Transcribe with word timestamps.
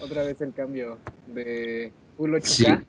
Otra 0.00 0.22
vez 0.22 0.40
el 0.40 0.52
cambio 0.52 0.98
de 1.26 1.92
Full 2.16 2.34
8K. 2.34 2.84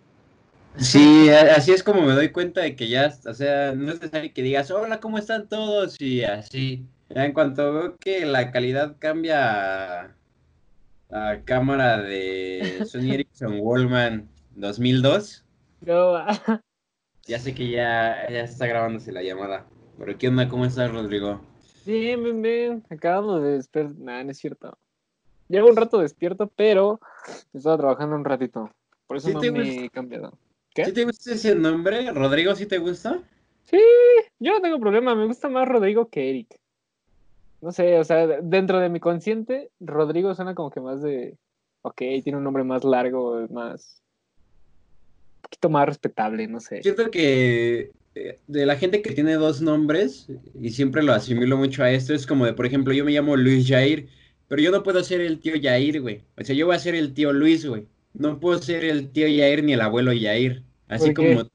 Sí. 0.78 1.30
así 1.30 1.72
es 1.72 1.84
como 1.84 2.02
me 2.02 2.14
doy 2.14 2.30
cuenta 2.30 2.62
de 2.62 2.76
que 2.76 2.88
ya, 2.88 3.14
o 3.26 3.34
sea, 3.34 3.74
no 3.76 3.92
es 3.92 4.00
necesario 4.00 4.32
que 4.34 4.42
digas, 4.42 4.72
hola, 4.72 5.00
¿cómo 5.00 5.18
están 5.18 5.48
todos? 5.50 6.00
Y 6.00 6.24
así. 6.24 6.86
Ya 7.10 7.26
en 7.26 7.34
cuanto 7.34 7.74
veo 7.74 7.98
que 7.98 8.26
la 8.26 8.52
calidad 8.52 8.96
cambia 8.98 10.02
a, 10.02 10.16
a 11.10 11.42
cámara 11.44 12.02
de 12.02 12.86
Sony 12.88 13.12
Ericsson 13.14 13.58
Wallman 13.60 14.30
2002, 14.56 15.44
No, 15.82 16.26
ya 17.28 17.40
sé 17.40 17.54
que 17.54 17.70
ya, 17.70 18.28
ya 18.30 18.42
está 18.42 18.68
grabándose 18.68 19.12
la 19.12 19.24
llamada. 19.24 19.66
Pero 19.98 20.18
¿qué 20.18 20.28
onda? 20.30 20.48
¿Cómo 20.48 20.66
estás, 20.66 20.92
Rodrigo? 20.92 21.42
Bien, 21.86 22.24
bien, 22.24 22.42
bien. 22.42 22.84
Acabamos 22.90 23.42
de 23.42 23.52
despertar. 23.52 23.96
Nah, 23.98 24.24
no 24.24 24.32
es 24.32 24.38
cierto. 24.38 24.78
Llevo 25.48 25.70
un 25.70 25.76
rato 25.76 25.98
despierto, 26.00 26.48
pero 26.56 27.00
estaba 27.54 27.78
trabajando 27.78 28.16
un 28.16 28.26
ratito. 28.26 28.70
Por 29.08 29.18
eso 29.18 29.28
¿Sí 29.28 29.34
no 29.34 29.42
me 29.42 29.50
gusta? 29.66 29.82
he 29.84 29.90
cambiado. 29.90 30.38
¿Qué? 30.74 30.86
¿Sí 30.86 30.94
te 30.94 31.04
gusta 31.04 31.34
ese 31.34 31.56
nombre? 31.56 32.10
¿Rodrigo 32.12 32.56
sí 32.56 32.66
te 32.66 32.78
gusta? 32.78 33.20
Sí, 33.64 33.82
yo 34.40 34.54
no 34.54 34.62
tengo 34.62 34.80
problema. 34.80 35.14
Me 35.16 35.26
gusta 35.26 35.50
más 35.50 35.68
Rodrigo 35.68 36.08
que 36.08 36.30
Eric. 36.30 36.58
No 37.62 37.72
sé, 37.72 38.00
o 38.00 38.04
sea, 38.04 38.26
dentro 38.26 38.80
de 38.80 38.90
mi 38.90 39.00
consciente, 39.00 39.70
Rodrigo 39.80 40.34
suena 40.34 40.56
como 40.56 40.72
que 40.72 40.80
más 40.80 41.02
de. 41.02 41.38
Ok, 41.84 41.98
tiene 42.24 42.38
un 42.38 42.44
nombre 42.44 42.64
más 42.64 42.84
largo, 42.84 43.48
más. 43.50 44.02
Un 45.38 45.42
poquito 45.42 45.70
más 45.70 45.86
respetable, 45.86 46.48
no 46.48 46.60
sé. 46.60 46.82
Siento 46.82 47.12
que 47.12 47.92
de 48.14 48.66
la 48.66 48.76
gente 48.76 49.02
que 49.02 49.14
tiene 49.14 49.36
dos 49.36 49.62
nombres, 49.62 50.28
y 50.60 50.72
siempre 50.72 51.04
lo 51.04 51.14
asimilo 51.14 51.58
mucho 51.58 51.84
a 51.84 51.92
esto, 51.92 52.14
es 52.14 52.28
como 52.28 52.46
de, 52.46 52.54
por 52.54 52.66
ejemplo, 52.66 52.94
yo 52.94 53.06
me 53.06 53.12
llamo 53.12 53.38
Luis 53.38 53.68
Jair, 53.68 54.10
pero 54.48 54.62
yo 54.62 54.72
no 54.72 54.84
puedo 54.84 55.02
ser 55.04 55.22
el 55.22 55.40
tío 55.40 55.54
Jair, 55.62 56.02
güey. 56.02 56.22
O 56.38 56.44
sea, 56.44 56.56
yo 56.56 56.66
voy 56.66 56.76
a 56.76 56.80
ser 56.80 56.96
el 56.96 57.14
tío 57.14 57.32
Luis, 57.32 57.66
güey. 57.66 57.88
No 58.14 58.40
puedo 58.40 58.62
ser 58.62 58.84
el 58.84 59.10
tío 59.10 59.28
Jair 59.28 59.64
ni 59.64 59.74
el 59.74 59.82
abuelo 59.82 60.12
Jair. 60.12 60.64
Así 60.90 61.14
como, 61.14 61.48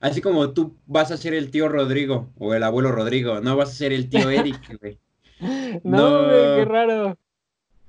así 0.00 0.22
como 0.22 0.52
tú 0.54 0.74
vas 0.86 1.10
a 1.10 1.18
ser 1.18 1.34
el 1.34 1.50
tío 1.50 1.68
Rodrigo 1.68 2.30
o 2.38 2.54
el 2.54 2.62
abuelo 2.62 2.90
Rodrigo, 2.90 3.40
no 3.42 3.56
vas 3.56 3.70
a 3.70 3.74
ser 3.74 3.92
el 3.92 4.08
tío 4.08 4.30
Eric, 4.30 4.78
güey. 4.80 4.98
No, 5.40 5.80
No. 5.84 6.24
güey, 6.24 6.56
qué 6.56 6.64
raro. 6.64 7.18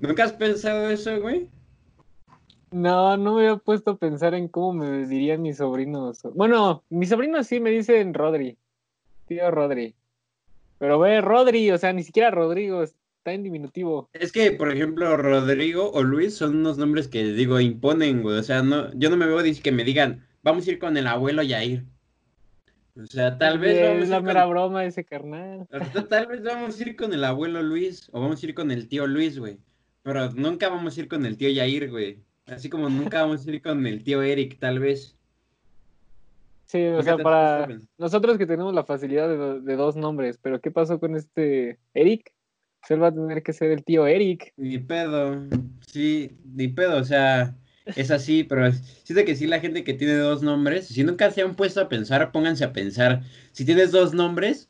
¿Nunca 0.02 0.26
has 0.26 0.34
pensado 0.34 0.90
eso, 0.90 1.22
güey? 1.22 1.48
No, 2.74 3.16
no 3.18 3.36
me 3.36 3.48
había 3.48 3.58
puesto 3.58 3.92
a 3.92 3.98
pensar 3.98 4.34
en 4.34 4.48
cómo 4.48 4.74
me 4.74 5.06
dirían 5.06 5.44
mis 5.44 5.58
sobrinos. 5.58 6.22
Bueno, 6.34 6.84
mis 6.90 7.10
sobrinos 7.10 7.46
sí 7.46 7.60
me 7.60 7.70
dicen 7.70 8.14
Rodri. 8.16 8.58
Tío 9.28 9.52
Rodri. 9.52 9.94
Pero 10.80 10.98
ve, 11.00 11.22
Rodri, 11.22 11.70
o 11.72 11.78
sea, 11.78 11.94
ni 11.94 12.04
siquiera 12.04 12.32
Rodrigo, 12.32 12.82
está 12.82 13.32
en 13.32 13.44
diminutivo. 13.44 14.10
Es 14.14 14.32
que, 14.32 14.52
por 14.52 14.72
ejemplo, 14.72 15.16
Rodrigo 15.16 15.92
o 15.92 16.02
Luis 16.02 16.36
son 16.36 16.58
unos 16.58 16.80
nombres 16.80 17.08
que, 17.08 17.24
digo, 17.24 17.60
imponen, 17.60 18.24
güey. 18.24 18.40
O 18.40 18.44
sea, 18.44 18.64
no, 18.64 18.92
yo 18.96 19.12
no 19.12 19.18
me 19.18 19.28
veo 19.28 19.38
que 19.62 19.72
me 19.72 19.84
digan, 19.84 20.26
vamos 20.42 20.68
a 20.68 20.72
ir 20.72 20.80
con 20.80 20.98
el 20.98 21.06
abuelo 21.06 21.44
Yair. 21.44 21.86
O 23.02 23.06
sea, 23.06 23.38
tal 23.38 23.60
vez 23.60 23.78
Es 24.04 24.10
a 24.10 24.16
la 24.16 24.22
mera 24.22 24.46
broma 24.46 24.84
ese 24.84 25.04
carnal. 25.04 25.68
tal 26.10 26.28
vez 26.28 26.44
vamos 26.44 26.80
a 26.80 26.84
ir 26.84 26.96
con 26.96 27.14
el 27.14 27.24
abuelo 27.24 27.62
Luis 27.62 28.10
o 28.12 28.20
vamos 28.20 28.42
a 28.42 28.46
ir 28.46 28.54
con 28.56 28.72
el 28.72 28.88
tío 28.88 29.06
Luis, 29.06 29.38
güey. 29.38 29.60
Pero 30.02 30.32
nunca 30.32 30.70
vamos 30.70 30.98
a 30.98 31.00
ir 31.00 31.08
con 31.08 31.26
el 31.26 31.38
tío 31.38 31.50
Yair, 31.50 31.90
güey. 31.90 32.18
Así 32.46 32.70
como 32.70 32.90
nunca 32.90 33.22
vamos 33.22 33.46
a 33.46 33.52
ir 33.52 33.62
con 33.62 33.86
el 33.88 34.04
tío 34.04 34.22
Eric, 34.22 34.60
tal 34.60 34.80
vez. 34.80 35.16
Sí, 36.66 36.84
o 36.86 37.04
sea, 37.04 37.18
para 37.18 37.68
nosotros 37.98 38.38
que 38.38 38.48
tenemos 38.48 38.74
la 38.74 38.84
facilidad 38.84 39.30
de, 39.30 39.38
do- 39.38 39.60
de 39.62 39.76
dos 39.76 39.96
nombres, 39.96 40.40
pero 40.42 40.60
¿qué 40.60 40.72
pasó 40.72 41.00
con 41.00 41.16
este 41.16 41.78
Eric? 41.94 42.34
Él 42.90 43.02
va 43.02 43.08
a 43.08 43.14
tener 43.14 43.44
que 43.44 43.54
ser 43.54 43.72
el 43.72 43.84
tío 43.84 44.08
Eric. 44.08 44.54
Ni 44.58 44.78
pedo, 44.78 45.48
sí, 45.88 46.32
ni 46.44 46.68
pedo, 46.68 46.98
o 46.98 47.04
sea, 47.04 47.56
es 47.86 48.12
así, 48.12 48.44
pero 48.44 48.72
siento 49.04 49.24
que 49.26 49.36
sí 49.36 49.46
la 49.48 49.60
gente 49.60 49.84
que 49.84 49.94
tiene 49.94 50.16
dos 50.16 50.42
nombres, 50.42 50.88
si 50.88 51.04
nunca 51.04 51.32
se 51.32 51.42
han 51.44 51.56
puesto 51.56 51.80
a 51.80 51.90
pensar, 51.90 52.32
pónganse 52.32 52.64
a 52.66 52.74
pensar, 52.74 53.22
si 53.52 53.64
tienes 53.66 53.92
dos 53.92 54.14
nombres, 54.14 54.70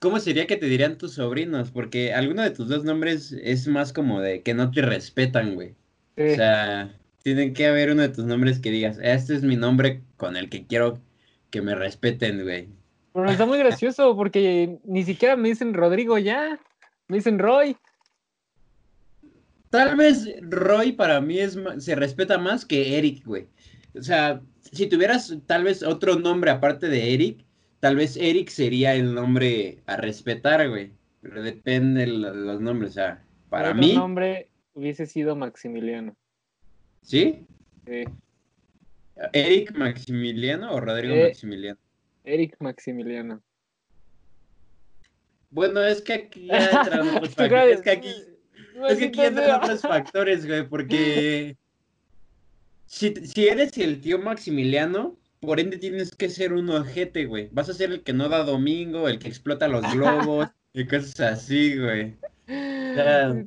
¿cómo 0.00 0.18
sería 0.20 0.46
que 0.46 0.56
te 0.56 0.66
dirían 0.66 0.98
tus 0.98 1.14
sobrinos? 1.14 1.70
Porque 1.70 2.12
alguno 2.12 2.42
de 2.42 2.50
tus 2.50 2.68
dos 2.68 2.84
nombres 2.84 3.32
es 3.32 3.66
más 3.68 3.92
como 3.92 4.20
de 4.20 4.42
que 4.42 4.52
no 4.52 4.70
te 4.70 4.82
respetan, 4.82 5.54
güey. 5.54 5.74
O 6.16 6.34
sea, 6.36 6.94
tienen 7.22 7.54
que 7.54 7.66
haber 7.66 7.90
uno 7.90 8.02
de 8.02 8.08
tus 8.10 8.24
nombres 8.24 8.58
que 8.60 8.70
digas, 8.70 8.98
este 9.02 9.34
es 9.34 9.42
mi 9.42 9.56
nombre 9.56 10.02
con 10.16 10.36
el 10.36 10.48
que 10.48 10.66
quiero 10.66 10.98
que 11.50 11.60
me 11.62 11.74
respeten, 11.74 12.42
güey. 12.42 12.68
Pero 13.12 13.30
está 13.30 13.46
muy 13.46 13.58
gracioso 13.58 14.16
porque 14.16 14.78
ni 14.84 15.04
siquiera 15.04 15.36
me 15.36 15.48
dicen 15.48 15.72
Rodrigo 15.74 16.18
ya, 16.18 16.58
me 17.08 17.16
dicen 17.18 17.38
Roy. 17.38 17.76
Tal 19.70 19.96
vez 19.96 20.28
Roy 20.42 20.92
para 20.92 21.20
mí 21.20 21.38
es 21.38 21.58
se 21.78 21.94
respeta 21.96 22.38
más 22.38 22.64
que 22.64 22.96
Eric, 22.96 23.24
güey. 23.24 23.46
O 23.96 24.02
sea, 24.02 24.40
si 24.72 24.86
tuvieras 24.88 25.36
tal 25.46 25.64
vez 25.64 25.82
otro 25.82 26.16
nombre 26.16 26.50
aparte 26.50 26.88
de 26.88 27.14
Eric, 27.14 27.44
tal 27.80 27.96
vez 27.96 28.16
Eric 28.16 28.48
sería 28.50 28.94
el 28.94 29.14
nombre 29.14 29.82
a 29.86 29.96
respetar, 29.96 30.68
güey. 30.68 30.92
Pero 31.22 31.42
depende 31.42 32.00
de 32.02 32.06
lo- 32.08 32.34
los 32.34 32.60
nombres, 32.60 32.90
o 32.90 32.94
sea, 32.94 33.24
para 33.48 33.74
mí, 33.74 33.94
nombre 33.94 34.48
hubiese 34.74 35.06
sido 35.06 35.34
Maximiliano. 35.36 36.14
¿sí? 37.02 37.46
Sí. 37.86 38.04
¿Eric 39.32 39.72
Maximiliano 39.76 40.72
o 40.72 40.80
Rodrigo 40.80 41.14
Eh. 41.14 41.28
Maximiliano? 41.28 41.78
Eric 42.24 42.56
Maximiliano. 42.60 43.42
Bueno, 45.50 45.82
es 45.84 46.02
que 46.02 46.14
aquí 46.14 46.46
ya 46.50 46.70
entran 46.70 47.08
otros 47.08 47.30
¿Tú 47.30 47.34
factores. 47.36 47.76
Es 47.76 47.82
que 47.82 47.90
aquí, 47.90 48.08
es 48.88 48.98
que 48.98 49.04
aquí 49.04 49.20
entran 49.20 49.62
otros 49.62 49.82
factores, 49.82 50.46
güey, 50.46 50.66
porque 50.68 51.56
si, 52.86 53.14
si 53.14 53.48
eres 53.48 53.76
el 53.78 54.00
tío 54.00 54.18
Maximiliano, 54.18 55.16
por 55.40 55.60
ende 55.60 55.76
tienes 55.78 56.14
que 56.16 56.28
ser 56.28 56.52
un 56.52 56.70
ojete, 56.70 57.26
güey. 57.26 57.48
Vas 57.52 57.68
a 57.68 57.74
ser 57.74 57.90
el 57.92 58.02
que 58.02 58.12
no 58.14 58.28
da 58.28 58.42
domingo, 58.42 59.08
el 59.08 59.18
que 59.18 59.28
explota 59.28 59.68
los 59.68 59.82
globos 59.92 60.48
y 60.72 60.86
cosas 60.86 61.20
así, 61.20 61.78
güey. 61.78 62.16
sea, 62.46 63.44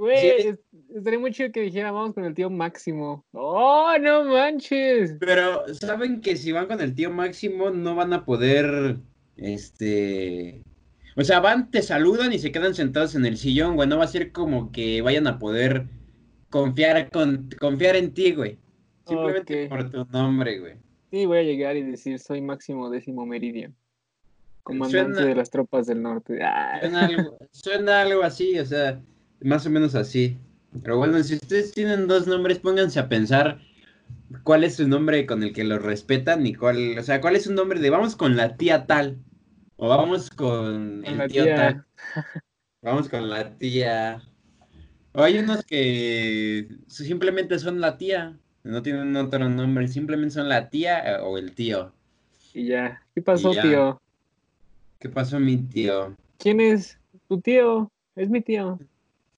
Güey, 0.00 0.56
estaría 0.94 1.18
muy 1.18 1.30
chido 1.30 1.52
que 1.52 1.60
dijera, 1.60 1.92
vamos 1.92 2.14
con 2.14 2.24
el 2.24 2.32
tío 2.32 2.48
Máximo. 2.48 3.22
¡Oh, 3.32 3.92
no 4.00 4.24
manches! 4.24 5.18
Pero 5.20 5.62
saben 5.74 6.22
que 6.22 6.36
si 6.36 6.52
van 6.52 6.68
con 6.68 6.80
el 6.80 6.94
tío 6.94 7.10
Máximo 7.10 7.68
no 7.68 7.94
van 7.94 8.14
a 8.14 8.24
poder, 8.24 8.96
este... 9.36 10.62
O 11.16 11.22
sea, 11.22 11.40
van, 11.40 11.70
te 11.70 11.82
saludan 11.82 12.32
y 12.32 12.38
se 12.38 12.50
quedan 12.50 12.74
sentados 12.74 13.14
en 13.14 13.26
el 13.26 13.36
sillón, 13.36 13.76
güey. 13.76 13.86
No 13.90 13.98
va 13.98 14.04
a 14.04 14.08
ser 14.08 14.32
como 14.32 14.72
que 14.72 15.02
vayan 15.02 15.26
a 15.26 15.38
poder 15.38 15.84
confiar, 16.48 17.10
con, 17.10 17.50
confiar 17.60 17.94
en 17.96 18.14
ti, 18.14 18.32
güey. 18.32 18.56
Simplemente 19.06 19.68
por 19.68 19.90
tu 19.90 20.06
nombre, 20.06 20.60
güey. 20.60 20.74
Sí, 21.10 21.26
voy 21.26 21.38
a 21.38 21.42
llegar 21.42 21.76
y 21.76 21.82
decir, 21.82 22.18
soy 22.18 22.40
Máximo 22.40 22.88
Décimo 22.88 23.26
Meridian. 23.26 23.76
Comandante 24.62 25.16
Suena- 25.16 25.28
de 25.28 25.34
las 25.34 25.50
tropas 25.50 25.86
del 25.86 26.00
norte. 26.00 26.38
Suena 26.80 27.04
algo, 27.04 27.36
suena 27.50 28.00
algo 28.00 28.22
así, 28.22 28.58
o 28.58 28.64
sea, 28.64 29.02
más 29.42 29.66
o 29.66 29.70
menos 29.70 29.94
así. 29.94 30.38
Pero 30.82 30.98
bueno, 30.98 31.22
si 31.22 31.34
ustedes 31.34 31.72
tienen 31.72 32.06
dos 32.06 32.26
nombres, 32.26 32.58
pónganse 32.58 33.00
a 33.00 33.08
pensar 33.08 33.60
cuál 34.44 34.64
es 34.64 34.76
su 34.76 34.86
nombre 34.86 35.26
con 35.26 35.42
el 35.42 35.52
que 35.52 35.64
los 35.64 35.82
respetan 35.82 36.46
y 36.46 36.54
cuál, 36.54 36.98
o 36.98 37.02
sea, 37.02 37.20
cuál 37.20 37.36
es 37.36 37.44
su 37.44 37.52
nombre 37.52 37.80
de 37.80 37.90
vamos 37.90 38.16
con 38.16 38.36
la 38.36 38.56
tía 38.56 38.86
tal 38.86 39.18
o 39.76 39.88
vamos 39.88 40.30
con 40.30 41.02
con 41.02 41.04
el 41.04 41.18
la 41.18 41.28
tío 41.28 41.44
tía. 41.44 41.56
tal, 41.56 41.84
vamos 42.82 43.08
con 43.08 43.28
la 43.28 43.56
tía. 43.56 44.22
O 45.12 45.22
hay 45.22 45.38
unos 45.38 45.64
que 45.64 46.68
simplemente 46.86 47.58
son 47.58 47.80
la 47.80 47.98
tía, 47.98 48.38
no 48.62 48.82
tienen 48.82 49.16
otro 49.16 49.48
nombre, 49.48 49.88
simplemente 49.88 50.34
son 50.34 50.48
la 50.48 50.70
tía 50.70 51.16
eh, 51.16 51.20
o 51.20 51.36
el 51.38 51.54
tío. 51.54 51.92
Y 52.54 52.66
ya. 52.66 53.02
¿Qué 53.14 53.22
pasó, 53.22 53.52
ya. 53.52 53.62
tío? 53.62 54.02
¿Qué 54.98 55.08
pasó, 55.08 55.40
mi 55.40 55.56
tío? 55.56 56.14
¿Quién 56.38 56.60
es? 56.60 56.98
Tu 57.28 57.40
tío. 57.40 57.90
Es 58.14 58.28
mi 58.28 58.40
tío. 58.40 58.78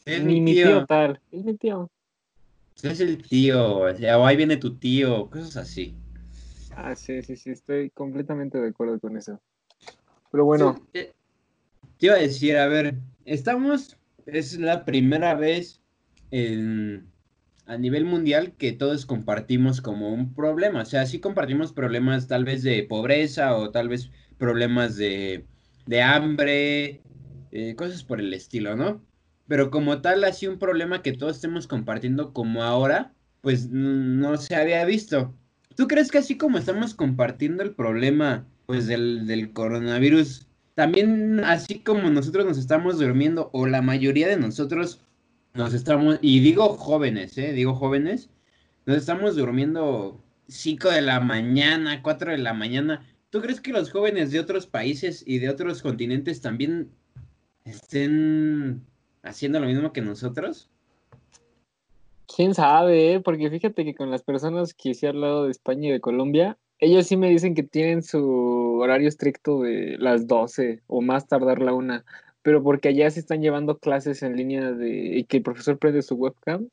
Es 0.05 0.25
Ni 0.25 0.41
mi 0.41 0.55
tío 0.55 0.85
tal. 0.87 1.21
Es 1.31 1.44
mi 1.44 1.56
tío. 1.56 1.91
Es 2.82 3.00
el 3.00 3.23
tío, 3.23 3.79
o 3.81 3.94
sea, 3.94 4.19
o 4.19 4.26
ahí 4.26 4.37
viene 4.37 4.56
tu 4.56 4.76
tío, 4.76 5.31
cosas 5.31 5.56
así. 5.56 5.94
Ah, 6.75 6.97
sí, 6.97 7.23
sí, 7.23 7.37
sí, 7.37 7.50
estoy 7.50 7.91
completamente 7.91 8.59
de 8.59 8.71
acuerdo 8.71 8.99
con 8.99 9.17
eso. 9.17 9.41
Pero 10.32 10.44
bueno, 10.44 10.75
Sí, 10.75 10.82
eh, 10.94 11.12
te 11.99 12.06
iba 12.06 12.17
a 12.17 12.19
decir, 12.19 12.56
a 12.56 12.67
ver, 12.67 12.94
estamos, 13.25 13.97
es 14.26 14.59
la 14.59 14.85
primera 14.85 15.35
vez 15.35 15.81
en, 16.32 17.06
a 17.67 17.76
nivel 17.76 18.05
mundial 18.05 18.55
que 18.56 18.73
todos 18.73 19.06
compartimos 19.06 19.81
como 19.81 20.12
un 20.12 20.35
problema. 20.35 20.82
O 20.82 20.87
sea, 20.87 21.06
sí 21.06 21.21
compartimos 21.21 21.73
problemas 21.73 22.26
tal 22.26 22.44
vez 22.44 22.62
de 22.62 22.82
pobreza 22.82 23.56
o 23.56 23.71
tal 23.71 23.88
vez 23.88 24.11
problemas 24.38 24.97
de, 24.97 25.44
de 25.87 26.03
hambre, 26.03 27.03
eh, 27.53 27.75
cosas 27.76 28.03
por 28.03 28.19
el 28.19 28.32
estilo, 28.35 28.75
¿no? 28.75 29.00
Pero 29.49 29.71
como 29.71 30.00
tal, 30.00 30.25
así 30.25 30.47
un 30.47 30.59
problema 30.59 31.03
que 31.03 31.12
todos 31.12 31.37
estemos 31.37 31.67
compartiendo 31.67 32.33
como 32.33 32.62
ahora, 32.62 33.12
pues 33.41 33.69
no 33.71 34.37
se 34.37 34.55
había 34.55 34.85
visto. 34.85 35.35
¿Tú 35.77 35.89
crees 35.89 36.11
que 36.11 36.19
así 36.19 36.37
como 36.37 36.59
estamos 36.59 36.94
compartiendo 36.94 37.62
el 37.62 37.75
problema, 37.75 38.47
pues 38.67 38.87
del, 38.87 39.27
del 39.27 39.53
coronavirus, 39.53 40.47
también 40.75 41.41
así 41.41 41.81
como 41.81 42.11
nosotros 42.11 42.47
nos 42.47 42.59
estamos 42.59 42.99
durmiendo, 42.99 43.50
o 43.53 43.67
la 43.67 43.83
mayoría 43.83 44.29
de 44.29 44.37
nosotros 44.37 45.00
nos 45.55 45.75
estamos, 45.75 46.19
y 46.23 46.41
digo 46.41 46.77
jóvenes, 46.77 47.37
¿eh? 47.37 47.53
Digo 47.53 47.75
jóvenes, 47.75 48.31
nos 48.87 48.97
estamos 48.97 49.37
durmiendo 49.37 50.23
5 50.49 50.91
de 50.91 51.03
la 51.03 51.21
mañana, 51.21 52.03
4 52.03 52.33
de 52.33 52.38
la 52.38 52.55
mañana. 52.55 53.06
¿Tú 53.31 53.41
crees 53.41 53.61
que 53.61 53.73
los 53.73 53.91
jóvenes 53.91 54.31
de 54.31 54.41
otros 54.41 54.67
países 54.67 55.23
y 55.27 55.38
de 55.38 55.49
otros 55.49 55.83
continentes 55.83 56.41
también 56.41 56.91
estén 57.65 58.83
haciendo 59.23 59.61
lo 59.61 59.67
mismo 59.67 59.93
que 59.93 60.01
nosotros? 60.01 60.69
Quién 62.35 62.55
sabe, 62.55 63.15
¿eh? 63.15 63.21
porque 63.21 63.51
fíjate 63.51 63.85
que 63.85 63.95
con 63.95 64.11
las 64.11 64.23
personas 64.23 64.75
que 64.75 64.95
sí 64.95 65.07
he 65.07 65.09
hablado 65.09 65.45
de 65.45 65.51
España 65.51 65.89
y 65.89 65.93
de 65.93 66.01
Colombia, 66.01 66.57
ellos 66.79 67.07
sí 67.07 67.17
me 67.17 67.29
dicen 67.29 67.55
que 67.55 67.63
tienen 67.63 68.03
su 68.03 68.79
horario 68.81 69.09
estricto 69.09 69.61
de 69.61 69.97
las 69.99 70.27
12 70.27 70.83
o 70.87 71.03
más 71.03 71.29
tardar 71.29 71.61
la 71.61 71.75
una, 71.75 72.05
pero 72.43 72.63
porque 72.63 72.89
allá 72.89 73.11
se 73.11 73.21
están 73.21 73.43
llevando 73.43 73.79
clases 73.79 74.23
en 74.23 74.37
línea 74.37 74.73
de 74.73 75.19
y 75.19 75.25
que 75.25 75.39
el 75.39 75.43
profesor 75.43 75.79
prende 75.79 76.03
su 76.03 76.15
webcam 76.15 76.69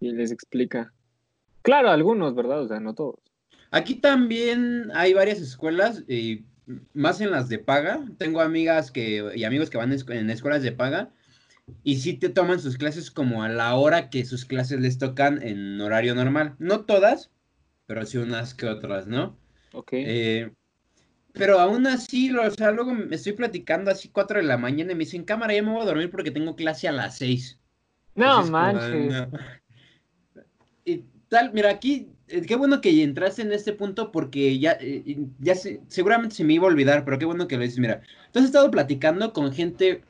y 0.00 0.12
les 0.12 0.30
explica. 0.30 0.92
Claro, 1.62 1.90
algunos, 1.90 2.34
¿verdad? 2.34 2.62
O 2.62 2.68
sea, 2.68 2.78
no 2.78 2.94
todos. 2.94 3.16
Aquí 3.70 3.96
también 3.96 4.90
hay 4.94 5.14
varias 5.14 5.40
escuelas, 5.40 6.04
y 6.06 6.44
más 6.92 7.20
en 7.20 7.30
las 7.30 7.48
de 7.48 7.58
paga. 7.58 8.04
Tengo 8.18 8.40
amigas 8.40 8.90
que, 8.90 9.32
y 9.34 9.44
amigos 9.44 9.70
que 9.70 9.78
van 9.78 9.92
en 9.92 10.30
escuelas 10.30 10.62
de 10.62 10.72
paga 10.72 11.10
y 11.82 11.96
sí 11.96 12.14
te 12.14 12.28
toman 12.28 12.60
sus 12.60 12.76
clases 12.76 13.10
como 13.10 13.42
a 13.42 13.48
la 13.48 13.74
hora 13.74 14.10
que 14.10 14.24
sus 14.24 14.44
clases 14.44 14.80
les 14.80 14.98
tocan 14.98 15.42
en 15.42 15.80
horario 15.80 16.14
normal. 16.14 16.54
No 16.58 16.84
todas, 16.84 17.30
pero 17.86 18.04
sí 18.06 18.18
unas 18.18 18.54
que 18.54 18.66
otras, 18.66 19.06
¿no? 19.06 19.36
Ok. 19.72 19.92
Eh, 19.92 20.50
pero 21.32 21.58
aún 21.58 21.86
así, 21.86 22.34
o 22.34 22.50
sea, 22.50 22.70
luego 22.70 22.94
me 22.94 23.16
estoy 23.16 23.32
platicando 23.32 23.90
así 23.90 24.08
4 24.08 24.38
de 24.38 24.46
la 24.46 24.56
mañana 24.56 24.92
y 24.92 24.94
me 24.94 25.04
dicen, 25.04 25.24
cámara, 25.24 25.54
ya 25.54 25.62
me 25.62 25.72
voy 25.72 25.82
a 25.82 25.86
dormir 25.86 26.10
porque 26.10 26.30
tengo 26.30 26.54
clase 26.54 26.86
a 26.86 26.92
las 26.92 27.18
6. 27.18 27.58
No 28.14 28.46
manches. 28.46 29.26
Y 30.84 31.04
tal, 31.28 31.52
mira, 31.52 31.70
aquí, 31.70 32.08
eh, 32.28 32.42
qué 32.42 32.54
bueno 32.54 32.80
que 32.80 33.02
entraste 33.02 33.42
en 33.42 33.52
este 33.52 33.72
punto 33.72 34.12
porque 34.12 34.58
ya, 34.58 34.78
eh, 34.80 35.26
ya 35.40 35.54
seguramente 35.88 36.36
se 36.36 36.44
me 36.44 36.52
iba 36.52 36.64
a 36.64 36.68
olvidar, 36.70 37.04
pero 37.04 37.18
qué 37.18 37.24
bueno 37.24 37.48
que 37.48 37.56
lo 37.56 37.62
dices. 37.62 37.78
Mira, 37.78 38.02
tú 38.30 38.38
has 38.38 38.44
estado 38.44 38.70
platicando 38.70 39.32
con 39.32 39.52
gente 39.52 40.04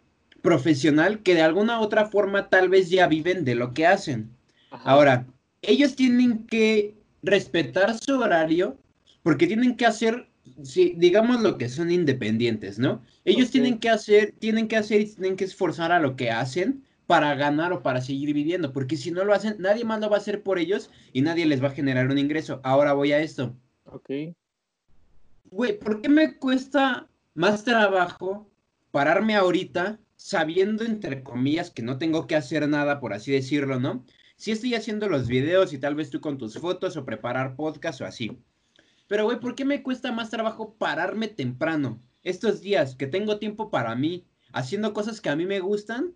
profesional 0.45 1.23
que 1.23 1.35
de 1.35 1.41
alguna 1.41 1.81
otra 1.81 2.05
forma 2.05 2.51
tal 2.51 2.69
vez 2.69 2.91
ya 2.91 3.09
viven 3.09 3.47
de 3.47 3.55
lo 3.55 3.73
que 3.73 3.87
hacen. 3.87 4.29
Ahora, 4.71 5.27
ellos 5.63 5.97
tienen 5.97 6.47
que 6.47 6.95
respetar 7.23 7.99
su 7.99 8.21
horario 8.21 8.77
porque 9.23 9.47
tienen 9.47 9.75
que 9.75 9.87
hacer, 9.87 10.29
si, 10.63 10.91
digamos 10.99 11.41
lo 11.41 11.57
que 11.57 11.71
son 11.71 11.91
independientes, 11.91 12.79
¿no? 12.79 13.01
Ellos 13.25 13.51
tienen 13.51 13.79
que 13.79 13.89
hacer, 13.89 14.35
tienen 14.39 14.69
que 14.69 14.77
hacer 14.77 15.01
y 15.01 15.07
tienen 15.07 15.37
que 15.37 15.45
esforzar 15.45 15.93
a 15.93 15.99
lo 15.99 16.15
que 16.15 16.31
hacen 16.31 16.85
para 17.07 17.35
ganar 17.37 17.73
o 17.73 17.83
para 17.83 18.03
seguir 18.03 18.35
viviendo, 18.35 18.75
porque 18.75 18.99
si 18.99 19.11
no 19.11 19.25
lo 19.25 19.33
hacen, 19.33 19.57
nadie 19.59 19.87
más 19.87 20.01
lo 20.01 20.11
va 20.11 20.17
a 20.17 20.21
hacer 20.21 20.43
por 20.43 20.59
ellos 20.59 20.91
y 21.15 21.23
nadie 21.23 21.47
les 21.47 21.63
va 21.65 21.69
a 21.69 21.75
generar 21.75 22.11
un 22.11 22.19
ingreso. 22.19 22.61
Ahora 22.65 22.93
voy 22.93 23.13
a 23.13 23.21
esto. 23.21 23.57
Ok. 23.87 24.11
Güey, 25.51 25.79
¿por 25.79 26.03
qué 26.03 26.11
me 26.11 26.37
cuesta 26.37 27.09
más 27.33 27.65
trabajo 27.65 28.47
pararme 28.91 29.37
ahorita 29.37 29.99
sabiendo, 30.25 30.85
entre 30.85 31.23
comillas, 31.23 31.71
que 31.71 31.83
no 31.83 31.99
tengo 31.99 32.27
que 32.27 32.35
hacer 32.35 32.67
nada, 32.67 32.99
por 32.99 33.13
así 33.13 33.31
decirlo, 33.31 33.79
¿no? 33.79 34.07
Si 34.37 34.53
estoy 34.53 34.75
haciendo 34.75 35.07
los 35.07 35.29
videos 35.29 35.75
y 35.75 35.79
tal 35.79 35.95
vez 35.95 36.09
tú 36.09 36.23
con 36.23 36.39
tus 36.39 36.57
fotos 36.59 36.97
o 36.97 37.05
preparar 37.05 37.57
podcast 37.57 38.01
o 38.01 38.07
así. 38.07 38.39
Pero, 39.07 39.25
güey, 39.25 39.39
¿por 39.39 39.55
qué 39.55 39.67
me 39.67 39.83
cuesta 39.83 40.13
más 40.13 40.31
trabajo 40.31 40.77
pararme 40.79 41.29
temprano? 41.29 42.01
Estos 42.23 42.63
días 42.63 42.97
que 42.97 43.07
tengo 43.07 43.39
tiempo 43.39 43.71
para 43.71 43.95
mí, 43.97 44.25
haciendo 44.55 44.95
cosas 44.95 45.21
que 45.21 45.29
a 45.29 45.37
mí 45.37 45.45
me 45.45 45.61
gustan, 45.61 46.15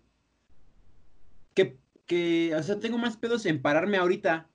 que, 1.53 1.77
que, 2.07 2.55
o 2.55 2.63
sea, 2.63 2.79
tengo 2.79 2.97
más 2.97 3.15
pedos 3.15 3.45
en 3.45 3.61
pararme 3.61 3.97
ahorita, 3.97 4.49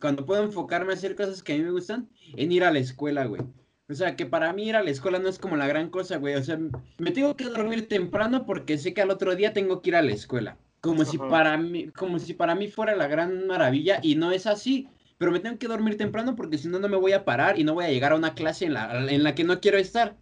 cuando 0.00 0.26
puedo 0.26 0.42
enfocarme 0.42 0.92
a 0.92 0.96
hacer 0.96 1.14
cosas 1.14 1.44
que 1.44 1.52
a 1.52 1.56
mí 1.56 1.62
me 1.62 1.70
gustan, 1.70 2.08
en 2.36 2.50
ir 2.50 2.64
a 2.64 2.72
la 2.72 2.80
escuela, 2.80 3.26
güey. 3.26 3.42
O 3.90 3.94
sea, 3.94 4.16
que 4.16 4.26
para 4.26 4.52
mí 4.52 4.68
ir 4.68 4.76
a 4.76 4.82
la 4.82 4.90
escuela 4.90 5.18
no 5.18 5.28
es 5.28 5.38
como 5.38 5.56
la 5.56 5.66
gran 5.66 5.88
cosa, 5.88 6.18
güey. 6.18 6.34
O 6.34 6.42
sea, 6.42 6.58
me 6.98 7.10
tengo 7.10 7.36
que 7.36 7.44
dormir 7.44 7.88
temprano 7.88 8.44
porque 8.44 8.76
sé 8.76 8.92
que 8.92 9.00
al 9.00 9.10
otro 9.10 9.34
día 9.34 9.54
tengo 9.54 9.80
que 9.80 9.90
ir 9.90 9.96
a 9.96 10.02
la 10.02 10.12
escuela. 10.12 10.58
Como 10.80 11.04
si 11.04 11.16
para 11.16 11.56
mí, 11.56 11.88
como 11.88 12.18
si 12.18 12.34
para 12.34 12.54
mí 12.54 12.68
fuera 12.68 12.94
la 12.94 13.08
gran 13.08 13.46
maravilla 13.46 13.98
y 14.02 14.14
no 14.14 14.30
es 14.30 14.46
así. 14.46 14.88
Pero 15.16 15.32
me 15.32 15.40
tengo 15.40 15.58
que 15.58 15.66
dormir 15.66 15.96
temprano 15.96 16.36
porque 16.36 16.58
si 16.58 16.68
no, 16.68 16.78
no 16.78 16.88
me 16.88 16.96
voy 16.96 17.12
a 17.12 17.24
parar 17.24 17.58
y 17.58 17.64
no 17.64 17.74
voy 17.74 17.86
a 17.86 17.90
llegar 17.90 18.12
a 18.12 18.16
una 18.16 18.34
clase 18.34 18.66
en 18.66 18.74
la, 18.74 19.10
en 19.10 19.24
la 19.24 19.34
que 19.34 19.44
no 19.44 19.58
quiero 19.60 19.78
estar. 19.78 20.16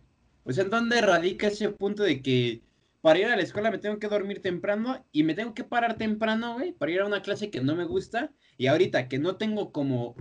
O 0.45 0.53
sea, 0.53 0.65
¿en 0.65 0.71
dónde 0.71 1.01
radica 1.01 1.49
ese 1.49 1.69
punto 1.71 2.05
de 2.05 2.23
que 2.23 2.63
para 3.03 3.19
ir 3.19 3.27
a 3.27 3.37
la 3.37 3.43
escuela 3.43 3.71
me 3.71 3.79
tengo 3.79 3.99
que 3.99 4.09
dormir 4.09 4.41
temprano 4.41 5.05
y 5.13 5.25
me 5.25 5.35
tengo 5.35 5.55
que 5.55 5.65
parar 5.65 5.97
temprano, 5.97 6.55
güey, 6.55 6.73
para 6.73 6.93
ir 6.93 7.01
a 7.01 7.07
una 7.07 7.21
clase 7.21 7.51
que 7.51 7.61
no 7.61 7.75
me 7.75 7.85
gusta? 7.85 8.33
Y 8.57 8.69
ahorita 8.69 9.09
que 9.09 9.19
no 9.19 9.37
tengo 9.37 9.73
como, 9.73 10.15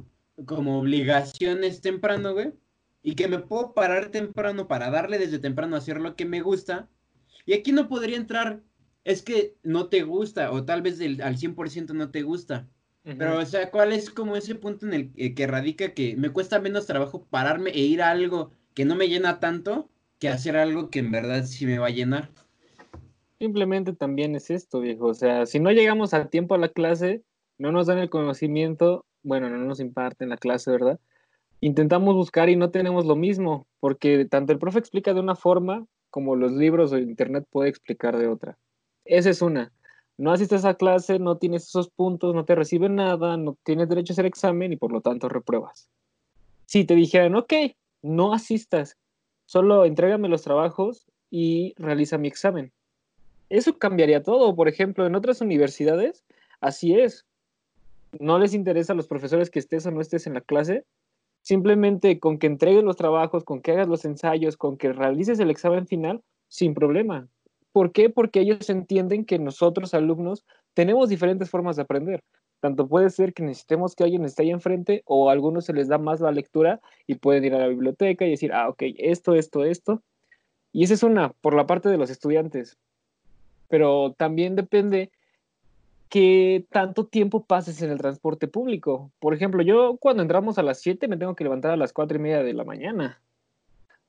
como 0.46 0.80
obligaciones 0.80 1.82
temprano, 1.82 2.34
güey, 2.34 2.54
y 3.06 3.14
que 3.14 3.28
me 3.28 3.38
puedo 3.38 3.76
parar 3.76 4.10
temprano 4.10 4.68
para 4.68 4.90
darle 4.90 5.20
desde 5.20 5.38
temprano 5.38 5.76
a 5.76 5.78
hacer 5.78 6.02
lo 6.02 6.16
que 6.16 6.26
me 6.26 6.42
gusta. 6.42 6.90
Y 7.46 7.54
aquí 7.54 7.72
no 7.72 7.88
podría 7.88 8.18
entrar, 8.18 8.64
es 9.04 9.22
que 9.22 9.56
no 9.62 9.90
te 9.90 10.02
gusta 10.02 10.52
o 10.52 10.66
tal 10.66 10.82
vez 10.82 10.98
del, 10.98 11.22
al 11.22 11.38
100% 11.38 11.94
no 11.94 12.10
te 12.10 12.24
gusta. 12.24 12.68
Pero, 13.04 13.38
o 13.38 13.46
sea, 13.46 13.70
¿cuál 13.70 13.94
es 13.94 14.10
como 14.10 14.36
ese 14.36 14.56
punto 14.56 14.88
en 14.88 14.94
el 14.96 15.12
eh, 15.16 15.36
que 15.36 15.46
radica 15.46 15.94
que 15.94 16.16
me 16.16 16.32
cuesta 16.32 16.60
menos 16.60 16.88
trabajo 16.88 17.28
pararme 17.30 17.70
e 17.70 17.82
ir 17.82 18.02
a 18.02 18.10
algo 18.10 18.50
que 18.74 18.86
no 18.86 18.96
me 18.96 19.08
llena 19.08 19.40
tanto 19.40 19.88
que 20.18 20.28
hacer 20.28 20.58
algo 20.58 20.90
que 20.90 20.98
en 20.98 21.12
verdad 21.12 21.46
sí 21.46 21.68
me 21.68 21.78
va 21.78 21.86
a 21.86 21.92
llenar? 21.92 22.32
Simplemente 23.38 23.94
también 23.94 24.36
es 24.36 24.50
esto, 24.50 24.80
viejo. 24.80 25.06
O 25.06 25.14
sea, 25.14 25.46
si 25.46 25.60
no 25.60 25.70
llegamos 25.70 26.16
a 26.16 26.30
tiempo 26.30 26.56
a 26.56 26.58
la 26.58 26.70
clase, 26.70 27.22
no 27.60 27.72
nos 27.72 27.86
dan 27.86 28.00
el 28.00 28.10
conocimiento, 28.10 29.06
bueno, 29.22 29.48
no 29.52 29.60
nos 29.60 29.80
imparten 29.80 30.30
la 30.30 30.38
clase, 30.38 30.72
¿verdad? 30.72 31.00
Intentamos 31.62 32.16
buscar 32.16 32.50
y 32.50 32.56
no 32.56 32.72
tenemos 32.72 33.06
lo 33.06 33.16
mismo, 33.16 33.68
porque 33.80 34.26
tanto 34.26 34.52
el 34.54 34.60
profe 34.60 34.80
explica 34.80 35.14
de 35.14 35.20
una 35.20 35.36
forma 35.36 35.86
como 36.10 36.36
los 36.36 36.52
libros 36.54 36.92
o 36.92 36.98
internet 36.98 37.46
puede 37.50 37.70
explicar 37.70 38.18
de 38.18 38.28
otra. 38.28 38.58
Esa 39.04 39.30
es 39.30 39.42
una. 39.42 39.72
No 40.18 40.32
asistes 40.32 40.64
a 40.64 40.76
clase, 40.76 41.20
no 41.20 41.38
tienes 41.38 41.64
esos 41.64 41.90
puntos, 41.90 42.34
no 42.34 42.46
te 42.46 42.56
reciben 42.56 42.96
nada, 42.96 43.36
no 43.36 43.58
tienes 43.64 43.90
derecho 43.90 44.14
a 44.14 44.16
hacer 44.16 44.26
examen 44.26 44.72
y 44.72 44.78
por 44.78 44.92
lo 44.92 45.02
tanto 45.02 45.28
repruebas. 45.28 45.90
Si 46.66 46.86
te 46.86 46.96
dijeran, 46.96 47.36
ok, 47.36 47.54
no 48.02 48.34
asistas, 48.34 48.98
solo 49.46 49.84
entrégame 49.84 50.30
los 50.30 50.42
trabajos 50.42 51.06
y 51.30 51.74
realiza 51.78 52.18
mi 52.18 52.28
examen. 52.28 52.72
Eso 53.50 53.78
cambiaría 53.78 54.24
todo. 54.24 54.56
Por 54.56 54.68
ejemplo, 54.68 55.06
en 55.06 55.16
otras 55.16 55.42
universidades, 55.42 56.24
así 56.62 56.98
es. 56.98 57.26
No 58.20 58.40
les 58.40 58.54
interesa 58.54 58.94
a 58.94 58.96
los 58.96 59.08
profesores 59.08 59.50
que 59.50 59.60
estés 59.60 59.86
o 59.86 59.92
no 59.92 60.02
estés 60.02 60.28
en 60.28 60.34
la 60.34 60.42
clase, 60.42 60.86
Simplemente 61.46 62.20
con 62.20 62.40
que 62.40 62.48
entregues 62.48 62.84
los 62.84 62.96
trabajos, 62.96 63.44
con 63.44 63.62
que 63.62 63.72
hagas 63.72 63.88
los 63.88 64.04
ensayos, 64.04 64.58
con 64.58 64.78
que 64.78 64.92
realices 64.92 65.40
el 65.40 65.52
examen 65.52 65.86
final, 65.86 66.24
sin 66.48 66.74
problema. 66.74 67.28
¿Por 67.72 67.92
qué? 67.92 68.10
Porque 68.10 68.40
ellos 68.40 68.68
entienden 68.72 69.26
que 69.26 69.38
nosotros, 69.38 69.94
alumnos, 69.94 70.44
tenemos 70.74 71.08
diferentes 71.08 71.52
formas 71.52 71.76
de 71.76 71.84
aprender. 71.84 72.24
Tanto 72.62 72.88
puede 72.88 73.12
ser 73.12 73.36
que 73.36 73.44
necesitemos 73.44 73.96
que 73.96 74.04
alguien 74.04 74.26
esté 74.26 74.42
ahí 74.42 74.50
enfrente 74.50 75.04
o 75.06 75.30
a 75.30 75.34
algunos 75.34 75.66
se 75.66 75.74
les 75.74 75.88
da 75.88 76.00
más 76.00 76.20
la 76.20 76.32
lectura 76.32 76.82
y 77.06 77.14
pueden 77.14 77.46
ir 77.46 77.54
a 77.54 77.60
la 77.60 77.68
biblioteca 77.68 78.26
y 78.26 78.32
decir, 78.32 78.52
ah, 78.52 78.68
ok, 78.68 78.82
esto, 78.98 79.36
esto, 79.36 79.66
esto. 79.66 80.02
Y 80.72 80.84
esa 80.84 80.96
es 80.96 81.04
una, 81.04 81.30
por 81.42 81.54
la 81.54 81.68
parte 81.68 81.90
de 81.90 82.00
los 82.00 82.10
estudiantes. 82.10 82.76
Pero 83.68 84.16
también 84.18 84.56
depende 84.56 85.12
que 86.10 86.66
tanto 86.70 87.08
tiempo 87.08 87.46
pases 87.46 87.82
en 87.82 87.92
el 87.92 87.98
transporte 87.98 88.48
público. 88.48 89.12
Por 89.20 89.34
ejemplo, 89.34 89.62
yo 89.62 89.98
cuando 89.98 90.22
entramos 90.22 90.58
a 90.58 90.64
las 90.64 90.80
7 90.80 91.08
me 91.08 91.18
tengo 91.18 91.36
que 91.36 91.44
levantar 91.44 91.72
a 91.72 91.78
las 91.78 91.94
4 91.94 92.18
y 92.18 92.22
media 92.22 92.44
de 92.44 92.54
la 92.54 92.64
mañana. 92.64 93.22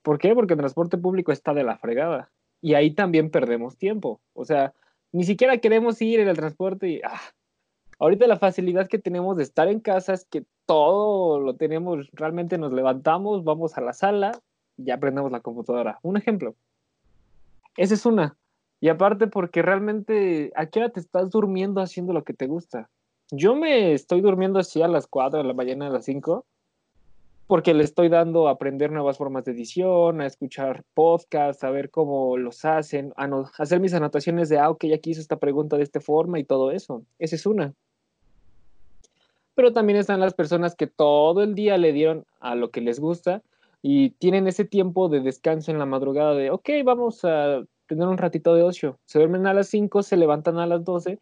¿Por 0.03 0.19
qué? 0.19 0.35
Porque 0.35 0.55
el 0.55 0.59
transporte 0.59 0.99
público 0.99 1.33
está 1.33 1.53
de 1.55 1.65
la 1.65 1.79
fregada. 1.79 2.31
Y 2.61 2.75
ahí 2.75 2.93
también 2.93 3.31
perdemos 3.31 3.76
tiempo. 3.76 4.21
O 4.35 4.45
sea, 4.45 4.73
ni 5.12 5.25
siquiera 5.25 5.59
queremos 5.59 6.00
ir 6.00 6.21
en 6.21 6.29
el 6.29 6.37
transporte 6.37 6.88
y... 6.88 7.00
Ah, 7.03 7.21
ahorita 7.99 8.26
la 8.26 8.38
facilidad 8.38 8.88
que 8.88 8.99
tenemos 8.99 9.37
de 9.37 9.43
estar 9.43 9.69
en 9.69 9.81
casa 9.81 10.12
es 10.12 10.25
que 10.25 10.45
todo 10.67 11.41
lo 11.41 11.57
tenemos, 11.57 12.11
realmente 12.12 12.59
nos 12.59 12.73
levantamos, 12.73 13.45
vamos 13.45 13.76
a 13.79 13.81
la 13.81 13.93
sala, 13.93 14.33
y 14.76 14.85
ya 14.85 14.99
prendemos 14.99 15.33
la 15.33 15.41
computadora. 15.41 15.99
Un 16.03 16.17
ejemplo. 16.17 16.55
Esa 17.76 17.95
es 17.95 18.07
una. 18.07 18.37
Y 18.87 18.88
aparte 18.88 19.26
porque 19.26 19.62
realmente, 19.62 20.52
¿a 20.55 20.66
qué 20.66 20.78
hora 20.78 20.90
te 20.90 21.00
estás 21.00 21.28
durmiendo 21.31 21.81
haciendo 21.81 22.12
lo 22.12 22.23
que 22.23 22.35
te 22.35 22.47
gusta? 22.47 22.88
Yo 23.33 23.57
me 23.57 23.93
estoy 23.93 24.21
durmiendo 24.21 24.61
así 24.61 24.81
a 24.81 24.87
las 24.87 25.09
4 25.09 25.40
de 25.40 25.45
la 25.45 25.55
mañana, 25.55 25.88
a 25.88 25.90
las 25.90 26.05
5, 26.05 26.47
porque 27.49 27.75
le 27.75 27.83
estoy 27.83 28.09
dando 28.09 28.47
a 28.47 28.52
aprender 28.52 28.93
nuevas 28.93 29.19
formas 29.19 29.45
de 29.45 29.50
edición, 29.50 30.21
a 30.21 30.26
escuchar 30.26 30.85
podcasts, 30.95 31.64
a 31.64 31.71
ver 31.71 31.90
cómo 31.90 32.37
los 32.37 32.64
hacen, 32.64 33.12
a 33.16 33.28
hacer 33.59 33.81
mis 33.81 33.93
anotaciones 33.93 34.49
de, 34.50 34.61
ah, 34.61 34.71
ok, 34.71 34.85
aquí 34.95 35.11
hizo 35.11 35.21
esta 35.21 35.40
pregunta 35.40 35.76
de 35.76 35.83
esta 35.83 36.00
forma 36.00 36.38
y 36.38 36.45
todo 36.45 36.71
eso. 36.71 37.02
Esa 37.19 37.35
es 37.35 37.45
una. 37.45 37.75
Pero 39.57 39.73
también 39.73 39.99
están 39.99 40.21
las 40.21 40.35
personas 40.35 40.76
que 40.76 40.87
todo 40.87 41.43
el 41.43 41.57
día 41.57 41.76
le 41.76 41.93
dieron 41.93 42.25
a 42.38 42.55
lo 42.55 42.71
que 42.71 42.83
les 42.83 43.00
gusta 43.00 43.43
y 43.83 44.11
tienen 44.11 44.47
ese 44.47 44.64
tiempo 44.64 45.09
de 45.09 45.23
descanso 45.23 45.73
en 45.73 45.81
la 45.81 45.87
madrugada 45.87 46.35
de, 46.35 46.52
ok, 46.52 46.71
vamos 46.85 47.25
a 47.25 47.64
tener 47.87 48.07
un 48.09 48.19
ratito 48.19 48.55
de 48.55 48.62
ocio. 48.62 48.99
Se 49.05 49.19
duermen 49.19 49.47
a 49.47 49.55
las 49.55 49.69
5, 49.69 50.02
se 50.02 50.16
levantan 50.16 50.59
a 50.59 50.66
las 50.66 50.85
12 50.85 51.19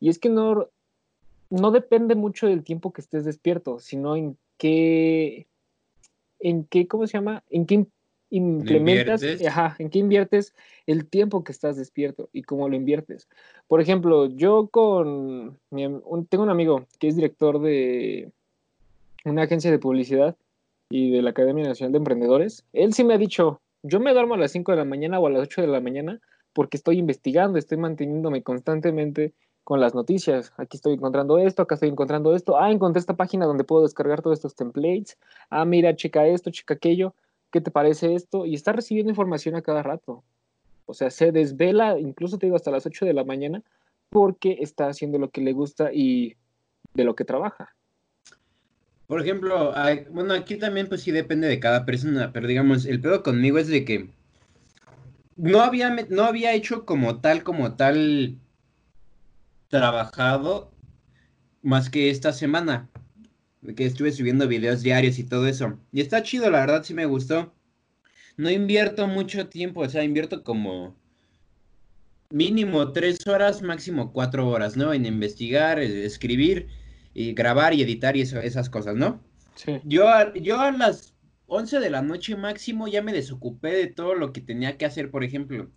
Y 0.00 0.08
es 0.08 0.18
que 0.18 0.28
no, 0.28 0.68
no 1.50 1.70
depende 1.70 2.14
mucho 2.14 2.46
del 2.46 2.64
tiempo 2.64 2.92
que 2.92 3.00
estés 3.00 3.24
despierto, 3.24 3.78
sino 3.78 4.16
en 4.16 4.36
qué, 4.58 5.46
en 6.40 6.64
qué, 6.64 6.86
¿cómo 6.88 7.06
se 7.06 7.14
llama? 7.14 7.42
En 7.50 7.66
qué 7.66 7.86
implementas, 8.30 9.22
ajá, 9.46 9.76
en 9.78 9.90
qué 9.90 9.98
inviertes 9.98 10.54
el 10.86 11.06
tiempo 11.06 11.44
que 11.44 11.52
estás 11.52 11.76
despierto 11.76 12.28
y 12.32 12.42
cómo 12.42 12.68
lo 12.68 12.76
inviertes. 12.76 13.28
Por 13.68 13.80
ejemplo, 13.80 14.26
yo 14.26 14.68
con, 14.68 15.58
tengo 15.70 16.42
un 16.42 16.50
amigo 16.50 16.86
que 16.98 17.08
es 17.08 17.16
director 17.16 17.60
de 17.60 18.30
una 19.24 19.42
agencia 19.42 19.70
de 19.70 19.78
publicidad 19.78 20.36
y 20.88 21.10
de 21.10 21.22
la 21.22 21.30
Academia 21.30 21.64
Nacional 21.64 21.92
de 21.92 21.98
Emprendedores. 21.98 22.64
Él 22.72 22.94
sí 22.94 23.04
me 23.04 23.14
ha 23.14 23.18
dicho, 23.18 23.60
yo 23.86 24.00
me 24.00 24.12
duermo 24.12 24.34
a 24.34 24.38
las 24.38 24.50
5 24.52 24.72
de 24.72 24.78
la 24.78 24.84
mañana 24.84 25.18
o 25.18 25.26
a 25.26 25.30
las 25.30 25.42
8 25.42 25.62
de 25.62 25.68
la 25.68 25.80
mañana 25.80 26.20
porque 26.52 26.76
estoy 26.76 26.98
investigando, 26.98 27.58
estoy 27.58 27.78
manteniéndome 27.78 28.42
constantemente 28.42 29.32
con 29.62 29.80
las 29.80 29.94
noticias. 29.94 30.52
Aquí 30.56 30.76
estoy 30.76 30.94
encontrando 30.94 31.38
esto, 31.38 31.62
acá 31.62 31.74
estoy 31.74 31.90
encontrando 31.90 32.34
esto. 32.34 32.58
Ah, 32.58 32.70
encontré 32.70 33.00
esta 33.00 33.14
página 33.14 33.46
donde 33.46 33.64
puedo 33.64 33.82
descargar 33.82 34.22
todos 34.22 34.38
estos 34.38 34.54
templates. 34.54 35.18
Ah, 35.50 35.64
mira, 35.64 35.94
checa 35.94 36.26
esto, 36.26 36.50
checa 36.50 36.74
aquello. 36.74 37.14
¿Qué 37.50 37.60
te 37.60 37.70
parece 37.70 38.14
esto? 38.14 38.46
Y 38.46 38.54
está 38.54 38.72
recibiendo 38.72 39.10
información 39.10 39.54
a 39.54 39.62
cada 39.62 39.82
rato. 39.82 40.22
O 40.86 40.94
sea, 40.94 41.10
se 41.10 41.30
desvela, 41.30 41.98
incluso 41.98 42.38
te 42.38 42.46
digo, 42.46 42.56
hasta 42.56 42.70
las 42.70 42.86
8 42.86 43.04
de 43.04 43.12
la 43.12 43.24
mañana, 43.24 43.62
porque 44.08 44.58
está 44.60 44.88
haciendo 44.88 45.18
lo 45.18 45.30
que 45.30 45.40
le 45.40 45.52
gusta 45.52 45.92
y 45.92 46.36
de 46.94 47.04
lo 47.04 47.14
que 47.14 47.24
trabaja. 47.24 47.74
Por 49.06 49.20
ejemplo, 49.20 49.72
bueno, 50.10 50.34
aquí 50.34 50.56
también 50.56 50.88
pues 50.88 51.02
sí 51.02 51.12
depende 51.12 51.46
de 51.46 51.60
cada 51.60 51.84
persona, 51.84 52.32
pero 52.32 52.48
digamos, 52.48 52.86
el 52.86 53.00
pedo 53.00 53.22
conmigo 53.22 53.58
es 53.58 53.68
de 53.68 53.84
que 53.84 54.10
no 55.36 55.60
había, 55.60 55.90
no 56.08 56.24
había 56.24 56.54
hecho 56.54 56.84
como 56.84 57.20
tal, 57.20 57.44
como 57.44 57.76
tal 57.76 58.38
trabajado 59.68 60.72
más 61.62 61.90
que 61.90 62.10
esta 62.10 62.32
semana, 62.32 62.88
que 63.76 63.86
estuve 63.86 64.12
subiendo 64.12 64.48
videos 64.48 64.82
diarios 64.82 65.18
y 65.18 65.24
todo 65.24 65.46
eso. 65.46 65.78
Y 65.92 66.00
está 66.00 66.22
chido, 66.22 66.50
la 66.50 66.60
verdad 66.60 66.82
sí 66.82 66.94
me 66.94 67.06
gustó. 67.06 67.52
No 68.36 68.50
invierto 68.50 69.06
mucho 69.06 69.48
tiempo, 69.48 69.80
o 69.80 69.88
sea, 69.88 70.04
invierto 70.04 70.42
como 70.42 70.96
mínimo 72.30 72.92
tres 72.92 73.26
horas, 73.26 73.62
máximo 73.62 74.12
cuatro 74.12 74.48
horas, 74.48 74.76
¿no? 74.76 74.92
En 74.92 75.06
investigar, 75.06 75.78
escribir 75.78 76.68
y 77.16 77.32
grabar 77.32 77.72
y 77.72 77.80
editar 77.80 78.14
y 78.14 78.20
esas 78.20 78.68
cosas, 78.68 78.94
¿no? 78.94 79.22
Sí. 79.54 79.80
Yo, 79.84 80.04
yo 80.34 80.60
a 80.60 80.70
las 80.70 81.14
11 81.46 81.80
de 81.80 81.88
la 81.88 82.02
noche 82.02 82.36
máximo 82.36 82.88
ya 82.88 83.00
me 83.00 83.14
desocupé 83.14 83.70
de 83.70 83.86
todo 83.86 84.14
lo 84.14 84.34
que 84.34 84.42
tenía 84.42 84.76
que 84.76 84.84
hacer, 84.84 85.10
por 85.10 85.24
ejemplo. 85.24 85.70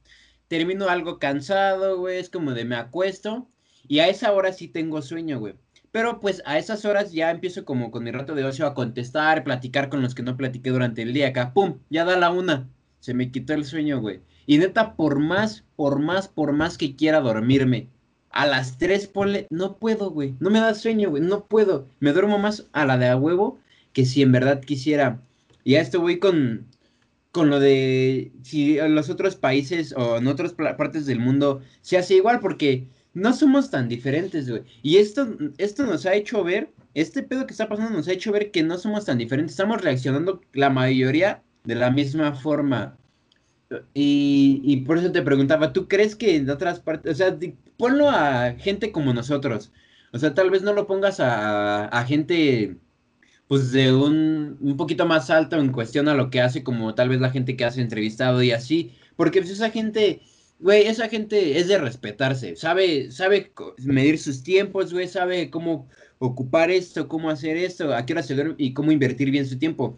Termino 0.50 0.90
algo 0.90 1.18
cansado, 1.18 1.98
güey, 1.98 2.20
es 2.20 2.30
como 2.30 2.52
de 2.52 2.66
me 2.66 2.76
acuesto 2.76 3.48
y 3.88 4.00
a 4.00 4.10
esa 4.10 4.34
hora 4.34 4.52
sí 4.52 4.68
tengo 4.68 5.02
sueño, 5.02 5.40
güey. 5.40 5.54
Pero 5.92 6.20
pues 6.20 6.44
a 6.46 6.58
esas 6.58 6.84
horas 6.84 7.14
ya 7.14 7.32
empiezo 7.32 7.64
como 7.64 7.90
con 7.90 8.04
mi 8.04 8.12
rato 8.12 8.36
de 8.36 8.44
ocio 8.44 8.68
a 8.68 8.74
contestar, 8.74 9.46
platicar 9.46 9.88
con 9.88 10.02
los 10.02 10.16
que 10.16 10.24
no 10.24 10.36
platiqué 10.36 10.72
durante 10.72 11.04
el 11.04 11.14
día 11.14 11.30
acá. 11.30 11.54
¡Pum! 11.54 11.80
Ya 11.90 12.04
da 12.04 12.18
la 12.18 12.32
una. 12.32 12.68
Se 13.00 13.14
me 13.14 13.32
quitó 13.32 13.54
el 13.54 13.64
sueño, 13.64 14.02
güey. 14.02 14.20
Y 14.46 14.58
neta, 14.58 14.98
por 14.98 15.20
más, 15.20 15.64
por 15.78 16.00
más, 16.00 16.28
por 16.28 16.52
más 16.52 16.78
que 16.78 16.98
quiera 16.98 17.22
dormirme, 17.22 17.88
a 18.32 18.46
las 18.48 18.78
3 18.78 19.08
ponle, 19.08 19.48
no 19.50 19.78
puedo, 19.78 20.12
güey, 20.12 20.36
no 20.40 20.50
me 20.50 20.60
da 20.60 20.74
sueño, 20.76 21.10
güey, 21.10 21.24
no 21.24 21.46
puedo. 21.46 21.88
Me 22.00 22.14
duermo 22.14 22.38
más 22.38 22.68
a 22.74 22.86
la 22.86 22.98
de 22.98 23.08
a 23.08 23.18
huevo 23.18 23.60
que 23.94 24.06
si 24.06 24.22
en 24.22 24.32
verdad 24.32 24.62
quisiera. 24.62 25.22
Y 25.64 25.76
a 25.76 25.82
esto 25.82 26.02
voy 26.02 26.20
con, 26.20 26.66
con 27.32 27.50
lo 27.50 27.60
de 27.60 28.32
si 28.44 28.80
en 28.80 28.96
los 28.96 29.10
otros 29.10 29.36
países 29.36 29.94
o 29.98 30.18
en 30.18 30.28
otras 30.28 30.54
partes 30.54 31.06
del 31.06 31.20
mundo 31.20 31.62
se 31.82 31.98
hace 31.98 32.16
igual, 32.16 32.40
porque 32.40 32.88
no 33.14 33.34
somos 33.34 33.72
tan 33.72 33.90
diferentes, 33.90 34.50
güey. 34.50 34.64
Y 34.82 34.98
esto, 34.98 35.28
esto 35.58 35.86
nos 35.86 36.06
ha 36.06 36.14
hecho 36.14 36.44
ver, 36.44 36.72
este 36.94 37.24
pedo 37.24 37.46
que 37.46 37.54
está 37.54 37.68
pasando 37.68 37.98
nos 37.98 38.08
ha 38.08 38.14
hecho 38.14 38.32
ver 38.32 38.52
que 38.52 38.64
no 38.64 38.78
somos 38.78 39.06
tan 39.06 39.18
diferentes. 39.18 39.54
Estamos 39.54 39.82
reaccionando 39.82 40.42
la 40.54 40.70
mayoría 40.70 41.42
de 41.64 41.76
la 41.76 41.92
misma 41.92 42.34
forma. 42.34 42.98
Y, 43.94 44.62
y 44.64 44.78
por 44.78 44.98
eso 44.98 45.12
te 45.12 45.22
preguntaba, 45.22 45.74
¿tú 45.74 45.88
crees 45.88 46.16
que 46.16 46.38
en 46.38 46.50
otras 46.50 46.80
partes, 46.80 47.12
o 47.14 47.16
sea, 47.16 47.38
ponlo 47.80 48.10
a 48.10 48.56
gente 48.60 48.92
como 48.92 49.14
nosotros. 49.14 49.72
O 50.12 50.20
sea, 50.20 50.34
tal 50.34 50.50
vez 50.50 50.64
no 50.64 50.74
lo 50.74 50.86
pongas 50.86 51.20
a, 51.20 52.06
gente 52.08 52.76
pues 53.48 53.72
de 53.72 53.94
un, 53.94 54.58
un, 54.62 54.78
poquito 54.78 55.06
más 55.08 55.30
alto 55.30 55.58
en 55.58 55.72
cuestión 55.72 56.08
a 56.08 56.14
lo 56.14 56.30
que 56.30 56.42
hace, 56.42 56.64
como 56.64 56.94
tal 56.94 57.10
vez 57.10 57.22
la 57.22 57.32
gente 57.32 57.56
que 57.56 57.66
hace 57.66 57.82
entrevistado 57.82 58.44
y 58.44 58.52
así. 58.52 58.94
Porque 59.16 59.42
pues 59.42 59.52
esa 59.52 59.72
gente, 59.72 60.22
güey, 60.60 60.84
esa 60.88 61.10
gente 61.10 61.58
es 61.60 61.68
de 61.68 61.78
respetarse. 61.78 62.56
Sabe, 62.56 63.12
sabe 63.12 63.52
medir 63.80 64.20
sus 64.20 64.44
tiempos, 64.44 64.94
güey, 64.94 65.08
sabe 65.08 65.50
cómo 65.50 65.88
ocupar 66.20 66.70
esto, 66.70 67.08
cómo 67.08 67.30
hacer 67.30 67.58
esto, 67.58 67.96
a 67.96 68.06
qué 68.06 68.14
hora 68.14 68.24
se 68.24 68.36
duerme 68.36 68.56
y 68.58 68.74
cómo 68.74 68.92
invertir 68.92 69.32
bien 69.32 69.48
su 69.48 69.58
tiempo. 69.58 69.96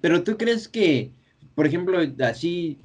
Pero 0.00 0.22
tú 0.22 0.36
crees 0.36 0.68
que, 0.68 1.12
por 1.54 1.66
ejemplo, 1.66 1.98
así, 2.20 2.78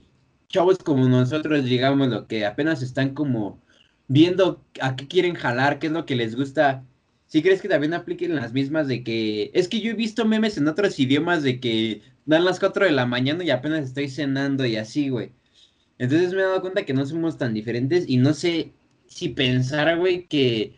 chavos 0.49 0.79
como 0.79 1.07
nosotros, 1.07 1.63
digamos, 1.65 2.09
lo 2.09 2.27
que 2.27 2.45
apenas 2.45 2.81
están 2.81 3.13
como 3.13 3.61
viendo 4.07 4.63
a 4.81 4.95
qué 4.95 5.07
quieren 5.07 5.35
jalar, 5.35 5.79
qué 5.79 5.87
es 5.87 5.93
lo 5.93 6.05
que 6.05 6.15
les 6.15 6.35
gusta. 6.35 6.83
¿Sí 7.27 7.43
crees 7.43 7.61
que 7.61 7.69
también 7.69 7.93
apliquen 7.93 8.35
las 8.35 8.53
mismas 8.53 8.87
de 8.87 9.03
que... 9.03 9.51
Es 9.53 9.67
que 9.67 9.81
yo 9.81 9.91
he 9.91 9.95
visto 9.95 10.25
memes 10.25 10.57
en 10.57 10.67
otros 10.67 10.99
idiomas 10.99 11.43
de 11.43 11.59
que 11.59 12.01
dan 12.25 12.45
las 12.45 12.59
4 12.59 12.85
de 12.85 12.91
la 12.91 13.05
mañana 13.05 13.43
y 13.43 13.51
apenas 13.51 13.85
estoy 13.85 14.09
cenando 14.09 14.65
y 14.65 14.77
así, 14.77 15.09
güey. 15.09 15.31
Entonces 15.99 16.33
me 16.33 16.39
he 16.41 16.43
dado 16.43 16.61
cuenta 16.61 16.85
que 16.85 16.93
no 16.93 17.05
somos 17.05 17.37
tan 17.37 17.53
diferentes 17.53 18.05
y 18.09 18.17
no 18.17 18.33
sé 18.33 18.73
si 19.07 19.29
pensar, 19.29 19.97
güey, 19.97 20.27
que... 20.27 20.75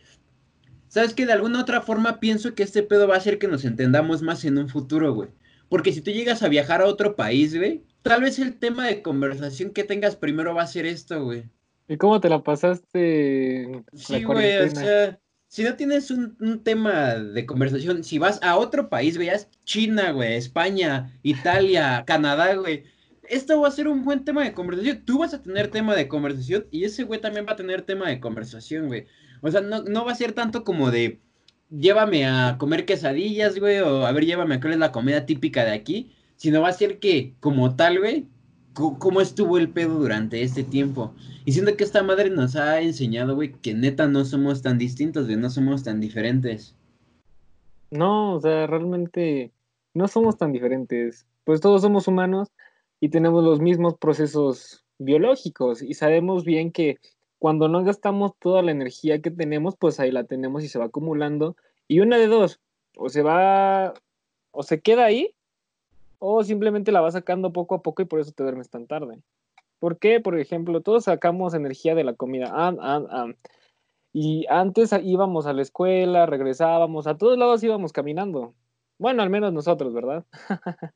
¿Sabes 0.89 1.13
que 1.13 1.25
De 1.25 1.33
alguna 1.33 1.61
otra 1.61 1.81
forma 1.81 2.19
pienso 2.19 2.53
que 2.55 2.63
este 2.63 2.83
pedo 2.83 3.07
va 3.07 3.15
a 3.15 3.17
hacer 3.19 3.39
que 3.39 3.47
nos 3.47 3.63
entendamos 3.65 4.21
más 4.21 4.43
en 4.45 4.57
un 4.57 4.67
futuro, 4.69 5.13
güey. 5.13 5.29
Porque 5.69 5.93
si 5.93 6.01
tú 6.01 6.11
llegas 6.11 6.43
a 6.43 6.49
viajar 6.49 6.81
a 6.81 6.87
otro 6.87 7.15
país, 7.15 7.55
güey, 7.55 7.85
tal 8.01 8.21
vez 8.21 8.39
el 8.39 8.57
tema 8.57 8.87
de 8.87 9.01
conversación 9.01 9.71
que 9.71 9.83
tengas 9.83 10.15
primero 10.15 10.55
va 10.55 10.63
a 10.63 10.67
ser 10.67 10.85
esto, 10.85 11.23
güey. 11.23 11.43
¿Y 11.87 11.97
cómo 11.97 12.19
te 12.19 12.29
la 12.29 12.41
pasaste? 12.41 13.83
Sí, 13.93 14.23
güey, 14.23 14.57
o 14.57 14.69
sea, 14.69 15.19
si 15.47 15.63
no 15.63 15.75
tienes 15.75 16.09
un, 16.11 16.61
tema 16.63 17.15
de 17.15 17.45
conversación, 17.45 18.03
si 18.03 18.17
vas 18.17 18.39
a 18.41 18.57
otro 18.57 18.89
país, 18.89 19.17
güey, 19.17 19.29
es 19.29 19.49
China, 19.65 20.11
güey, 20.11 20.35
España, 20.35 21.19
Italia, 21.23 22.03
Canadá, 22.07 22.55
güey, 22.55 22.83
esto 23.23 23.59
va 23.59 23.67
a 23.67 23.71
ser 23.71 23.87
un 23.87 24.03
buen 24.03 24.23
tema 24.23 24.43
de 24.43 24.53
conversación. 24.53 25.03
Tú 25.05 25.19
vas 25.19 25.33
a 25.33 25.41
tener 25.41 25.69
tema 25.69 25.95
de 25.95 26.07
conversación 26.07 26.67
y 26.71 26.85
ese 26.85 27.03
güey 27.03 27.19
también 27.19 27.45
va 27.47 27.53
a 27.53 27.57
tener 27.57 27.81
tema 27.81 28.07
de 28.07 28.19
conversación, 28.19 28.87
güey. 28.87 29.07
O 29.41 29.51
sea, 29.51 29.61
no, 29.61 29.83
no 29.83 30.05
va 30.05 30.11
a 30.11 30.15
ser 30.15 30.33
tanto 30.33 30.63
como 30.63 30.91
de 30.91 31.19
llévame 31.71 32.25
a 32.25 32.57
comer 32.57 32.85
quesadillas, 32.85 33.59
güey, 33.59 33.79
o 33.79 34.05
a 34.05 34.11
ver, 34.11 34.25
llévame 34.25 34.55
a 34.55 34.59
cuál 34.59 34.73
es 34.73 34.79
la 34.79 34.91
comida 34.91 35.25
típica 35.25 35.63
de 35.63 35.71
aquí, 35.71 36.15
sino 36.41 36.59
va 36.59 36.69
a 36.69 36.73
ser 36.73 36.97
que, 36.97 37.35
como 37.39 37.75
tal, 37.75 37.99
güey, 37.99 38.25
cómo 38.73 39.21
estuvo 39.21 39.59
el 39.59 39.69
pedo 39.69 39.99
durante 39.99 40.41
este 40.41 40.63
tiempo. 40.63 41.13
Y 41.45 41.51
siento 41.51 41.77
que 41.77 41.83
esta 41.83 42.01
madre 42.01 42.31
nos 42.31 42.55
ha 42.55 42.81
enseñado, 42.81 43.35
güey, 43.35 43.51
que 43.51 43.75
neta 43.75 44.07
no 44.07 44.25
somos 44.25 44.63
tan 44.63 44.79
distintos, 44.79 45.27
güey, 45.27 45.37
no 45.37 45.51
somos 45.51 45.83
tan 45.83 45.99
diferentes. 45.99 46.75
No, 47.91 48.33
o 48.33 48.41
sea, 48.41 48.65
realmente 48.65 49.51
no 49.93 50.07
somos 50.07 50.35
tan 50.35 50.51
diferentes. 50.51 51.27
Pues 51.43 51.61
todos 51.61 51.83
somos 51.83 52.07
humanos 52.07 52.47
y 52.99 53.09
tenemos 53.09 53.43
los 53.43 53.59
mismos 53.59 53.99
procesos 53.99 54.83
biológicos 54.97 55.83
y 55.83 55.93
sabemos 55.93 56.43
bien 56.43 56.71
que 56.71 56.97
cuando 57.37 57.67
no 57.67 57.83
gastamos 57.83 58.31
toda 58.39 58.63
la 58.63 58.71
energía 58.71 59.21
que 59.21 59.29
tenemos, 59.29 59.75
pues 59.75 59.99
ahí 59.99 60.11
la 60.11 60.23
tenemos 60.23 60.63
y 60.63 60.69
se 60.69 60.79
va 60.79 60.85
acumulando. 60.85 61.55
Y 61.87 61.99
una 61.99 62.17
de 62.17 62.25
dos, 62.25 62.59
o 62.97 63.09
se 63.09 63.21
va, 63.21 63.93
o 64.49 64.63
se 64.63 64.81
queda 64.81 65.05
ahí, 65.05 65.35
o 66.23 66.43
simplemente 66.43 66.91
la 66.91 67.01
vas 67.01 67.13
sacando 67.13 67.51
poco 67.51 67.73
a 67.73 67.81
poco 67.81 68.03
y 68.03 68.05
por 68.05 68.19
eso 68.19 68.31
te 68.31 68.43
duermes 68.43 68.69
tan 68.69 68.85
tarde. 68.85 69.23
¿Por 69.79 69.97
qué? 69.97 70.19
Por 70.19 70.37
ejemplo, 70.39 70.81
todos 70.81 71.05
sacamos 71.05 71.55
energía 71.55 71.95
de 71.95 72.03
la 72.03 72.13
comida. 72.13 72.53
Y 74.13 74.45
antes 74.47 74.91
íbamos 75.01 75.47
a 75.47 75.53
la 75.53 75.63
escuela, 75.63 76.27
regresábamos, 76.27 77.07
a 77.07 77.17
todos 77.17 77.39
lados 77.39 77.63
íbamos 77.63 77.91
caminando. 77.91 78.53
Bueno, 78.99 79.23
al 79.23 79.31
menos 79.31 79.51
nosotros, 79.51 79.95
¿verdad? 79.95 80.23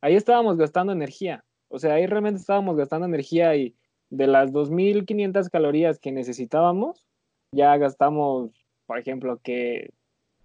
ahí 0.00 0.14
estábamos 0.14 0.56
gastando 0.56 0.94
energía. 0.94 1.44
O 1.68 1.78
sea, 1.78 1.94
ahí 1.94 2.06
realmente 2.06 2.40
estábamos 2.40 2.74
gastando 2.74 3.06
energía 3.06 3.54
y 3.54 3.76
de 4.08 4.28
las 4.28 4.50
2.500 4.50 5.50
calorías 5.50 5.98
que 5.98 6.10
necesitábamos, 6.10 7.06
ya 7.52 7.76
gastamos, 7.76 8.50
por 8.86 8.98
ejemplo, 8.98 9.40
que 9.42 9.92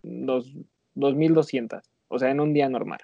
2.200. 0.03 1.81
O 2.10 2.19
sea, 2.19 2.31
en 2.31 2.41
un 2.41 2.51
día 2.51 2.67
normal 2.67 3.00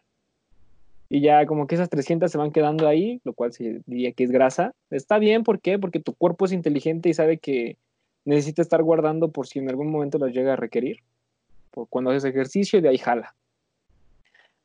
y 1.09 1.21
ya 1.21 1.45
como 1.47 1.65
que 1.65 1.75
esas 1.75 1.89
300 1.89 2.31
se 2.31 2.37
van 2.37 2.51
quedando 2.51 2.87
ahí, 2.87 3.19
lo 3.23 3.33
cual 3.33 3.51
se 3.51 3.81
diría 3.87 4.11
que 4.13 4.23
es 4.23 4.31
grasa. 4.31 4.73
Está 4.91 5.17
bien, 5.17 5.43
¿por 5.43 5.59
qué? 5.59 5.79
Porque 5.79 5.99
tu 5.99 6.13
cuerpo 6.13 6.45
es 6.45 6.51
inteligente 6.51 7.09
y 7.09 7.15
sabe 7.15 7.39
que 7.39 7.77
necesita 8.25 8.61
estar 8.61 8.83
guardando 8.83 9.31
por 9.31 9.47
si 9.47 9.57
en 9.57 9.69
algún 9.69 9.89
momento 9.89 10.19
las 10.19 10.31
llega 10.31 10.53
a 10.53 10.55
requerir. 10.55 10.99
Por 11.71 11.89
cuando 11.89 12.11
haces 12.11 12.25
ejercicio 12.25 12.77
y 12.77 12.83
de 12.83 12.89
ahí 12.89 12.97
jala. 12.99 13.35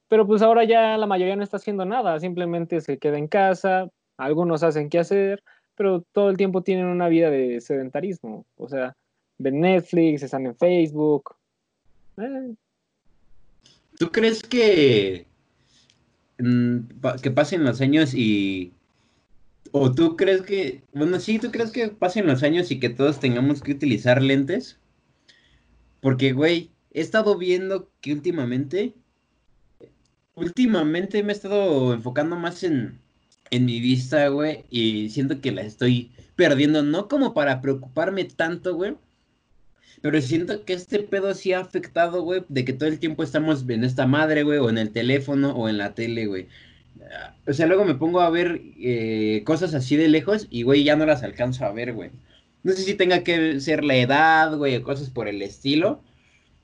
Pero 0.09 0.27
pues 0.27 0.43
ahora 0.43 0.65
ya 0.65 0.99
la 0.99 1.07
mayoría 1.07 1.35
no 1.35 1.43
está 1.43 1.57
haciendo 1.57 1.87
nada, 1.87 2.21
simplemente 2.21 2.83
se 2.83 2.99
queda 2.99 3.17
en 3.17 3.27
casa, 3.27 3.91
algunos 4.19 4.63
hacen 4.63 4.91
qué 4.91 4.99
hacer, 4.99 5.43
pero 5.77 6.03
todo 6.13 6.29
el 6.29 6.37
tiempo 6.37 6.63
tienen 6.63 6.87
una 6.87 7.09
vida 7.09 7.31
de 7.31 7.61
sedentarismo. 7.63 8.45
O 8.57 8.69
sea, 8.69 8.95
ven 9.39 9.61
Netflix, 9.61 10.23
están 10.23 10.47
en 10.47 10.57
Facebook. 10.57 11.35
Eh. 12.19 12.55
¿Tú 13.99 14.11
crees 14.11 14.43
que, 14.43 15.27
que 16.37 17.31
pasen 17.31 17.65
los 17.65 17.81
años 17.81 18.15
y... 18.15 18.73
¿O 19.73 19.93
tú 19.93 20.17
crees 20.17 20.43
que... 20.43 20.85
Bueno, 20.93 21.19
sí, 21.19 21.39
¿tú 21.39 21.51
crees 21.51 21.71
que 21.71 21.89
pasen 21.89 22.27
los 22.27 22.43
años 22.43 22.71
y 22.71 22.79
que 22.79 22.91
todos 22.91 23.19
tengamos 23.19 23.61
que 23.61 23.73
utilizar 23.73 24.23
lentes? 24.23 24.79
Porque, 26.01 26.33
güey, 26.33 26.71
he 26.93 27.01
estado 27.01 27.37
viendo 27.37 27.91
que 28.01 28.13
últimamente... 28.13 28.95
Últimamente 30.37 31.23
me 31.23 31.33
he 31.33 31.37
estado 31.37 31.95
enfocando 31.95 32.37
más 32.37 32.65
en, 32.65 33.01
en 33.51 33.65
mi 33.67 33.81
vista, 33.81 34.29
güey, 34.29 34.65
y 34.69 35.11
siento 35.11 35.41
que 35.41 35.53
la 35.53 35.63
estoy 35.63 36.11
perdiendo, 36.35 36.83
no 36.83 37.09
como 37.09 37.35
para 37.35 37.61
preocuparme 37.61 38.25
tanto, 38.25 38.75
güey, 38.75 38.97
pero 40.05 40.21
siento 40.21 40.67
que 40.67 40.75
este 40.75 40.99
pedo 40.99 41.33
sí 41.33 41.55
ha 41.55 41.61
afectado, 41.61 42.21
güey, 42.21 42.43
de 42.51 42.67
que 42.67 42.75
todo 42.75 42.91
el 42.91 42.99
tiempo 42.99 43.23
estamos 43.23 43.65
en 43.67 43.85
esta 43.85 44.07
madre, 44.07 44.43
güey, 44.43 44.59
o 44.59 44.69
en 44.69 44.77
el 44.77 44.91
teléfono 44.91 45.53
o 45.53 45.67
en 45.67 45.79
la 45.79 45.95
tele, 45.95 46.27
güey. 46.27 46.47
O 47.47 47.55
sea, 47.55 47.65
luego 47.67 47.87
me 47.87 47.95
pongo 47.95 48.21
a 48.21 48.29
ver 48.29 48.61
eh, 48.79 49.41
cosas 49.47 49.73
así 49.73 49.97
de 49.97 50.09
lejos 50.09 50.47
y, 50.51 50.63
güey, 50.63 50.85
ya 50.85 50.95
no 50.95 51.07
las 51.07 51.23
alcanzo 51.23 51.65
a 51.65 51.73
ver, 51.73 51.95
güey. 51.95 52.11
No 52.65 52.73
sé 52.73 52.83
si 52.83 52.93
tenga 52.93 53.25
que 53.25 53.59
ser 53.61 53.83
la 53.83 53.97
edad, 53.97 54.55
güey, 54.59 54.77
o 54.77 54.83
cosas 54.83 55.09
por 55.09 55.27
el 55.27 55.41
estilo. 55.41 56.03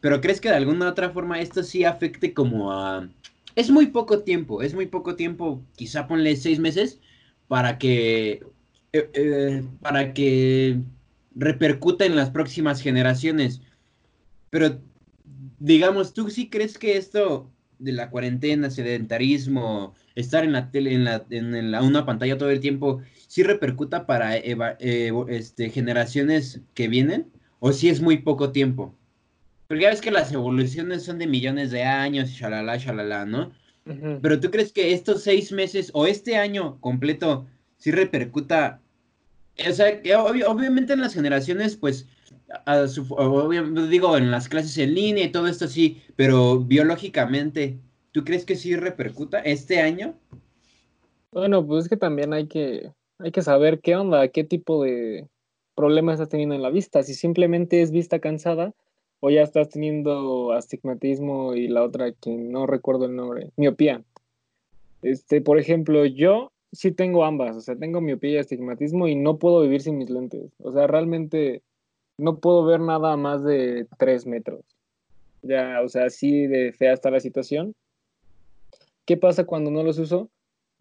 Pero 0.01 0.21
¿crees 0.21 0.43
que 0.43 0.51
de 0.51 0.57
alguna 0.57 0.91
otra 0.91 1.09
forma 1.09 1.41
esto 1.41 1.63
sí 1.63 1.85
afecte 1.85 2.35
como 2.35 2.73
a... 2.75 3.09
Es 3.57 3.71
muy 3.71 3.87
poco 3.87 4.19
tiempo, 4.19 4.61
es 4.61 4.75
muy 4.75 4.85
poco 4.85 5.17
tiempo, 5.17 5.63
quizá 5.77 6.07
ponle 6.07 6.37
seis 6.37 6.59
meses, 6.59 7.01
para 7.49 7.79
que... 7.79 8.45
Eh, 8.93 9.09
eh, 9.15 9.65
para 9.81 10.13
que 10.13 10.81
repercuta 11.35 12.05
en 12.05 12.17
las 12.17 12.31
próximas 12.31 12.81
generaciones. 12.81 13.63
Pero, 14.51 14.81
digamos, 15.59 16.13
¿tú 16.13 16.31
sí 16.31 16.49
crees 16.49 16.79
que 16.79 16.97
esto 16.97 17.51
de 17.79 17.93
la 17.93 18.11
cuarentena, 18.11 18.71
sedentarismo, 18.71 19.95
estar 20.15 20.45
en 20.45 20.53
la 20.53 20.71
tele, 20.71 20.93
en, 20.93 21.05
la, 21.05 21.25
en 21.31 21.75
una 21.75 22.05
pantalla 22.05 22.37
todo 22.37 22.51
el 22.51 22.61
tiempo, 22.61 23.01
sí 23.27 23.43
repercuta 23.43 24.07
para 24.07 24.37
este, 24.37 25.71
generaciones 25.71 26.61
que 26.75 26.89
vienen? 26.89 27.27
¿O 27.59 27.73
si 27.73 27.89
es 27.89 28.01
muy 28.01 28.19
poco 28.19 28.53
tiempo? 28.53 28.95
Porque 29.67 29.85
ya 29.85 29.91
ves 29.91 30.01
que 30.01 30.11
las 30.11 30.33
evoluciones 30.33 31.05
son 31.05 31.19
de 31.19 31.27
millones 31.27 31.71
de 31.71 31.85
años, 31.85 32.31
shalala, 32.31 32.77
shalala, 32.77 33.25
¿no? 33.25 33.53
Pero 34.23 34.39
tú 34.41 34.51
crees 34.51 34.73
que 34.73 34.93
estos 34.93 35.23
seis 35.23 35.53
meses 35.53 35.91
o 35.95 36.07
este 36.07 36.37
año 36.37 36.79
completo 36.81 37.47
sí 37.77 37.91
repercuta 37.91 38.81
o 39.69 39.73
sea, 39.73 40.00
obviamente 40.49 40.93
en 40.93 41.00
las 41.00 41.14
generaciones, 41.14 41.76
pues, 41.76 42.07
digo, 43.88 44.17
en 44.17 44.31
las 44.31 44.49
clases 44.49 44.76
en 44.79 44.95
línea 44.95 45.25
y 45.25 45.33
todo 45.33 45.47
esto 45.47 45.69
sí, 45.69 46.02
pero 46.17 46.59
biológicamente, 46.59 47.79
¿tú 48.12 48.25
crees 48.25 48.45
que 48.45 48.57
sí 48.57 48.76
repercuta 48.76 49.40
este 49.40 49.81
año? 49.81 50.14
Bueno, 51.33 51.64
pues 51.64 51.85
es 51.85 51.88
que 51.88 51.97
también 51.97 52.33
hay 52.33 52.47
que, 52.47 52.93
hay 53.19 53.31
que 53.31 53.43
saber 53.43 53.81
qué 53.81 53.97
onda, 53.97 54.29
qué 54.29 54.45
tipo 54.45 54.83
de 54.83 55.29
problemas 55.75 56.14
estás 56.14 56.29
teniendo 56.29 56.55
en 56.55 56.62
la 56.62 56.71
vista. 56.71 57.02
Si 57.02 57.14
simplemente 57.14 57.83
es 57.83 57.93
vista 57.93 58.19
cansada 58.19 58.75
o 59.21 59.31
ya 59.31 59.43
estás 59.43 59.69
teniendo 59.69 60.52
astigmatismo 60.52 61.55
y 61.55 61.69
la 61.69 61.85
otra 61.85 62.12
que 62.12 62.31
no 62.31 62.67
recuerdo 62.67 63.07
el 63.07 63.17
nombre, 63.17 63.50
miopía. 63.57 64.02
Este, 65.02 65.40
por 65.40 65.59
ejemplo, 65.59 66.05
yo 66.05 66.52
sí 66.73 66.93
tengo 66.93 67.25
ambas, 67.25 67.57
o 67.57 67.61
sea, 67.61 67.77
tengo 67.77 68.00
miopía 68.00 68.33
y 68.33 68.39
astigmatismo 68.39 69.09
y 69.09 69.17
no 69.17 69.39
puedo 69.39 69.62
vivir 69.62 69.83
sin 69.83 69.99
mis 69.99 70.11
lentes. 70.11 70.53
O 70.59 70.73
sea, 70.73 70.87
realmente 70.87 71.62
no 72.19 72.39
puedo 72.39 72.65
ver 72.65 72.81
nada 72.81 73.17
más 73.17 73.45
de 73.45 73.87
tres 73.99 74.27
metros. 74.27 74.65
Ya, 75.43 75.81
o 75.83 75.89
sea, 75.89 76.05
así 76.05 76.47
de 76.47 76.73
fea 76.73 76.93
está 76.93 77.11
la 77.11 77.21
situación. 77.21 77.75
¿Qué 79.06 79.17
pasa 79.17 79.45
cuando 79.45 79.71
no 79.71 79.83
los 79.83 79.99
uso? 79.99 80.28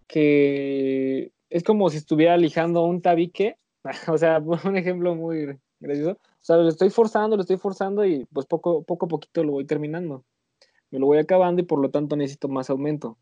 Que 0.08 1.32
es 1.50 1.64
como 1.64 1.90
si 1.90 1.98
estuviera 1.98 2.38
lijando 2.38 2.84
un 2.84 3.02
tabique. 3.02 3.58
o 4.08 4.18
sea, 4.18 4.40
un 4.66 4.78
ejemplo 4.78 5.16
muy 5.16 5.58
gracioso. 5.80 6.12
O 6.12 6.44
sea, 6.44 6.58
lo 6.58 6.70
estoy 6.70 6.90
forzando, 6.90 7.36
lo 7.36 7.42
estoy 7.42 7.58
forzando 7.58 8.06
y 8.06 8.26
pues 8.32 8.46
poco, 8.46 8.84
poco 8.84 9.06
a 9.06 9.10
poquito 9.10 9.44
lo 9.44 9.54
voy 9.54 9.66
terminando. 9.66 10.24
Me 10.92 11.00
lo 11.00 11.06
voy 11.06 11.20
acabando 11.20 11.62
y 11.62 11.66
por 11.66 11.80
lo 11.80 11.90
tanto 11.90 12.16
necesito 12.16 12.48
más 12.48 12.70
aumento. 12.70 13.18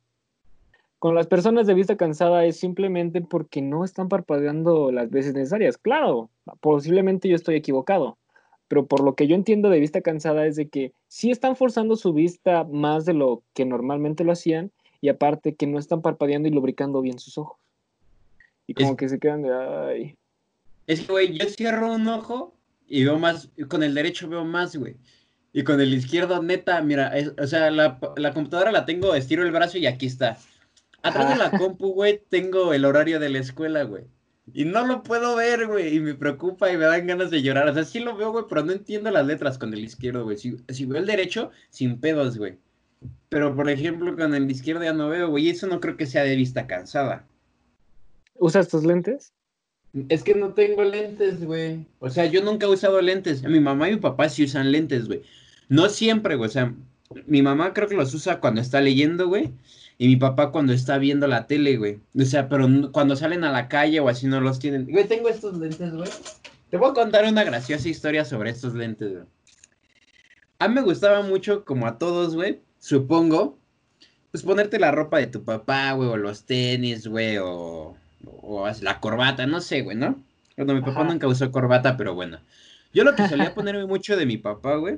Con 0.99 1.13
las 1.13 1.27
personas 1.27 1.67
de 1.67 1.75
vista 1.75 1.95
cansada 1.95 2.45
es 2.45 2.57
simplemente 2.57 3.21
porque 3.21 3.61
no 3.61 3.85
están 3.85 4.09
parpadeando 4.09 4.91
las 4.91 5.11
veces 5.11 5.33
necesarias. 5.33 5.77
Claro, 5.77 6.31
posiblemente 6.59 7.29
yo 7.29 7.35
estoy 7.35 7.55
equivocado, 7.55 8.17
pero 8.67 8.87
por 8.87 9.01
lo 9.03 9.15
que 9.15 9.27
yo 9.27 9.35
entiendo 9.35 9.69
de 9.69 9.79
vista 9.79 10.01
cansada 10.01 10.47
es 10.47 10.55
de 10.55 10.69
que 10.69 10.93
sí 11.07 11.29
están 11.29 11.55
forzando 11.55 11.95
su 11.95 12.13
vista 12.13 12.63
más 12.63 13.05
de 13.05 13.13
lo 13.13 13.43
que 13.53 13.65
normalmente 13.65 14.23
lo 14.23 14.31
hacían 14.31 14.71
y 14.99 15.09
aparte 15.09 15.53
que 15.53 15.67
no 15.67 15.77
están 15.77 16.01
parpadeando 16.01 16.47
y 16.47 16.51
lubricando 16.51 17.01
bien 17.01 17.19
sus 17.19 17.37
ojos. 17.37 17.59
Y 18.65 18.73
como 18.73 18.97
que 18.97 19.07
se 19.07 19.19
quedan 19.19 19.43
de, 19.43 19.53
ay. 19.53 20.15
Es 20.87 21.01
que, 21.01 21.11
güey, 21.11 21.37
yo 21.37 21.45
cierro 21.47 21.93
un 21.93 22.07
ojo 22.07 22.55
y 22.87 23.03
veo 23.03 23.19
más, 23.19 23.51
con 23.69 23.83
el 23.83 23.93
derecho 23.93 24.27
veo 24.27 24.45
más, 24.45 24.75
güey. 24.75 24.95
Y 25.53 25.63
con 25.63 25.79
el 25.79 25.93
izquierdo, 25.93 26.41
neta, 26.41 26.81
mira, 26.81 27.13
o 27.39 27.47
sea, 27.47 27.69
la, 27.71 27.99
la 28.17 28.33
computadora 28.33 28.71
la 28.71 28.85
tengo, 28.85 29.13
estiro 29.13 29.43
el 29.43 29.51
brazo 29.51 29.77
y 29.77 29.85
aquí 29.85 30.07
está. 30.07 30.37
Atrás 31.03 31.29
de 31.29 31.35
la 31.35 31.51
compu, 31.57 31.93
güey, 31.93 32.21
tengo 32.29 32.73
el 32.73 32.85
horario 32.85 33.19
de 33.19 33.29
la 33.29 33.39
escuela, 33.39 33.83
güey. 33.83 34.05
Y 34.53 34.65
no 34.65 34.85
lo 34.87 35.03
puedo 35.03 35.35
ver, 35.35 35.67
güey. 35.67 35.95
Y 35.95 35.99
me 35.99 36.15
preocupa 36.15 36.71
y 36.71 36.77
me 36.77 36.85
dan 36.85 37.07
ganas 37.07 37.29
de 37.29 37.41
llorar. 37.41 37.67
O 37.67 37.73
sea, 37.73 37.83
sí 37.83 37.99
lo 37.99 38.15
veo, 38.15 38.31
güey, 38.31 38.45
pero 38.47 38.63
no 38.63 38.71
entiendo 38.71 39.11
las 39.11 39.25
letras 39.25 39.57
con 39.57 39.73
el 39.73 39.83
izquierdo, 39.83 40.23
güey. 40.23 40.37
Si, 40.37 40.85
veo 40.85 40.99
el 40.99 41.05
derecho, 41.05 41.51
sin 41.69 41.99
pedos, 41.99 42.37
güey. 42.37 42.57
Pero, 43.29 43.55
por 43.55 43.69
ejemplo, 43.69 44.15
con 44.15 44.33
el 44.33 44.49
izquierdo 44.49 44.83
ya 44.83 44.93
no 44.93 45.09
veo, 45.09 45.29
güey. 45.29 45.47
Y 45.47 45.49
eso 45.49 45.67
no 45.67 45.81
creo 45.81 45.97
que 45.97 46.05
sea 46.05 46.23
de 46.23 46.35
vista 46.35 46.65
cansada. 46.65 47.27
¿Usas 48.35 48.69
tus 48.69 48.85
lentes? 48.85 49.33
Es 50.09 50.23
que 50.23 50.33
no 50.33 50.53
tengo 50.53 50.83
lentes, 50.83 51.43
güey. 51.43 51.85
O 51.99 52.09
sea, 52.09 52.25
yo 52.25 52.41
nunca 52.41 52.67
he 52.67 52.69
usado 52.69 53.01
lentes. 53.01 53.43
Mi 53.43 53.59
mamá 53.59 53.89
y 53.89 53.95
mi 53.95 53.99
papá 53.99 54.29
sí 54.29 54.45
usan 54.45 54.71
lentes, 54.71 55.07
güey. 55.07 55.23
No 55.67 55.89
siempre, 55.89 56.35
güey. 56.35 56.49
O 56.49 56.51
sea, 56.51 56.73
mi 57.25 57.41
mamá 57.41 57.73
creo 57.73 57.89
que 57.89 57.95
los 57.95 58.13
usa 58.13 58.39
cuando 58.39 58.61
está 58.61 58.79
leyendo, 58.79 59.27
güey. 59.27 59.51
Y 59.99 60.07
mi 60.07 60.15
papá 60.15 60.51
cuando 60.51 60.73
está 60.73 60.97
viendo 60.99 61.27
la 61.27 61.47
tele, 61.47 61.77
güey. 61.77 61.99
O 62.15 62.25
sea, 62.25 62.49
pero 62.49 62.67
cuando 62.91 63.15
salen 63.15 63.43
a 63.43 63.51
la 63.51 63.67
calle 63.67 63.99
o 63.99 64.09
así 64.09 64.27
no 64.27 64.39
los 64.41 64.59
tienen. 64.59 64.85
Güey, 64.85 65.07
tengo 65.07 65.27
estos 65.27 65.57
lentes, 65.57 65.93
güey. 65.93 66.09
Te 66.69 66.77
voy 66.77 66.91
a 66.91 66.93
contar 66.93 67.25
una 67.25 67.43
graciosa 67.43 67.89
historia 67.89 68.23
sobre 68.23 68.51
estos 68.51 68.75
lentes, 68.75 69.11
güey. 69.11 69.23
A 70.59 70.67
mí 70.67 70.75
me 70.75 70.81
gustaba 70.81 71.21
mucho, 71.21 71.65
como 71.65 71.87
a 71.87 71.97
todos, 71.97 72.35
güey, 72.35 72.61
supongo, 72.79 73.59
pues 74.31 74.43
ponerte 74.43 74.79
la 74.79 74.91
ropa 74.91 75.19
de 75.19 75.27
tu 75.27 75.43
papá, 75.43 75.91
güey, 75.93 76.09
o 76.09 76.17
los 76.17 76.45
tenis, 76.45 77.07
güey, 77.07 77.37
o, 77.37 77.95
o 78.25 78.69
la 78.81 78.99
corbata, 78.99 79.45
no 79.45 79.61
sé, 79.61 79.81
güey, 79.83 79.95
¿no? 79.95 80.23
Bueno, 80.57 80.73
mi 80.73 80.81
papá 80.81 81.03
nunca 81.03 81.27
usó 81.27 81.51
corbata, 81.51 81.95
pero 81.95 82.15
bueno. 82.15 82.39
Yo 82.91 83.03
lo 83.03 83.15
que 83.15 83.27
solía 83.29 83.53
ponerme 83.53 83.85
mucho 83.85 84.17
de 84.17 84.25
mi 84.25 84.37
papá, 84.37 84.77
güey, 84.77 84.97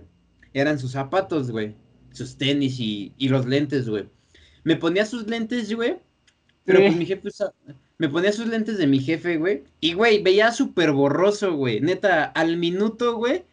eran 0.53 0.79
sus 0.79 0.93
zapatos, 0.93 1.51
güey, 1.51 1.75
sus 2.13 2.37
tenis 2.37 2.79
y, 2.79 3.13
y 3.17 3.27
los 3.27 3.45
lentes, 3.45 3.89
güey 3.89 4.07
me 4.63 4.75
ponía 4.75 5.05
sus 5.05 5.27
lentes, 5.27 5.73
güey. 5.73 5.97
Pero 6.65 6.79
pues 6.79 6.95
mi 6.95 7.05
jefe 7.05 7.29
me 7.99 8.07
ponía 8.07 8.31
sus 8.31 8.47
lentes 8.47 8.77
de 8.77 8.87
mi 8.87 8.99
jefe, 8.99 9.37
güey. 9.37 9.63
Y, 9.81 9.93
güey, 9.93 10.23
veía 10.23 10.51
súper 10.51 10.93
borroso, 10.93 11.53
güey. 11.53 11.81
Neta, 11.81 12.23
al 12.23 12.57
minuto, 12.57 13.17
güey. 13.17 13.43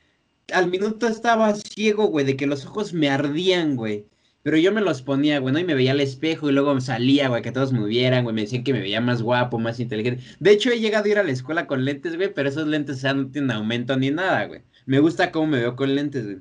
Al 0.53 0.71
minuto 0.71 1.09
estaba 1.09 1.53
ciego, 1.57 2.07
güey, 2.07 2.25
de 2.25 2.37
que 2.37 2.47
los 2.47 2.65
ojos 2.65 2.93
me 2.93 3.09
ardían, 3.11 3.75
güey. 3.75 4.07
Pero 4.45 4.57
yo 4.59 4.71
me 4.71 4.81
los 4.81 5.03
ponía, 5.03 5.41
güey, 5.41 5.53
¿no? 5.53 5.59
Y 5.59 5.65
me 5.65 5.75
veía 5.75 5.91
al 5.91 6.01
espejo 6.01 6.49
y 6.49 6.53
luego 6.53 6.81
salía, 6.81 7.29
güey, 7.29 7.43
que 7.43 7.51
todos 7.51 7.73
me 7.73 7.85
vieran, 7.87 8.23
güey. 8.23 8.37
Me 8.37 8.43
decían 8.43 8.63
que 8.63 8.73
me 8.73 8.79
veía 8.79 9.01
más 9.01 9.21
guapo, 9.21 9.59
más 9.59 9.81
inteligente. 9.81 10.23
De 10.39 10.53
hecho, 10.53 10.71
he 10.71 10.79
llegado 10.79 11.07
a 11.07 11.09
ir 11.09 11.19
a 11.19 11.25
la 11.25 11.33
escuela 11.33 11.67
con 11.67 11.85
lentes, 11.85 12.15
güey, 12.15 12.33
pero 12.33 12.49
esos 12.49 12.69
lentes 12.69 13.03
ya 13.03 13.15
no 13.15 13.27
tienen 13.29 13.51
aumento 13.51 13.97
ni 13.97 14.13
nada, 14.13 14.45
güey. 14.45 14.63
Me 14.85 15.01
gusta 15.01 15.33
cómo 15.33 15.49
me 15.49 15.59
veo 15.59 15.75
con 15.75 15.93
lentes, 15.97 16.25
güey. 16.25 16.39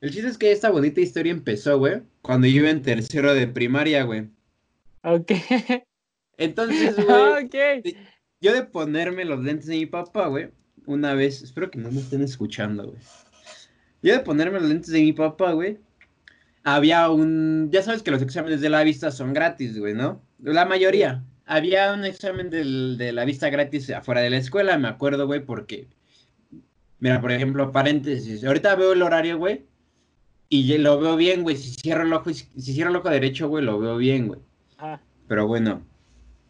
El 0.00 0.10
chiste 0.10 0.28
es 0.28 0.38
que 0.38 0.50
esta 0.50 0.70
bonita 0.70 1.00
historia 1.00 1.30
empezó, 1.30 1.78
güey, 1.78 2.00
cuando 2.22 2.46
yo 2.46 2.60
iba 2.60 2.70
en 2.70 2.80
tercero 2.80 3.34
de 3.34 3.46
primaria, 3.46 4.04
güey. 4.04 4.28
Ok. 5.02 5.32
Entonces, 6.38 6.96
güey. 7.06 7.96
Yo 8.40 8.54
de 8.54 8.62
ponerme 8.64 9.26
los 9.26 9.40
lentes 9.40 9.66
de 9.66 9.76
mi 9.76 9.84
papá, 9.84 10.28
güey, 10.28 10.48
una 10.86 11.12
vez, 11.12 11.42
espero 11.42 11.70
que 11.70 11.78
no 11.78 11.90
me 11.90 12.00
estén 12.00 12.22
escuchando, 12.22 12.84
güey. 12.84 12.98
Yo 14.02 14.14
de 14.14 14.20
ponerme 14.20 14.58
los 14.58 14.70
lentes 14.70 14.90
de 14.90 15.02
mi 15.02 15.12
papá, 15.12 15.52
güey, 15.52 15.76
había 16.64 17.10
un, 17.10 17.68
ya 17.70 17.82
sabes 17.82 18.02
que 18.02 18.10
los 18.10 18.22
exámenes 18.22 18.62
de 18.62 18.70
la 18.70 18.82
vista 18.82 19.10
son 19.10 19.34
gratis, 19.34 19.78
güey, 19.78 19.92
¿no? 19.92 20.22
La 20.38 20.64
mayoría. 20.64 21.22
Había 21.44 21.92
un 21.92 22.06
examen 22.06 22.48
de 22.48 23.12
la 23.12 23.24
vista 23.26 23.50
gratis 23.50 23.90
afuera 23.90 24.22
de 24.22 24.30
la 24.30 24.38
escuela, 24.38 24.78
me 24.78 24.88
acuerdo, 24.88 25.26
güey, 25.26 25.44
porque, 25.44 25.88
mira, 27.00 27.20
por 27.20 27.32
ejemplo, 27.32 27.70
paréntesis, 27.70 28.42
ahorita 28.44 28.76
veo 28.76 28.92
el 28.94 29.02
horario, 29.02 29.36
güey, 29.36 29.66
y 30.50 30.76
lo 30.78 31.00
veo 31.00 31.16
bien, 31.16 31.42
güey. 31.42 31.56
Si 31.56 31.70
cierro 31.70 32.02
el 32.02 32.12
ojo, 32.12 32.30
si 32.34 32.44
cierro 32.60 32.90
el 32.90 32.96
ojo 32.96 33.08
derecho, 33.08 33.48
güey, 33.48 33.64
lo 33.64 33.78
veo 33.78 33.96
bien, 33.96 34.26
güey. 34.26 34.40
Pero 35.28 35.46
bueno, 35.46 35.82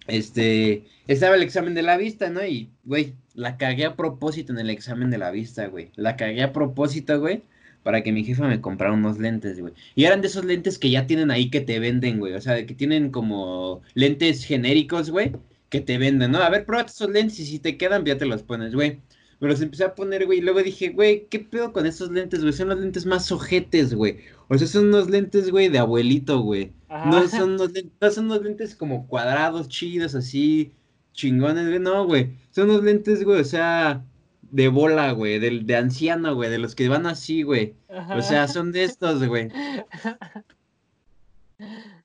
este, 0.06 0.86
estaba 1.06 1.36
el 1.36 1.42
examen 1.42 1.74
de 1.74 1.82
la 1.82 1.98
vista, 1.98 2.30
¿no? 2.30 2.44
Y, 2.44 2.70
güey, 2.84 3.14
la 3.34 3.58
cagué 3.58 3.84
a 3.84 3.96
propósito 3.96 4.52
en 4.52 4.58
el 4.58 4.70
examen 4.70 5.10
de 5.10 5.18
la 5.18 5.30
vista, 5.30 5.66
güey. 5.66 5.90
La 5.96 6.16
cagué 6.16 6.42
a 6.42 6.52
propósito, 6.54 7.20
güey, 7.20 7.42
para 7.82 8.02
que 8.02 8.10
mi 8.10 8.24
jefa 8.24 8.48
me 8.48 8.62
comprara 8.62 8.94
unos 8.94 9.18
lentes, 9.18 9.60
güey. 9.60 9.74
Y 9.94 10.04
eran 10.04 10.22
de 10.22 10.28
esos 10.28 10.46
lentes 10.46 10.78
que 10.78 10.90
ya 10.90 11.06
tienen 11.06 11.30
ahí 11.30 11.50
que 11.50 11.60
te 11.60 11.78
venden, 11.78 12.18
güey. 12.18 12.32
O 12.32 12.40
sea, 12.40 12.64
que 12.64 12.74
tienen 12.74 13.10
como 13.10 13.82
lentes 13.92 14.44
genéricos, 14.46 15.10
güey, 15.10 15.32
que 15.68 15.82
te 15.82 15.98
venden, 15.98 16.32
¿no? 16.32 16.38
A 16.38 16.48
ver, 16.48 16.64
pruébate 16.64 16.90
esos 16.90 17.10
lentes 17.10 17.38
y 17.38 17.44
si 17.44 17.58
te 17.58 17.76
quedan, 17.76 18.04
ya 18.06 18.16
te 18.16 18.24
los 18.24 18.42
pones, 18.42 18.74
güey. 18.74 19.00
Me 19.40 19.48
los 19.48 19.60
empecé 19.62 19.84
a 19.84 19.94
poner, 19.94 20.26
güey, 20.26 20.38
y 20.38 20.42
luego 20.42 20.62
dije, 20.62 20.90
güey, 20.90 21.26
¿qué 21.30 21.40
pedo 21.40 21.72
con 21.72 21.86
esos 21.86 22.10
lentes, 22.10 22.42
güey? 22.42 22.52
Son 22.52 22.68
los 22.68 22.78
lentes 22.78 23.06
más 23.06 23.32
ojetes, 23.32 23.94
güey. 23.94 24.18
O 24.48 24.58
sea, 24.58 24.66
son 24.66 24.88
unos 24.88 25.08
lentes, 25.08 25.50
güey, 25.50 25.68
de 25.68 25.78
abuelito, 25.78 26.40
güey. 26.40 26.72
No 26.88 27.26
son, 27.28 27.52
unos 27.52 27.72
lentes, 27.72 27.92
no 28.00 28.10
son 28.10 28.26
unos 28.26 28.42
lentes 28.42 28.76
como 28.76 29.06
cuadrados, 29.06 29.68
chidos, 29.68 30.14
así, 30.14 30.72
chingones, 31.14 31.68
güey. 31.68 31.78
No, 31.78 32.04
güey. 32.04 32.36
Son 32.50 32.68
unos 32.68 32.84
lentes, 32.84 33.24
güey, 33.24 33.40
o 33.40 33.44
sea, 33.44 34.04
de 34.42 34.68
bola, 34.68 35.12
güey, 35.12 35.38
de, 35.38 35.60
de 35.60 35.76
anciano, 35.76 36.34
güey, 36.34 36.50
de 36.50 36.58
los 36.58 36.74
que 36.74 36.88
van 36.88 37.06
así, 37.06 37.42
güey. 37.42 37.74
O 37.88 38.20
sea, 38.22 38.46
son 38.46 38.72
de 38.72 38.84
estos, 38.84 39.24
güey. 39.26 39.48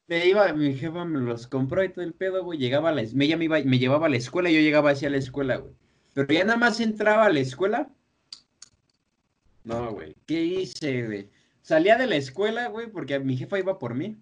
Me 0.08 0.28
iba, 0.28 0.54
mi 0.54 0.76
jefa 0.76 1.04
me 1.04 1.20
los 1.20 1.48
compró 1.48 1.84
y 1.84 1.90
todo 1.90 2.06
el 2.06 2.14
pedo, 2.14 2.44
güey. 2.44 2.60
Llegaba 2.60 2.90
a 2.90 2.92
la, 2.92 3.04
me, 3.14 3.26
ella 3.26 3.38
me, 3.38 3.46
iba, 3.46 3.60
me 3.64 3.80
llevaba 3.80 4.06
a 4.06 4.10
la 4.10 4.18
escuela 4.18 4.52
y 4.52 4.54
yo 4.54 4.60
llegaba 4.60 4.92
hacia 4.92 5.10
la 5.10 5.18
escuela, 5.18 5.58
güey. 5.58 5.74
Pero 6.16 6.34
ya 6.34 6.46
nada 6.46 6.58
más 6.58 6.80
entraba 6.80 7.26
a 7.26 7.30
la 7.30 7.42
escuela. 7.42 7.90
No, 9.66 9.92
güey. 9.92 10.16
¿Qué 10.26 10.46
hice, 10.46 11.06
güey? 11.06 11.30
Salía 11.62 11.98
de 11.98 12.08
la 12.08 12.16
escuela, 12.16 12.70
güey, 12.70 12.88
porque 12.90 13.20
mi 13.20 13.36
jefa 13.36 13.60
iba 13.60 13.78
por 13.78 13.96
mí. 13.96 14.16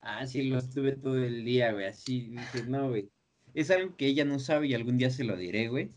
Ah, 0.00 0.26
sí, 0.26 0.42
lo 0.42 0.58
estuve 0.58 0.92
todo 0.96 1.22
el 1.22 1.44
día, 1.44 1.72
güey. 1.72 1.86
Así 1.86 2.22
dije, 2.22 2.64
no, 2.66 2.88
güey. 2.88 3.08
Es 3.54 3.70
algo 3.70 3.96
que 3.96 4.06
ella 4.06 4.24
no 4.24 4.40
sabe 4.40 4.66
y 4.66 4.74
algún 4.74 4.98
día 4.98 5.10
se 5.10 5.22
lo 5.22 5.36
diré, 5.36 5.68
güey. 5.68 5.92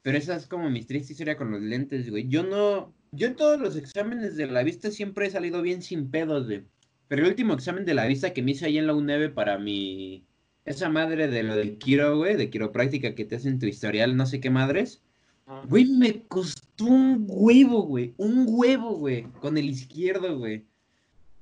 Pero 0.00 0.16
esa 0.16 0.36
es 0.36 0.46
como 0.46 0.70
mi 0.70 0.82
triste 0.84 1.12
historia 1.12 1.36
con 1.36 1.50
los 1.50 1.60
lentes, 1.60 2.08
güey. 2.08 2.28
Yo 2.28 2.44
no. 2.44 2.94
Yo 3.10 3.26
en 3.26 3.36
todos 3.36 3.60
los 3.60 3.76
exámenes 3.76 4.36
de 4.36 4.46
la 4.46 4.62
vista 4.62 4.90
siempre 4.90 5.26
he 5.26 5.30
salido 5.30 5.60
bien 5.60 5.82
sin 5.82 6.10
pedos, 6.10 6.46
güey. 6.46 6.64
Pero 7.08 7.22
el 7.24 7.28
último 7.28 7.52
examen 7.52 7.84
de 7.84 7.92
la 7.92 8.06
vista 8.06 8.32
que 8.32 8.40
me 8.42 8.52
hice 8.52 8.64
ahí 8.64 8.78
en 8.78 8.86
la 8.86 8.94
UNEV 8.94 9.34
para 9.34 9.58
mi 9.58 10.24
esa 10.64 10.88
madre 10.88 11.28
de 11.28 11.42
lo 11.42 11.56
del 11.56 11.78
quiro, 11.78 12.16
güey, 12.16 12.36
de 12.36 12.50
quiropráctica 12.50 13.14
que 13.14 13.24
te 13.24 13.36
hacen 13.36 13.58
tu 13.58 13.66
historial, 13.66 14.16
no 14.16 14.26
sé 14.26 14.40
qué 14.40 14.50
madres. 14.50 15.02
Ah. 15.46 15.62
Güey, 15.68 15.86
me 15.86 16.22
costó 16.26 16.84
un 16.84 17.24
huevo, 17.28 17.82
güey. 17.82 18.14
Un 18.16 18.46
huevo, 18.48 18.96
güey. 18.96 19.24
Con 19.40 19.58
el 19.58 19.68
izquierdo, 19.68 20.38
güey. 20.38 20.64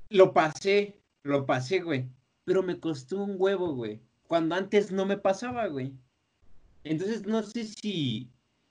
Lo 0.09 0.33
pasé, 0.33 0.99
lo 1.23 1.47
pasé, 1.47 1.81
güey. 1.81 2.09
Pero 2.45 2.63
me 2.63 2.81
costó 2.81 3.23
un 3.23 3.37
huevo, 3.39 3.75
güey. 3.75 4.01
Cuando 4.27 4.55
antes 4.55 4.91
no 4.91 5.05
me 5.05 5.17
pasaba, 5.17 5.67
güey. 5.67 5.93
Entonces 6.85 7.27
no 7.27 7.43
sé 7.43 7.65
si 7.65 8.31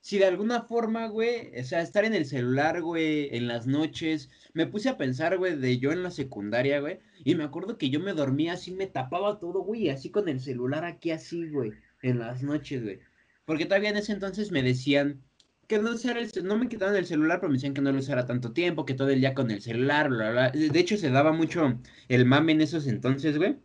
si 0.09 0.17
de 0.17 0.25
alguna 0.25 0.63
forma, 0.63 1.05
güey, 1.05 1.51
o 1.55 1.63
sea, 1.63 1.81
estar 1.81 2.03
en 2.03 2.15
el 2.15 2.25
celular, 2.25 2.81
güey, 2.81 3.29
en 3.31 3.47
las 3.47 3.67
noches, 3.67 4.31
me 4.55 4.65
puse 4.65 4.89
a 4.89 4.97
pensar, 4.97 5.37
güey, 5.37 5.55
de 5.55 5.77
yo 5.77 5.91
en 5.91 6.01
la 6.01 6.09
secundaria, 6.09 6.79
güey, 6.79 6.97
y 7.23 7.35
me 7.35 7.43
acuerdo 7.43 7.77
que 7.77 7.91
yo 7.91 7.99
me 7.99 8.13
dormía 8.13 8.53
así, 8.53 8.71
me 8.71 8.87
tapaba 8.87 9.37
todo, 9.37 9.61
güey, 9.61 9.89
así 9.89 10.09
con 10.09 10.27
el 10.27 10.39
celular 10.39 10.83
aquí 10.83 11.11
así, 11.11 11.47
güey, 11.51 11.73
en 12.01 12.17
las 12.17 12.41
noches, 12.41 12.81
güey. 12.81 12.99
Porque 13.45 13.65
todavía 13.67 13.91
en 13.91 13.97
ese 13.97 14.13
entonces 14.13 14.51
me 14.51 14.63
decían 14.63 15.21
que 15.67 15.77
no 15.77 15.91
usara 15.91 16.19
el 16.19 16.31
no 16.43 16.57
me 16.57 16.69
quitaban 16.69 16.95
el 16.95 17.05
celular, 17.05 17.39
pero 17.39 17.51
me 17.51 17.57
decían 17.57 17.75
que 17.75 17.81
no 17.81 17.91
lo 17.91 17.99
usara 17.99 18.25
tanto 18.25 18.51
tiempo, 18.51 18.87
que 18.87 18.95
todo 18.95 19.09
el 19.09 19.19
día 19.19 19.35
con 19.35 19.51
el 19.51 19.61
celular, 19.61 20.09
bla, 20.09 20.31
bla. 20.31 20.49
De 20.49 20.79
hecho, 20.79 20.97
se 20.97 21.11
daba 21.11 21.33
mucho 21.33 21.79
el 22.07 22.25
mame 22.25 22.53
en 22.53 22.61
esos 22.61 22.87
entonces, 22.87 23.37
güey 23.37 23.57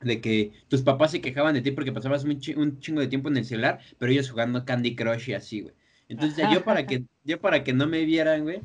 de 0.00 0.20
que 0.20 0.52
tus 0.68 0.82
papás 0.82 1.10
se 1.10 1.20
quejaban 1.20 1.54
de 1.54 1.62
ti 1.62 1.70
porque 1.72 1.92
pasabas 1.92 2.24
un, 2.24 2.38
chingo 2.40 3.00
de 3.00 3.08
tiempo 3.08 3.28
en 3.28 3.36
el 3.36 3.44
celular, 3.44 3.80
pero 3.98 4.12
ellos 4.12 4.30
jugando 4.30 4.64
Candy 4.64 4.94
Crush 4.94 5.30
y 5.30 5.34
así, 5.34 5.62
güey. 5.62 5.74
Entonces 6.08 6.46
yo 6.52 6.64
para 6.64 6.86
que 6.86 7.04
yo 7.24 7.40
para 7.40 7.64
que 7.64 7.72
no 7.72 7.86
me 7.86 8.04
vieran, 8.04 8.42
güey, 8.42 8.60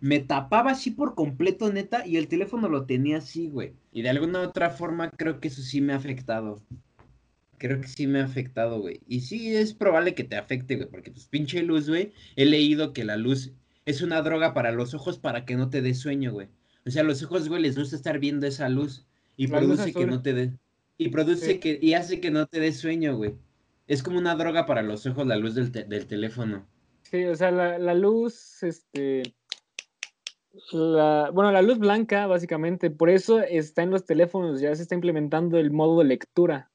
me 0.00 0.20
tapaba 0.20 0.72
así 0.72 0.90
por 0.90 1.14
completo, 1.14 1.72
neta, 1.72 2.06
y 2.06 2.16
el 2.16 2.28
teléfono 2.28 2.68
lo 2.68 2.84
tenía 2.86 3.18
así, 3.18 3.48
güey. 3.48 3.72
Y 3.92 4.02
de 4.02 4.10
alguna 4.10 4.40
otra 4.40 4.70
forma 4.70 5.10
creo 5.10 5.40
que 5.40 5.48
eso 5.48 5.62
sí 5.62 5.80
me 5.80 5.92
ha 5.92 5.96
afectado. 5.96 6.62
Creo 7.58 7.80
que 7.80 7.88
sí 7.88 8.06
me 8.06 8.20
ha 8.20 8.24
afectado, 8.24 8.80
güey. 8.80 9.00
Y 9.08 9.20
sí 9.20 9.54
es 9.54 9.72
probable 9.72 10.14
que 10.14 10.24
te 10.24 10.36
afecte, 10.36 10.76
güey, 10.76 10.88
porque 10.88 11.10
pues 11.10 11.26
pinche 11.26 11.62
luz, 11.62 11.88
güey. 11.88 12.12
He 12.36 12.44
leído 12.44 12.92
que 12.92 13.04
la 13.04 13.16
luz 13.16 13.52
es 13.86 14.02
una 14.02 14.20
droga 14.22 14.52
para 14.52 14.72
los 14.72 14.94
ojos 14.94 15.18
para 15.18 15.44
que 15.44 15.56
no 15.56 15.70
te 15.70 15.80
dé 15.80 15.94
sueño, 15.94 16.32
güey. 16.32 16.48
O 16.84 16.90
sea, 16.90 17.02
los 17.02 17.22
ojos, 17.22 17.48
güey, 17.48 17.62
les 17.62 17.76
gusta 17.76 17.96
estar 17.96 18.18
viendo 18.18 18.46
esa 18.46 18.68
luz 18.68 19.06
y 19.36 19.48
produce 19.48 19.92
que 19.92 20.06
no 20.06 20.22
te 20.22 20.34
dé 20.34 20.52
y 20.98 21.08
produce 21.10 21.60
que, 21.60 21.78
y 21.80 21.94
hace 21.94 22.20
que 22.20 22.30
no 22.30 22.46
te 22.46 22.60
dé 22.60 22.72
sueño, 22.72 23.16
güey. 23.16 23.34
Es 23.86 24.02
como 24.02 24.18
una 24.18 24.34
droga 24.34 24.66
para 24.66 24.82
los 24.82 25.06
ojos 25.06 25.26
la 25.26 25.36
luz 25.36 25.54
del, 25.54 25.70
del 25.70 26.06
teléfono. 26.06 26.66
Sí, 27.02 27.24
o 27.24 27.36
sea, 27.36 27.50
la, 27.50 27.78
la 27.78 27.94
luz, 27.94 28.62
este, 28.62 29.22
la, 30.72 31.30
bueno, 31.32 31.52
la 31.52 31.62
luz 31.62 31.78
blanca, 31.78 32.26
básicamente, 32.26 32.90
por 32.90 33.10
eso 33.10 33.40
está 33.40 33.82
en 33.82 33.90
los 33.90 34.04
teléfonos, 34.04 34.60
ya 34.60 34.74
se 34.74 34.82
está 34.82 34.94
implementando 34.94 35.58
el 35.58 35.70
modo 35.70 36.00
de 36.00 36.06
lectura, 36.06 36.70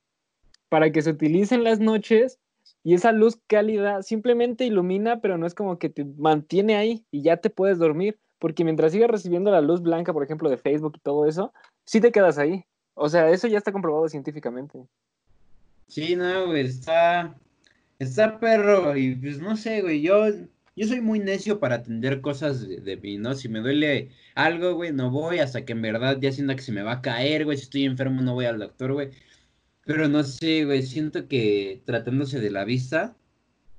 para 0.69 0.91
que 0.91 1.01
se 1.01 1.12
utilice 1.12 1.55
en 1.55 1.65
las 1.65 1.79
noches 1.79 2.39
y 2.84 2.93
esa 2.93 3.12
luz 3.12 3.39
cálida 3.47 4.01
simplemente 4.03 4.65
ilumina, 4.65 5.19
pero 5.19 5.38
no 5.38 5.45
es 5.45 5.53
como 5.53 5.77
que 5.77 5.89
te 5.89 6.05
mantiene 6.05 6.75
ahí 6.75 7.05
y 7.12 7.23
ya 7.23 7.38
te 7.38 7.49
puedes 7.49 7.77
dormir, 7.77 8.19
porque 8.39 8.63
mientras 8.63 8.93
sigas 8.93 9.10
recibiendo 9.10 9.51
la 9.51 9.62
luz 9.62 9.81
blanca, 9.81 10.13
por 10.13 10.23
ejemplo, 10.23 10.49
de 10.49 10.57
Facebook 10.57 10.93
y 10.95 11.01
todo 11.01 11.27
eso, 11.27 11.53
sí 11.86 11.99
te 11.99 12.12
quedas 12.12 12.38
ahí. 12.38 12.63
O 12.93 13.10
sea, 13.10 13.30
eso 13.30 13.47
ya 13.47 13.58
está 13.58 13.71
comprobado 13.71 14.08
científicamente. 14.10 14.80
Sí, 15.88 16.15
no, 16.15 16.47
güey, 16.47 16.65
está, 16.65 17.36
está 17.99 18.39
perro 18.39 18.95
y 18.95 19.15
pues 19.15 19.39
no 19.39 19.58
sé, 19.58 19.82
güey, 19.82 20.01
yo, 20.01 20.25
yo 20.75 20.88
soy 20.88 21.01
muy 21.01 21.19
necio 21.19 21.60
para 21.60 21.75
atender 21.75 22.21
cosas 22.21 22.67
de, 22.67 22.97
mí, 22.97 23.17
¿no? 23.17 23.36
Si 23.36 23.49
me 23.49 23.60
duele 23.60 24.10
algo, 24.36 24.73
güey, 24.75 24.93
no 24.93 25.12
voy 25.12 25.39
hasta 25.39 25.65
que 25.65 25.73
en 25.73 25.82
verdad 25.82 26.17
ya 26.21 26.32
siento 26.32 26.56
que 26.56 26.62
se 26.62 26.71
me 26.71 26.84
va 26.84 26.93
a 26.93 27.01
caer, 27.01 27.45
güey, 27.45 27.58
si 27.58 27.63
estoy 27.63 27.86
enfermo 27.86 28.21
no 28.21 28.34
voy 28.34 28.45
al 28.45 28.60
doctor, 28.60 28.93
güey. 28.93 29.10
Pero 29.86 30.08
no 30.08 30.23
sé, 30.23 30.65
güey, 30.65 30.84
siento 30.84 31.27
que 31.27 31.82
tratándose 31.86 32.39
de 32.39 32.51
la 32.51 32.63
vista, 32.63 33.15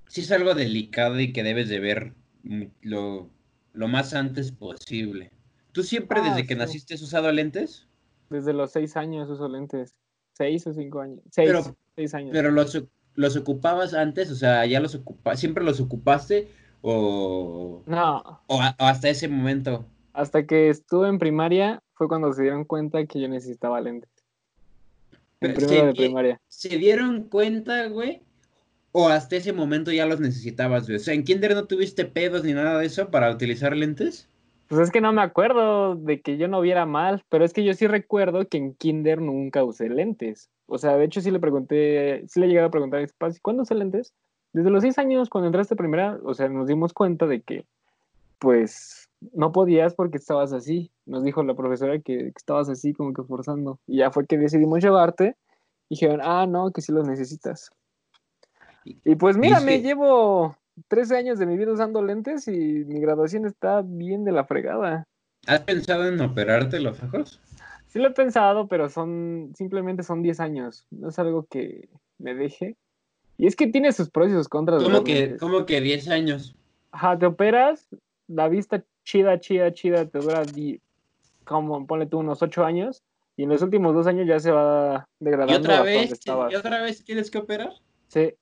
sí 0.09 0.21
es 0.21 0.33
algo 0.33 0.55
delicado 0.55 1.19
y 1.21 1.33
que 1.33 1.43
debes 1.43 1.69
de 1.69 1.81
ver 1.81 2.13
lo, 2.83 3.31
lo 3.73 3.89
más 3.89 4.15
antes 4.15 4.53
posible. 4.53 5.31
¿Tú 5.73 5.83
siempre 5.83 6.21
ah, 6.21 6.29
desde 6.29 6.47
que 6.47 6.57
naciste 6.57 6.95
has 6.95 7.03
usado 7.03 7.33
lentes? 7.33 7.89
Desde 8.33 8.53
los 8.53 8.73
seis 8.73 8.97
años 8.97 9.29
uso 9.29 9.49
lentes. 9.49 9.95
Seis 10.33 10.67
o 10.67 10.73
cinco 10.73 11.01
años. 11.01 11.21
Seis, 11.31 11.49
pero, 11.51 11.77
seis 11.95 12.15
años. 12.15 12.31
Pero 12.33 12.51
los, 12.51 12.83
los 13.15 13.37
ocupabas 13.37 13.95
antes, 13.95 14.31
o 14.31 14.35
sea, 14.35 14.65
ya 14.67 14.81
los 14.81 14.95
ocupaste, 14.95 15.39
siempre 15.41 15.63
los 15.63 15.81
ocupaste 15.81 16.49
o... 16.81 17.83
No. 17.87 18.41
O, 18.47 18.61
hasta 18.79 19.09
ese 19.11 19.29
momento. 19.29 19.85
Hasta 20.15 20.47
que 20.47 20.71
estuve 20.71 21.09
en 21.09 21.19
primaria 21.19 21.83
fue 21.95 22.09
cuando 22.09 22.33
se 22.33 22.43
dieron 22.43 22.65
cuenta 22.65 23.05
que 23.07 23.21
yo 23.21 23.29
necesitaba 23.29 23.81
lentes. 23.81 24.11
En 25.41 25.55
primero 25.55 25.87
de 25.87 25.95
primaria. 25.95 26.41
¿Se 26.49 26.79
dieron 26.79 27.25
cuenta, 27.25 27.87
güey? 27.89 28.23
¿O 28.93 29.09
hasta 29.09 29.37
ese 29.37 29.53
momento 29.53 29.91
ya 29.91 30.07
los 30.07 30.21
necesitabas, 30.21 30.87
güey? 30.87 30.97
O 30.97 31.01
sea, 31.01 31.15
¿en 31.15 31.25
kinder 31.25 31.55
no 31.55 31.65
tuviste 31.65 32.05
pedos 32.05 32.45
ni 32.45 32.53
nada 32.53 32.79
de 32.79 32.87
eso 32.87 33.11
para 33.11 33.31
utilizar 33.31 33.77
lentes? 33.77 34.29
Pues 34.69 34.81
es 34.81 34.91
que 34.91 35.01
no 35.01 35.13
me 35.13 35.23
acuerdo 35.23 35.97
de 35.97 36.21
que 36.23 36.39
yo 36.39 36.49
no 36.49 36.61
viera 36.61 36.87
mal, 36.87 37.25
pero 37.29 37.45
es 37.45 37.53
que 37.53 37.65
yo 37.65 37.75
sí 37.75 37.87
recuerdo 37.87 38.49
que 38.49 38.59
en 38.59 38.75
kinder 38.75 39.21
nunca 39.21 39.65
usé 39.65 39.89
lentes. 39.89 40.51
O 40.67 40.79
sea, 40.79 40.97
de 40.97 41.05
hecho 41.05 41.21
sí 41.21 41.31
le 41.31 41.41
pregunté, 41.41 42.25
sí 42.27 42.41
le 42.41 42.49
llegué 42.49 42.61
a 42.61 42.71
preguntar 42.71 43.01
a 43.01 43.03
mis 43.03 43.41
¿cuándo 43.41 43.63
usé 43.63 43.75
lentes? 43.75 44.15
Desde 44.53 44.71
los 44.71 44.83
seis 44.83 44.99
años, 44.99 45.29
cuando 45.29 45.47
entraste 45.47 45.77
primera, 45.77 46.19
o 46.25 46.35
sea, 46.35 46.49
nos 46.49 46.69
dimos 46.69 46.93
cuenta 46.93 47.27
de 47.27 47.43
que, 47.43 47.67
pues, 48.39 49.09
no 49.33 49.53
podías 49.53 49.95
porque 49.95 50.19
estabas 50.19 50.53
así. 50.53 50.91
Nos 51.07 51.25
dijo 51.25 51.43
la 51.43 51.55
profesora 51.55 51.99
que, 51.99 52.19
que 52.19 52.33
estabas 52.37 52.69
así, 52.69 52.93
como 52.93 53.13
que 53.13 53.23
forzando. 53.23 53.79
Y 53.87 53.99
ya 53.99 54.11
fue 54.11 54.27
que 54.27 54.37
decidimos 54.37 54.83
llevarte. 54.83 55.37
Y 55.89 55.95
dijeron, 55.95 56.21
ah, 56.23 56.47
no, 56.47 56.71
que 56.71 56.83
sí 56.83 56.93
los 56.93 57.07
necesitas. 57.07 57.71
Y 58.85 59.15
pues 59.15 59.37
mira, 59.37 59.61
me 59.61 59.81
llevo 59.81 60.57
13 60.89 61.17
años 61.17 61.39
de 61.39 61.47
mi 61.47 61.57
vida 61.57 61.73
usando 61.73 62.03
lentes 62.03 62.49
y 62.49 62.85
mi 62.85 63.01
graduación 63.01 63.47
está 63.47 63.83
bien 63.85 64.25
de 64.25 64.33
la 64.33 64.45
fregada. 64.45 65.05
¿Has 65.47 65.61
pensado 65.61 66.07
en 66.07 66.21
operarte 66.21 66.81
los 66.81 67.03
ojos? 67.03 67.41
Sí 67.89 67.99
lo 67.99 68.09
he 68.09 68.13
pensado, 68.13 68.69
pero 68.69 68.89
son 68.89 69.53
simplemente 69.55 70.03
son 70.03 70.23
10 70.23 70.41
años. 70.41 70.87
No 70.91 71.09
es 71.09 71.19
algo 71.19 71.47
que 71.51 71.89
me 72.19 72.35
deje. 72.35 72.77
Y 73.37 73.47
es 73.47 73.57
que 73.57 73.67
tiene 73.67 73.93
sus 73.93 74.11
pros 74.11 74.31
y 74.31 74.33
sus 74.33 74.49
contras. 74.49 74.83
¿Cómo 74.83 75.05
que, 75.05 75.37
¿Cómo 75.37 75.67
que 75.67 75.81
10 75.81 76.09
años? 76.09 76.55
Ajá, 76.93 77.19
te 77.19 77.27
operas, 77.27 77.89
la 78.29 78.49
vista 78.49 78.85
chida, 79.05 79.41
chida, 79.41 79.73
chida, 79.75 80.07
te 80.07 80.19
dura, 80.21 80.43
como 81.45 81.87
ponle 81.87 82.07
tú 82.07 82.21
unos 82.21 82.43
8 82.43 82.65
años, 82.65 83.03
y 83.37 83.45
en 83.45 83.49
los 83.49 83.63
últimos 83.63 83.95
dos 83.95 84.07
años 84.07 84.27
ya 84.27 84.39
se 84.39 84.51
va 84.51 85.09
degradando. 85.19 85.55
¿Y 85.55 85.57
otra 85.57 85.83
vez? 85.83 86.21
¿Y 86.25 86.55
otra 86.55 86.83
vez 86.83 87.05
tienes 87.05 87.31
que 87.31 87.39
operar? 87.39 87.73
Sí. 88.09 88.35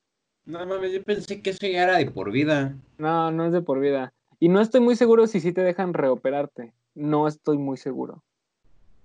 No 0.51 0.67
mames, 0.67 0.93
yo 0.93 1.03
pensé 1.05 1.41
que 1.41 1.51
eso 1.51 1.65
ya 1.65 1.85
era 1.85 1.99
de 1.99 2.11
por 2.11 2.33
vida. 2.33 2.75
No, 2.99 3.31
no 3.31 3.47
es 3.47 3.53
de 3.53 3.63
por 3.63 3.79
vida. 3.79 4.13
Y 4.41 4.49
no 4.49 4.61
estoy 4.61 4.81
muy 4.81 4.97
seguro 4.97 5.29
si 5.29 5.39
sí 5.39 5.53
te 5.53 5.63
dejan 5.63 5.95
reoperarte. 5.95 6.73
No 6.97 7.29
estoy 7.29 7.57
muy 7.57 7.77
seguro. 7.77 8.25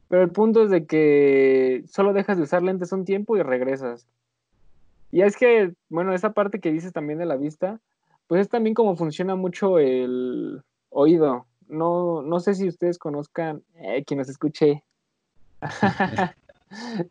Pero 0.07 0.23
el 0.23 0.31
punto 0.31 0.63
es 0.63 0.71
de 0.71 0.87
que 0.87 1.83
solo 1.87 2.13
dejas 2.13 2.37
de 2.37 2.43
usar 2.43 2.63
lentes 2.63 2.91
un 2.91 3.05
tiempo 3.05 3.37
y 3.37 3.43
regresas. 3.43 4.07
Y 5.11 5.21
es 5.21 5.37
que, 5.37 5.73
bueno, 5.89 6.15
esa 6.15 6.33
parte 6.33 6.59
que 6.59 6.71
dices 6.71 6.93
también 6.93 7.19
de 7.19 7.27
la 7.27 7.35
vista, 7.35 7.79
pues 8.25 8.41
es 8.41 8.49
también 8.49 8.73
como 8.73 8.95
funciona 8.95 9.35
mucho 9.35 9.77
el 9.77 10.63
oído. 10.89 11.45
No, 11.67 12.23
no 12.23 12.39
sé 12.39 12.55
si 12.55 12.67
ustedes 12.67 12.97
conozcan, 12.97 13.61
eh, 13.75 14.03
quien 14.03 14.17
nos 14.17 14.29
escuche. 14.29 14.83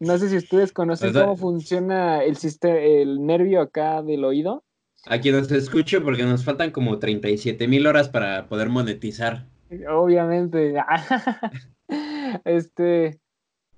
no 0.01 0.19
sé 0.19 0.29
si 0.29 0.37
ustedes 0.37 0.73
conocen 0.73 1.13
cómo 1.13 1.37
funciona 1.37 2.23
el, 2.23 2.37
sistema, 2.37 2.77
el 2.77 3.25
nervio 3.25 3.61
acá 3.61 4.03
del 4.03 4.25
oído. 4.25 4.65
A 5.07 5.19
quien 5.19 5.37
nos 5.37 5.51
escuche, 5.53 6.01
porque 6.01 6.23
nos 6.25 6.45
faltan 6.45 6.71
como 6.71 6.99
37 6.99 7.69
mil 7.69 7.87
horas 7.87 8.09
para 8.09 8.49
poder 8.49 8.69
monetizar. 8.71 9.47
Obviamente. 9.89 10.75
este, 12.45 13.21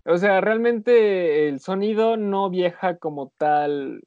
o 0.04 0.18
sea, 0.18 0.40
realmente 0.40 1.48
el 1.48 1.60
sonido 1.60 2.16
no 2.16 2.48
viaja 2.48 2.96
como 2.98 3.32
tal. 3.38 4.02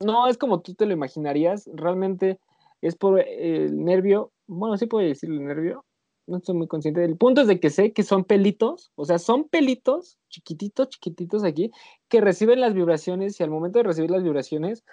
No 0.00 0.26
es 0.28 0.36
como 0.36 0.60
tú 0.60 0.74
te 0.74 0.86
lo 0.86 0.92
imaginarías. 0.92 1.68
Realmente 1.72 2.38
es 2.82 2.94
por 2.94 3.20
el 3.20 3.82
nervio. 3.82 4.32
Bueno, 4.46 4.76
sí 4.76 4.86
puedo 4.86 5.06
decir 5.06 5.30
el 5.30 5.44
nervio. 5.44 5.84
No 6.26 6.38
estoy 6.38 6.54
muy 6.54 6.68
consciente. 6.68 7.04
El 7.04 7.16
punto 7.16 7.40
es 7.40 7.46
de 7.46 7.60
que 7.60 7.70
sé 7.70 7.92
que 7.92 8.02
son 8.02 8.24
pelitos. 8.24 8.92
O 8.94 9.04
sea, 9.04 9.18
son 9.18 9.48
pelitos 9.48 10.18
chiquititos, 10.28 10.88
chiquititos 10.88 11.44
aquí, 11.44 11.70
que 12.08 12.20
reciben 12.20 12.60
las 12.60 12.74
vibraciones 12.74 13.38
y 13.38 13.42
al 13.42 13.50
momento 13.50 13.78
de 13.78 13.84
recibir 13.84 14.10
las 14.10 14.22
vibraciones 14.22 14.84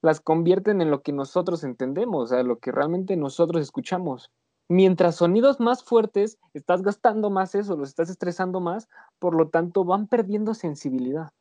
las 0.00 0.20
convierten 0.20 0.80
en 0.80 0.90
lo 0.90 1.02
que 1.02 1.12
nosotros 1.12 1.64
entendemos, 1.64 2.24
o 2.24 2.26
sea, 2.28 2.42
lo 2.42 2.58
que 2.58 2.72
realmente 2.72 3.16
nosotros 3.16 3.62
escuchamos. 3.62 4.30
Mientras 4.68 5.16
sonidos 5.16 5.60
más 5.60 5.82
fuertes, 5.82 6.38
estás 6.54 6.82
gastando 6.82 7.30
más 7.30 7.54
eso, 7.54 7.76
los 7.76 7.88
estás 7.88 8.10
estresando 8.10 8.60
más, 8.60 8.88
por 9.18 9.34
lo 9.34 9.48
tanto 9.48 9.84
van 9.84 10.06
perdiendo 10.06 10.54
sensibilidad. 10.54 11.32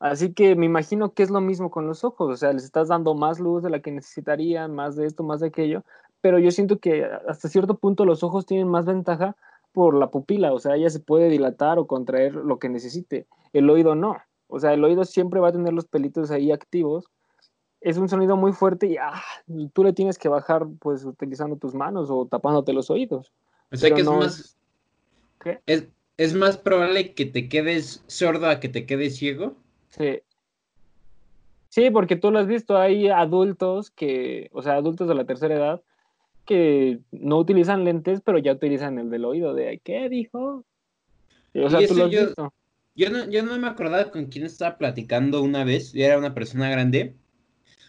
Así 0.00 0.32
que 0.32 0.56
me 0.56 0.66
imagino 0.66 1.12
que 1.12 1.22
es 1.22 1.30
lo 1.30 1.40
mismo 1.40 1.70
con 1.70 1.86
los 1.86 2.02
ojos, 2.02 2.32
o 2.32 2.36
sea, 2.36 2.52
les 2.52 2.64
estás 2.64 2.88
dando 2.88 3.14
más 3.14 3.38
luz 3.38 3.62
de 3.62 3.70
la 3.70 3.80
que 3.80 3.92
necesitarían, 3.92 4.74
más 4.74 4.96
de 4.96 5.06
esto, 5.06 5.22
más 5.22 5.40
de 5.40 5.48
aquello, 5.48 5.84
pero 6.22 6.38
yo 6.38 6.50
siento 6.50 6.78
que 6.78 7.04
hasta 7.04 7.50
cierto 7.50 7.76
punto 7.76 8.06
los 8.06 8.22
ojos 8.22 8.46
tienen 8.46 8.68
más 8.68 8.86
ventaja 8.86 9.36
por 9.72 9.94
la 9.94 10.10
pupila, 10.10 10.54
o 10.54 10.58
sea, 10.58 10.76
ella 10.76 10.88
se 10.88 11.00
puede 11.00 11.28
dilatar 11.28 11.78
o 11.78 11.86
contraer 11.86 12.34
lo 12.34 12.58
que 12.58 12.70
necesite, 12.70 13.26
el 13.52 13.68
oído 13.68 13.94
no, 13.94 14.16
o 14.48 14.58
sea, 14.58 14.72
el 14.72 14.82
oído 14.82 15.04
siempre 15.04 15.40
va 15.40 15.48
a 15.48 15.52
tener 15.52 15.74
los 15.74 15.84
pelitos 15.84 16.30
ahí 16.30 16.50
activos 16.50 17.10
es 17.82 17.98
un 17.98 18.08
sonido 18.08 18.36
muy 18.36 18.52
fuerte 18.52 18.86
y 18.86 18.96
ah, 18.96 19.22
tú 19.72 19.84
le 19.84 19.92
tienes 19.92 20.18
que 20.18 20.28
bajar 20.28 20.66
pues 20.78 21.04
utilizando 21.04 21.56
tus 21.56 21.74
manos 21.74 22.08
o 22.10 22.26
tapándote 22.26 22.72
los 22.72 22.90
oídos. 22.90 23.32
O 23.70 23.76
sea 23.76 23.92
que 23.92 24.00
es 24.00 24.06
más... 24.06 24.56
Es, 26.16 26.34
más 26.34 26.56
probable 26.56 27.14
que 27.14 27.26
te 27.26 27.48
quedes 27.48 28.04
sordo 28.06 28.48
a 28.48 28.60
que 28.60 28.68
te 28.68 28.86
quedes 28.86 29.16
ciego. 29.16 29.56
Sí. 29.88 30.20
Sí, 31.68 31.90
porque 31.90 32.14
tú 32.14 32.30
lo 32.30 32.38
has 32.38 32.46
visto, 32.46 32.76
hay 32.76 33.08
adultos 33.08 33.90
que, 33.90 34.48
o 34.52 34.62
sea, 34.62 34.74
adultos 34.74 35.08
de 35.08 35.14
la 35.14 35.24
tercera 35.24 35.56
edad, 35.56 35.82
que 36.44 37.00
no 37.10 37.38
utilizan 37.38 37.84
lentes, 37.84 38.20
pero 38.24 38.38
ya 38.38 38.52
utilizan 38.52 38.98
el 38.98 39.10
del 39.10 39.24
oído, 39.24 39.54
de 39.54 39.80
¿qué 39.84 40.08
dijo? 40.08 40.64
O 41.54 41.70
sea, 41.70 41.86
tú 41.86 41.94
lo 41.94 42.04
has 42.04 42.10
visto. 42.10 42.52
Yo 42.94 43.08
no, 43.08 43.28
yo 43.30 43.42
no 43.42 43.58
me 43.58 43.68
acordaba 43.68 44.10
con 44.10 44.26
quién 44.26 44.44
estaba 44.44 44.76
platicando 44.76 45.42
una 45.42 45.64
vez, 45.64 45.94
y 45.94 46.02
era 46.02 46.18
una 46.18 46.34
persona 46.34 46.70
grande, 46.70 47.14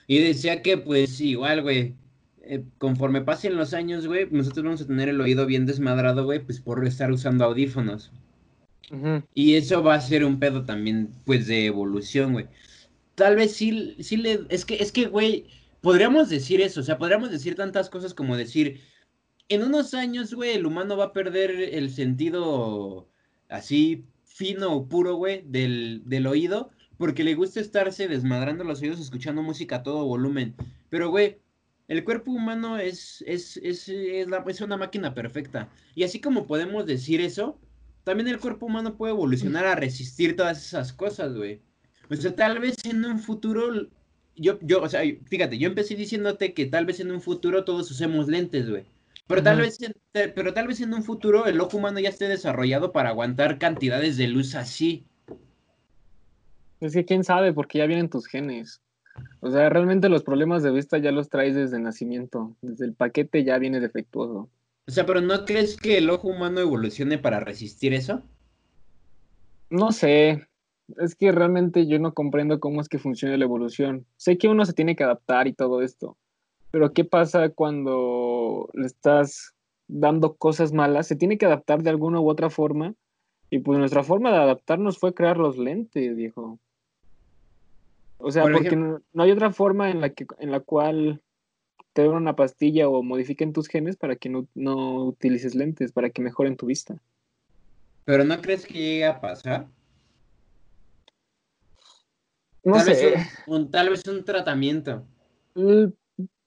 y 0.07 0.19
decía 0.19 0.61
que, 0.61 0.77
pues, 0.77 1.19
igual, 1.19 1.61
güey, 1.61 1.95
eh, 2.43 2.63
conforme 2.77 3.21
pasen 3.21 3.55
los 3.55 3.73
años, 3.73 4.07
güey, 4.07 4.27
nosotros 4.31 4.63
vamos 4.63 4.81
a 4.81 4.87
tener 4.87 5.09
el 5.09 5.19
oído 5.19 5.45
bien 5.45 5.65
desmadrado, 5.65 6.25
güey, 6.25 6.39
pues 6.39 6.59
por 6.59 6.85
estar 6.85 7.11
usando 7.11 7.45
audífonos. 7.45 8.11
Y 9.33 9.55
eso 9.55 9.81
va 9.81 9.95
a 9.95 10.01
ser 10.01 10.23
un 10.23 10.39
pedo 10.39 10.65
también, 10.65 11.09
pues, 11.25 11.47
de 11.47 11.65
evolución, 11.65 12.33
güey. 12.33 12.45
Tal 13.15 13.35
vez 13.35 13.53
sí, 13.53 13.95
sí 13.99 14.17
le... 14.17 14.41
Es 14.49 14.65
que, 14.65 14.75
es 14.75 14.91
que, 14.91 15.07
güey, 15.07 15.47
podríamos 15.83 16.29
decir 16.29 16.61
eso, 16.61 16.79
o 16.79 16.83
sea, 16.83 16.97
podríamos 16.97 17.29
decir 17.29 17.53
tantas 17.53 17.91
cosas 17.91 18.15
como 18.15 18.35
decir, 18.35 18.81
en 19.49 19.61
unos 19.61 19.93
años, 19.93 20.33
güey, 20.33 20.55
el 20.55 20.65
humano 20.65 20.97
va 20.97 21.05
a 21.05 21.13
perder 21.13 21.51
el 21.51 21.91
sentido 21.91 23.07
así 23.49 24.07
fino 24.23 24.73
o 24.73 24.87
puro, 24.87 25.15
güey, 25.15 25.43
del, 25.45 26.01
del 26.05 26.25
oído 26.25 26.71
porque 26.97 27.25
le 27.25 27.35
gusta 27.35 27.59
estarse 27.59 28.07
desmadrando 28.07 28.63
los 28.63 28.81
oídos 28.81 28.99
escuchando 28.99 29.41
música 29.41 29.77
a 29.77 29.83
todo 29.83 30.05
volumen. 30.05 30.55
Pero, 30.89 31.09
güey, 31.09 31.37
el 31.89 32.03
cuerpo 32.05 32.31
humano 32.31 32.77
es, 32.77 33.23
es, 33.27 33.57
es, 33.57 33.89
es, 33.89 34.61
una 34.61 34.77
máquina 34.77 35.13
perfecta. 35.13 35.69
Y 35.95 36.03
así 36.03 36.21
como 36.21 36.47
podemos 36.47 36.85
decir 36.85 37.19
eso, 37.19 37.59
también 38.05 38.29
el 38.29 38.39
cuerpo 38.39 38.67
humano 38.67 38.95
puede 38.95 39.11
evolucionar 39.11 39.65
a 39.65 39.75
resistir 39.75 40.35
todas 40.37 40.65
esas 40.65 40.93
cosas, 40.93 41.35
güey. 41.35 41.61
O 42.09 42.15
sea, 42.15 42.35
tal 42.35 42.59
vez 42.59 42.77
en 42.85 43.03
un 43.03 43.19
futuro, 43.19 43.89
yo, 44.35 44.57
yo, 44.61 44.81
o 44.81 44.89
sea, 44.89 45.01
fíjate, 45.25 45.57
yo 45.57 45.67
empecé 45.67 45.95
diciéndote 45.95 46.53
que 46.53 46.65
tal 46.65 46.85
vez 46.85 46.99
en 46.99 47.11
un 47.11 47.21
futuro 47.21 47.63
todos 47.63 47.89
usemos 47.91 48.27
lentes, 48.27 48.69
güey. 48.69 48.85
Pero 49.27 49.41
tal, 49.41 49.61
vez, 49.61 49.77
pero 50.11 50.53
tal 50.53 50.67
vez 50.67 50.81
en 50.81 50.93
un 50.93 51.03
futuro 51.03 51.45
el 51.45 51.59
ojo 51.61 51.77
humano 51.77 51.99
ya 51.99 52.09
esté 52.09 52.27
desarrollado 52.27 52.91
para 52.91 53.09
aguantar 53.09 53.57
cantidades 53.57 54.17
de 54.17 54.27
luz 54.27 54.53
así. 54.53 55.05
Es 56.81 56.93
que 56.93 57.05
quién 57.05 57.23
sabe, 57.23 57.53
porque 57.53 57.77
ya 57.77 57.85
vienen 57.85 58.09
tus 58.09 58.27
genes. 58.27 58.81
O 59.39 59.49
sea, 59.49 59.69
realmente 59.69 60.09
los 60.09 60.23
problemas 60.23 60.63
de 60.63 60.71
vista 60.71 60.97
ya 60.97 61.11
los 61.11 61.29
traes 61.29 61.55
desde 61.55 61.79
nacimiento. 61.79 62.55
Desde 62.61 62.85
el 62.85 62.93
paquete 62.93 63.43
ya 63.43 63.57
viene 63.59 63.79
defectuoso. 63.79 64.49
O 64.85 64.91
sea, 64.91 65.05
pero 65.05 65.21
¿no 65.21 65.45
crees 65.45 65.77
que 65.77 65.97
el 65.97 66.09
ojo 66.09 66.27
humano 66.27 66.59
evolucione 66.59 67.17
para 67.17 67.39
resistir 67.39 67.93
eso? 67.93 68.21
No 69.69 69.91
sé. 69.93 70.45
Es 70.97 71.15
que 71.15 71.31
realmente 71.31 71.87
yo 71.87 71.99
no 71.99 72.13
comprendo 72.13 72.59
cómo 72.59 72.81
es 72.81 72.89
que 72.89 72.99
funciona 72.99 73.37
la 73.37 73.45
evolución. 73.45 74.05
Sé 74.17 74.37
que 74.37 74.47
uno 74.47 74.65
se 74.65 74.73
tiene 74.73 74.95
que 74.95 75.03
adaptar 75.03 75.47
y 75.47 75.53
todo 75.53 75.81
esto. 75.81 76.17
Pero 76.71 76.93
¿qué 76.93 77.05
pasa 77.05 77.49
cuando 77.49 78.69
le 78.73 78.85
estás 78.85 79.53
dando 79.87 80.35
cosas 80.35 80.73
malas? 80.73 81.07
Se 81.07 81.15
tiene 81.15 81.37
que 81.37 81.45
adaptar 81.45 81.83
de 81.83 81.89
alguna 81.89 82.19
u 82.19 82.29
otra 82.29 82.49
forma. 82.49 82.95
Y 83.49 83.59
pues 83.59 83.77
nuestra 83.77 84.03
forma 84.03 84.31
de 84.31 84.37
adaptarnos 84.37 84.97
fue 84.97 85.13
crear 85.13 85.37
los 85.37 85.57
lentes, 85.57 86.15
viejo. 86.15 86.59
O 88.17 88.31
sea, 88.31 88.43
porque 88.43 88.75
no, 88.75 89.01
hay 89.17 89.31
otra 89.31 89.51
forma 89.51 89.91
en 89.91 90.01
la, 90.01 90.09
que, 90.09 90.25
en 90.39 90.49
la 90.49 90.61
cual 90.61 91.21
te 91.93 92.01
den 92.01 92.11
una 92.11 92.35
pastilla 92.35 92.89
o 92.89 93.03
modifiquen 93.03 93.53
tus 93.53 93.67
genes 93.67 93.97
para 93.97 94.15
que 94.15 94.29
no, 94.29 94.47
utilices 95.05 95.55
lentes, 95.55 95.91
para 95.91 96.09
que 96.09 96.21
mejoren 96.21 96.57
tu 96.57 96.65
vista. 96.65 96.97
¿Pero 98.05 98.23
no 98.23 98.41
crees 98.41 98.65
que 98.65 98.73
llegue 98.73 99.05
a 99.05 99.21
pasar? 99.21 99.67
No 102.63 102.75
tal 102.75 102.95
sé. 102.95 103.11
Vez 103.11 103.27
un, 103.47 103.71
tal 103.71 103.89
vez 103.89 104.07
un 104.07 104.23
tratamiento. 104.23 105.05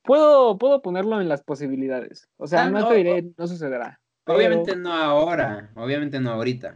Puedo, 0.02 0.57
puedo 0.59 0.83
ponerlo 0.83 1.20
en 1.20 1.29
las 1.29 1.42
posibilidades. 1.42 2.29
O 2.37 2.46
sea, 2.46 2.64
ah, 2.64 2.70
no, 2.70 2.88
te 2.88 2.94
diré, 2.94 3.24
no 3.37 3.46
sucederá. 3.46 4.00
Obviamente 4.24 4.74
no 4.74 4.92
ahora, 4.92 5.70
obviamente 5.76 6.18
no 6.18 6.31
ahorita. 6.31 6.74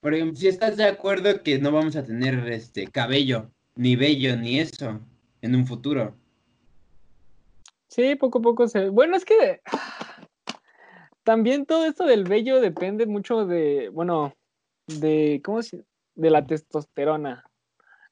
Por 0.00 0.14
ejemplo, 0.14 0.36
si 0.36 0.48
estás 0.48 0.76
de 0.76 0.84
acuerdo 0.84 1.42
que 1.42 1.58
no 1.58 1.72
vamos 1.72 1.96
a 1.96 2.04
tener 2.04 2.34
este 2.48 2.86
cabello 2.88 3.50
ni 3.76 3.96
bello, 3.96 4.36
ni 4.36 4.58
eso, 4.58 5.00
en 5.40 5.54
un 5.54 5.66
futuro. 5.66 6.14
Sí, 7.88 8.16
poco 8.16 8.38
a 8.38 8.42
poco 8.42 8.68
se... 8.68 8.88
Bueno, 8.88 9.16
es 9.16 9.24
que 9.24 9.60
también 11.24 11.64
todo 11.64 11.86
esto 11.86 12.06
del 12.06 12.24
vello 12.24 12.60
depende 12.60 13.06
mucho 13.06 13.46
de, 13.46 13.88
bueno, 13.88 14.34
de, 14.86 15.40
¿cómo 15.44 15.62
se? 15.62 15.84
De 16.14 16.30
la 16.30 16.46
testosterona. 16.46 17.44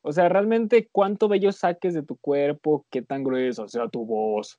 O 0.03 0.12
sea, 0.12 0.29
realmente 0.29 0.88
cuánto 0.91 1.29
vello 1.29 1.53
saques 1.53 1.95
de 1.95 2.03
tu 2.03 2.17
cuerpo, 2.17 2.85
qué 2.91 3.03
tan 3.03 3.25
grueso 3.25 3.69
sea 3.69 3.88
tu 3.88 4.05
voz. 4.05 4.59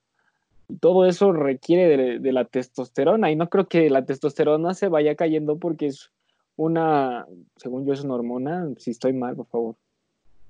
Y 0.69 0.77
todo 0.77 1.05
eso 1.05 1.33
requiere 1.33 1.97
de, 1.97 2.19
de, 2.19 2.31
la 2.31 2.45
testosterona. 2.45 3.29
Y 3.29 3.35
no 3.35 3.49
creo 3.49 3.67
que 3.67 3.89
la 3.89 4.05
testosterona 4.05 4.73
se 4.73 4.87
vaya 4.87 5.15
cayendo 5.15 5.57
porque 5.57 5.87
es 5.87 6.11
una, 6.55 7.25
según 7.57 7.85
yo, 7.85 7.93
es 7.93 8.03
una 8.03 8.15
hormona. 8.15 8.69
Si 8.77 8.91
estoy 8.91 9.13
mal, 9.13 9.35
por 9.35 9.47
favor, 9.47 9.75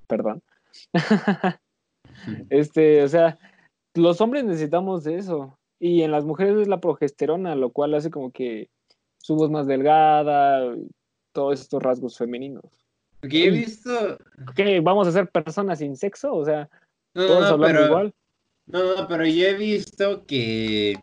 perdón. 0.06 0.42
este, 2.50 3.02
o 3.02 3.08
sea, 3.08 3.38
los 3.94 4.20
hombres 4.20 4.44
necesitamos 4.44 5.04
de 5.04 5.16
eso. 5.16 5.58
Y 5.78 6.02
en 6.02 6.12
las 6.12 6.24
mujeres 6.24 6.56
es 6.58 6.68
la 6.68 6.80
progesterona, 6.80 7.56
lo 7.56 7.70
cual 7.70 7.94
hace 7.94 8.10
como 8.10 8.30
que 8.30 8.70
su 9.18 9.34
voz 9.36 9.50
más 9.50 9.66
delgada, 9.66 10.74
todos 11.32 11.60
estos 11.60 11.82
rasgos 11.82 12.16
femeninos. 12.16 12.83
Porque 13.24 13.44
he 13.46 13.50
visto. 13.50 14.18
¿Qué? 14.54 14.80
¿Vamos 14.80 15.08
a 15.08 15.12
ser 15.12 15.30
personas 15.30 15.78
sin 15.78 15.96
sexo? 15.96 16.34
O 16.34 16.44
sea, 16.44 16.68
todos 17.14 17.44
hablamos 17.44 17.86
igual. 17.86 18.14
No, 18.66 18.96
no, 18.96 19.08
pero 19.08 19.24
yo 19.26 19.46
he 19.46 19.54
visto 19.54 20.26
que 20.26 20.98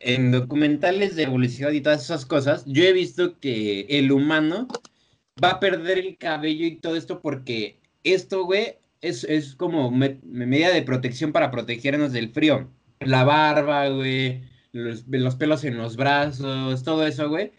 en 0.00 0.30
documentales 0.32 1.16
de 1.16 1.24
evolución 1.24 1.74
y 1.74 1.82
todas 1.82 2.02
esas 2.02 2.24
cosas, 2.24 2.64
yo 2.66 2.84
he 2.84 2.92
visto 2.92 3.38
que 3.40 3.86
el 3.90 4.10
humano 4.10 4.68
va 5.42 5.50
a 5.52 5.60
perder 5.60 5.98
el 5.98 6.16
cabello 6.16 6.66
y 6.66 6.76
todo 6.76 6.96
esto 6.96 7.20
porque 7.20 7.78
esto, 8.04 8.44
güey, 8.44 8.76
es, 9.02 9.24
es 9.24 9.54
como 9.54 9.90
medida 9.90 10.72
de 10.72 10.82
protección 10.82 11.32
para 11.32 11.50
protegernos 11.50 12.12
del 12.12 12.30
frío. 12.30 12.70
La 13.00 13.24
barba, 13.24 13.88
güey, 13.88 14.42
los, 14.72 15.06
los 15.06 15.36
pelos 15.36 15.64
en 15.64 15.76
los 15.76 15.96
brazos, 15.96 16.82
todo 16.84 17.06
eso, 17.06 17.28
güey. 17.28 17.52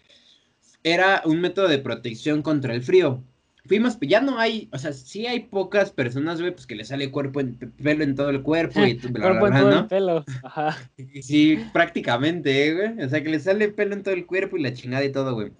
Era 0.82 1.22
un 1.24 1.40
método 1.40 1.68
de 1.68 1.78
protección 1.78 2.42
contra 2.42 2.74
el 2.74 2.82
frío. 2.82 3.22
Fuimos, 3.66 3.98
ya 4.00 4.20
no 4.20 4.38
hay, 4.38 4.68
o 4.72 4.78
sea, 4.78 4.92
sí 4.92 5.26
hay 5.26 5.40
pocas 5.40 5.90
personas, 5.90 6.40
güey, 6.40 6.52
pues 6.52 6.66
que 6.66 6.74
le 6.74 6.84
sale 6.84 7.10
cuerpo 7.10 7.40
en, 7.40 7.56
pelo 7.56 8.04
en 8.04 8.14
todo 8.14 8.30
el 8.30 8.42
cuerpo 8.42 8.80
y 8.80 8.94
bla, 8.94 9.38
Cuerpo 9.38 9.46
en 9.46 9.52
todo 9.54 9.78
el 9.78 9.86
pelo. 9.86 10.24
Ajá. 10.42 10.76
Sí, 11.22 11.58
prácticamente, 11.72 12.74
güey. 12.74 13.04
O 13.04 13.08
sea, 13.08 13.22
que 13.22 13.30
le 13.30 13.40
sale 13.40 13.68
pelo 13.68 13.94
en 13.94 14.02
todo 14.02 14.14
el 14.14 14.26
cuerpo 14.26 14.56
y 14.56 14.62
la 14.62 14.72
chingada 14.72 15.04
y 15.04 15.12
todo, 15.12 15.34
güey. 15.34 15.52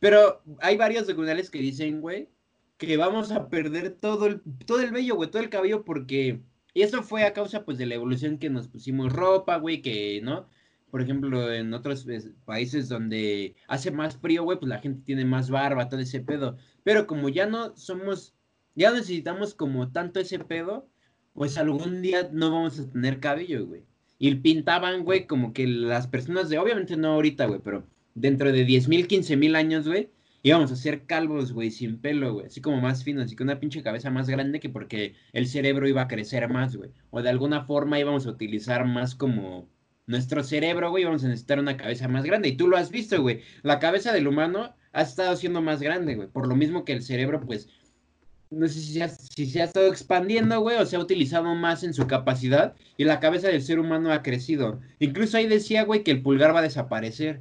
Pero 0.00 0.42
hay 0.60 0.76
varios 0.76 1.06
documentales 1.06 1.50
que 1.50 1.58
dicen, 1.58 2.00
güey, 2.00 2.28
que 2.76 2.96
vamos 2.96 3.32
a 3.32 3.48
perder 3.48 3.90
todo 3.90 4.26
el, 4.26 4.40
todo 4.64 4.80
el 4.80 4.92
vello, 4.92 5.16
güey, 5.16 5.30
todo 5.30 5.42
el 5.42 5.50
cabello 5.50 5.84
porque... 5.84 6.40
Y 6.74 6.82
eso 6.82 7.02
fue 7.02 7.24
a 7.24 7.32
causa, 7.32 7.64
pues, 7.64 7.76
de 7.76 7.86
la 7.86 7.96
evolución 7.96 8.38
que 8.38 8.50
nos 8.50 8.68
pusimos 8.68 9.12
ropa, 9.12 9.56
güey, 9.56 9.82
que, 9.82 10.20
¿no? 10.22 10.48
Por 10.90 11.02
ejemplo, 11.02 11.52
en 11.52 11.74
otros 11.74 12.06
países 12.44 12.88
donde 12.88 13.56
hace 13.66 13.90
más 13.90 14.16
frío, 14.16 14.44
güey, 14.44 14.58
pues 14.58 14.68
la 14.68 14.78
gente 14.78 15.02
tiene 15.04 15.24
más 15.24 15.50
barba, 15.50 15.88
todo 15.88 16.00
ese 16.00 16.20
pedo. 16.20 16.56
Pero 16.88 17.06
como 17.06 17.28
ya 17.28 17.44
no 17.44 17.76
somos, 17.76 18.34
ya 18.74 18.90
necesitamos 18.90 19.52
como 19.52 19.92
tanto 19.92 20.20
ese 20.20 20.38
pedo, 20.38 20.88
pues 21.34 21.58
algún 21.58 22.00
día 22.00 22.30
no 22.32 22.50
vamos 22.50 22.80
a 22.80 22.90
tener 22.90 23.20
cabello, 23.20 23.66
güey. 23.66 23.84
Y 24.18 24.34
pintaban, 24.36 25.04
güey, 25.04 25.26
como 25.26 25.52
que 25.52 25.66
las 25.66 26.06
personas 26.06 26.48
de, 26.48 26.56
obviamente 26.56 26.96
no 26.96 27.08
ahorita, 27.08 27.44
güey, 27.44 27.60
pero 27.62 27.86
dentro 28.14 28.52
de 28.52 28.64
10 28.64 28.88
mil, 28.88 29.06
15 29.06 29.36
mil 29.36 29.54
años, 29.54 29.86
güey, 29.86 30.08
íbamos 30.42 30.72
a 30.72 30.76
ser 30.76 31.04
calvos, 31.04 31.52
güey, 31.52 31.70
sin 31.70 31.98
pelo, 32.00 32.32
güey, 32.32 32.46
así 32.46 32.62
como 32.62 32.80
más 32.80 33.04
finos, 33.04 33.26
así 33.26 33.36
que 33.36 33.42
una 33.42 33.60
pinche 33.60 33.82
cabeza 33.82 34.08
más 34.08 34.30
grande 34.30 34.58
que 34.58 34.70
porque 34.70 35.14
el 35.34 35.46
cerebro 35.46 35.86
iba 35.88 36.00
a 36.00 36.08
crecer 36.08 36.48
más, 36.48 36.74
güey. 36.74 36.90
O 37.10 37.20
de 37.20 37.28
alguna 37.28 37.66
forma 37.66 38.00
íbamos 38.00 38.26
a 38.26 38.30
utilizar 38.30 38.86
más 38.86 39.14
como 39.14 39.68
nuestro 40.06 40.42
cerebro, 40.42 40.88
güey, 40.88 41.04
vamos 41.04 41.22
a 41.22 41.28
necesitar 41.28 41.58
una 41.58 41.76
cabeza 41.76 42.08
más 42.08 42.24
grande. 42.24 42.48
Y 42.48 42.56
tú 42.56 42.66
lo 42.66 42.78
has 42.78 42.90
visto, 42.90 43.20
güey. 43.20 43.42
La 43.62 43.78
cabeza 43.78 44.10
del 44.14 44.26
humano 44.26 44.74
ha 44.98 45.02
estado 45.02 45.36
siendo 45.36 45.62
más 45.62 45.80
grande, 45.80 46.16
güey. 46.16 46.28
Por 46.28 46.48
lo 46.48 46.56
mismo 46.56 46.84
que 46.84 46.92
el 46.92 47.02
cerebro, 47.02 47.40
pues, 47.40 47.68
no 48.50 48.66
sé 48.66 48.80
si 48.80 48.94
se, 48.94 49.02
ha, 49.04 49.08
si 49.08 49.46
se 49.46 49.60
ha 49.62 49.64
estado 49.64 49.86
expandiendo, 49.86 50.60
güey, 50.60 50.76
o 50.76 50.86
se 50.86 50.96
ha 50.96 50.98
utilizado 50.98 51.54
más 51.54 51.84
en 51.84 51.94
su 51.94 52.08
capacidad. 52.08 52.74
Y 52.96 53.04
la 53.04 53.20
cabeza 53.20 53.46
del 53.46 53.62
ser 53.62 53.78
humano 53.78 54.12
ha 54.12 54.24
crecido. 54.24 54.80
Incluso 54.98 55.36
ahí 55.36 55.46
decía, 55.46 55.84
güey, 55.84 56.02
que 56.02 56.10
el 56.10 56.20
pulgar 56.20 56.52
va 56.52 56.58
a 56.58 56.62
desaparecer. 56.62 57.40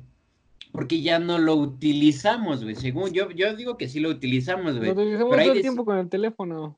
Porque 0.71 1.01
ya 1.01 1.17
no 1.17 1.39
lo 1.39 1.55
utilizamos, 1.55 2.63
güey. 2.63 2.75
Según 2.75 3.11
yo, 3.11 3.31
yo 3.31 3.55
digo 3.55 3.75
que 3.75 3.89
sí 3.89 3.99
lo 3.99 4.09
utilizamos, 4.09 4.77
güey. 4.77 4.93
Lo 4.93 4.93
utilizamos 4.93 5.35
todo 5.35 5.51
el 5.51 5.61
tiempo 5.61 5.83
con 5.83 5.97
el 5.97 6.09
teléfono. 6.09 6.77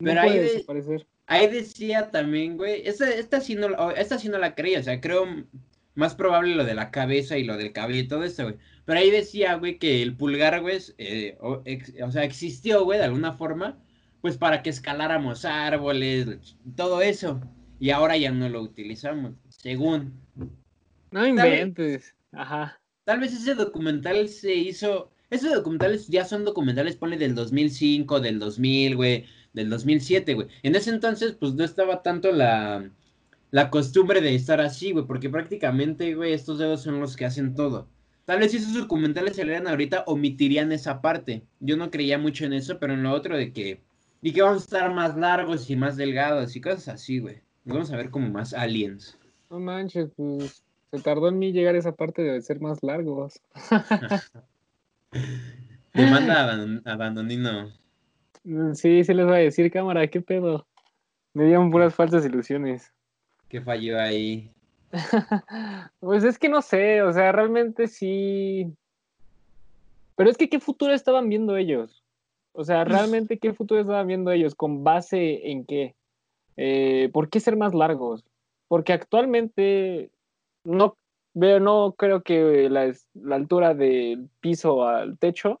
No 0.00 0.04
pero 0.04 0.22
ahí 0.22 0.38
desaparecer. 0.38 1.06
Ahí 1.26 1.46
decía 1.46 2.10
también, 2.10 2.56
güey, 2.56 2.82
esta, 2.84 3.08
esta, 3.08 3.40
sí 3.40 3.54
no, 3.54 3.92
esta 3.92 4.18
sí 4.18 4.28
no 4.28 4.38
la 4.38 4.56
creía, 4.56 4.80
o 4.80 4.82
sea, 4.82 5.00
creo 5.00 5.28
más 5.94 6.16
probable 6.16 6.56
lo 6.56 6.64
de 6.64 6.74
la 6.74 6.90
cabeza 6.90 7.38
y 7.38 7.44
lo 7.44 7.56
del 7.56 7.72
cabello 7.72 8.00
y 8.00 8.08
todo 8.08 8.24
eso, 8.24 8.44
güey. 8.44 8.56
Pero 8.90 9.02
ahí 9.02 9.10
decía, 9.12 9.54
güey, 9.54 9.78
que 9.78 10.02
el 10.02 10.16
pulgar, 10.16 10.60
güey, 10.62 10.80
eh, 10.98 11.38
o, 11.38 12.10
sea, 12.10 12.24
existió, 12.24 12.82
güey, 12.82 12.98
de 12.98 13.04
alguna 13.04 13.34
forma, 13.34 13.78
pues 14.20 14.36
para 14.36 14.64
que 14.64 14.70
escaláramos 14.70 15.44
árboles, 15.44 16.56
todo 16.74 17.00
eso. 17.00 17.40
Y 17.78 17.90
ahora 17.90 18.16
ya 18.16 18.32
no 18.32 18.48
lo 18.48 18.60
utilizamos, 18.60 19.34
según. 19.48 20.20
No 21.12 21.24
inventes, 21.24 22.16
ajá. 22.32 22.80
Tal 23.04 23.20
vez 23.20 23.32
ese 23.32 23.54
documental 23.54 24.28
se 24.28 24.56
hizo, 24.56 25.12
esos 25.30 25.54
documentales 25.54 26.08
ya 26.08 26.24
son 26.24 26.44
documentales, 26.44 26.96
ponle 26.96 27.16
del 27.16 27.36
2005, 27.36 28.18
del 28.18 28.40
2000, 28.40 28.96
güey 28.96 29.24
del 29.52 29.70
2007, 29.70 30.34
güey. 30.34 30.48
En 30.64 30.74
ese 30.74 30.90
entonces, 30.90 31.36
pues 31.38 31.54
no 31.54 31.62
estaba 31.62 32.02
tanto 32.02 32.32
la, 32.32 32.90
la 33.52 33.70
costumbre 33.70 34.20
de 34.20 34.34
estar 34.34 34.60
así, 34.60 34.90
güey, 34.90 35.06
porque 35.06 35.30
prácticamente, 35.30 36.16
güey, 36.16 36.32
estos 36.32 36.58
dedos 36.58 36.82
son 36.82 36.98
los 36.98 37.14
que 37.14 37.24
hacen 37.24 37.54
todo. 37.54 37.88
Tal 38.30 38.38
vez 38.38 38.52
si 38.52 38.58
esos 38.58 38.74
documentales 38.74 39.34
salieran 39.34 39.66
ahorita, 39.66 40.04
omitirían 40.06 40.70
esa 40.70 41.00
parte. 41.00 41.42
Yo 41.58 41.76
no 41.76 41.90
creía 41.90 42.16
mucho 42.16 42.44
en 42.44 42.52
eso, 42.52 42.78
pero 42.78 42.92
en 42.92 43.02
lo 43.02 43.10
otro 43.10 43.36
de 43.36 43.52
que... 43.52 43.80
Y 44.22 44.32
que 44.32 44.40
vamos 44.40 44.62
a 44.62 44.64
estar 44.66 44.94
más 44.94 45.16
largos 45.16 45.68
y 45.68 45.74
más 45.74 45.96
delgados 45.96 46.54
y 46.54 46.60
cosas 46.60 46.86
así, 46.86 47.18
güey. 47.18 47.40
Vamos 47.64 47.90
a 47.90 47.96
ver 47.96 48.08
como 48.08 48.30
más 48.30 48.54
aliens. 48.54 49.18
No 49.50 49.58
manches, 49.58 50.10
pues 50.14 50.62
se 50.92 50.98
tardó 51.00 51.26
en 51.26 51.40
mí 51.40 51.50
llegar 51.50 51.74
a 51.74 51.78
esa 51.78 51.90
parte 51.90 52.22
de 52.22 52.40
ser 52.40 52.60
más 52.60 52.78
largos. 52.84 53.42
Demanda 55.92 56.82
abandonino. 56.84 57.72
Mm, 58.44 58.74
sí, 58.74 59.02
sí 59.02 59.12
les 59.12 59.26
voy 59.26 59.34
a 59.34 59.38
decir, 59.38 59.72
cámara, 59.72 60.06
¿qué 60.06 60.20
pedo? 60.20 60.68
Me 61.34 61.46
dieron 61.46 61.72
puras 61.72 61.96
falsas 61.96 62.24
ilusiones. 62.24 62.92
¿Qué 63.48 63.60
falló 63.60 63.98
ahí? 63.98 64.52
pues 66.00 66.24
es 66.24 66.38
que 66.38 66.48
no 66.48 66.62
sé, 66.62 67.02
o 67.02 67.12
sea, 67.12 67.32
realmente 67.32 67.88
sí. 67.88 68.72
Pero 70.16 70.30
es 70.30 70.36
que, 70.36 70.48
¿qué 70.48 70.60
futuro 70.60 70.92
estaban 70.92 71.28
viendo 71.28 71.56
ellos? 71.56 72.02
O 72.52 72.64
sea, 72.64 72.84
realmente, 72.84 73.38
¿qué 73.38 73.54
futuro 73.54 73.80
estaban 73.80 74.06
viendo 74.06 74.30
ellos? 74.32 74.54
¿Con 74.54 74.84
base 74.84 75.50
en 75.50 75.64
qué? 75.64 75.94
Eh, 76.56 77.08
¿Por 77.12 77.30
qué 77.30 77.40
ser 77.40 77.56
más 77.56 77.74
largos? 77.74 78.24
Porque 78.68 78.92
actualmente 78.92 80.10
no 80.64 80.96
veo, 81.32 81.60
no 81.60 81.94
creo 81.96 82.22
que 82.22 82.68
la, 82.68 82.92
la 83.14 83.36
altura 83.36 83.74
del 83.74 84.28
piso 84.40 84.86
al 84.86 85.16
techo 85.18 85.60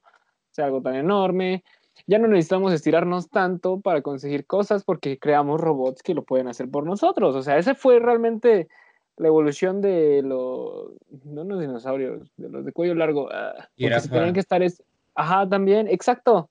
sea 0.50 0.66
algo 0.66 0.82
tan 0.82 0.96
enorme 0.96 1.62
ya 2.06 2.18
no 2.18 2.28
necesitamos 2.28 2.72
estirarnos 2.72 3.28
tanto 3.30 3.80
para 3.80 4.02
conseguir 4.02 4.46
cosas 4.46 4.84
porque 4.84 5.18
creamos 5.18 5.60
robots 5.60 6.02
que 6.02 6.14
lo 6.14 6.24
pueden 6.24 6.48
hacer 6.48 6.68
por 6.70 6.84
nosotros. 6.84 7.34
O 7.34 7.42
sea, 7.42 7.58
ese 7.58 7.74
fue 7.74 7.98
realmente 7.98 8.68
la 9.16 9.28
evolución 9.28 9.80
de 9.80 10.22
los, 10.22 10.92
no 11.24 11.44
los 11.44 11.60
dinosaurios, 11.60 12.30
de 12.36 12.48
los 12.48 12.64
de 12.64 12.72
cuello 12.72 12.94
largo. 12.94 13.28
Ah, 13.32 13.68
porque 13.78 14.00
se 14.00 14.08
tenían 14.08 14.32
que 14.32 14.40
estar, 14.40 14.62
es, 14.62 14.82
ajá, 15.14 15.48
también, 15.48 15.88
exacto. 15.88 16.50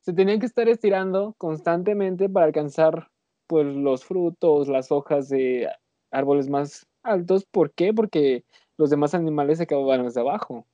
Se 0.00 0.12
tenían 0.12 0.38
que 0.38 0.46
estar 0.46 0.68
estirando 0.68 1.34
constantemente 1.36 2.28
para 2.28 2.46
alcanzar 2.46 3.10
pues 3.46 3.66
los 3.66 4.04
frutos, 4.04 4.68
las 4.68 4.92
hojas 4.92 5.28
de 5.28 5.68
árboles 6.10 6.48
más 6.48 6.86
altos. 7.02 7.44
¿Por 7.44 7.72
qué? 7.72 7.92
Porque 7.92 8.44
los 8.76 8.90
demás 8.90 9.14
animales 9.14 9.58
se 9.58 9.64
acababan 9.64 10.04
desde 10.04 10.20
abajo. 10.20 10.66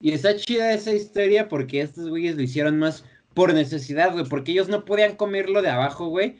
Y 0.00 0.12
está 0.12 0.36
chida 0.36 0.72
esa 0.72 0.92
historia 0.92 1.48
porque 1.48 1.80
estos 1.80 2.08
güeyes 2.08 2.36
lo 2.36 2.42
hicieron 2.42 2.78
más 2.78 3.04
por 3.34 3.52
necesidad, 3.52 4.12
güey. 4.12 4.24
Porque 4.24 4.52
ellos 4.52 4.68
no 4.68 4.84
podían 4.84 5.16
comerlo 5.16 5.62
de 5.62 5.70
abajo, 5.70 6.08
güey. 6.08 6.36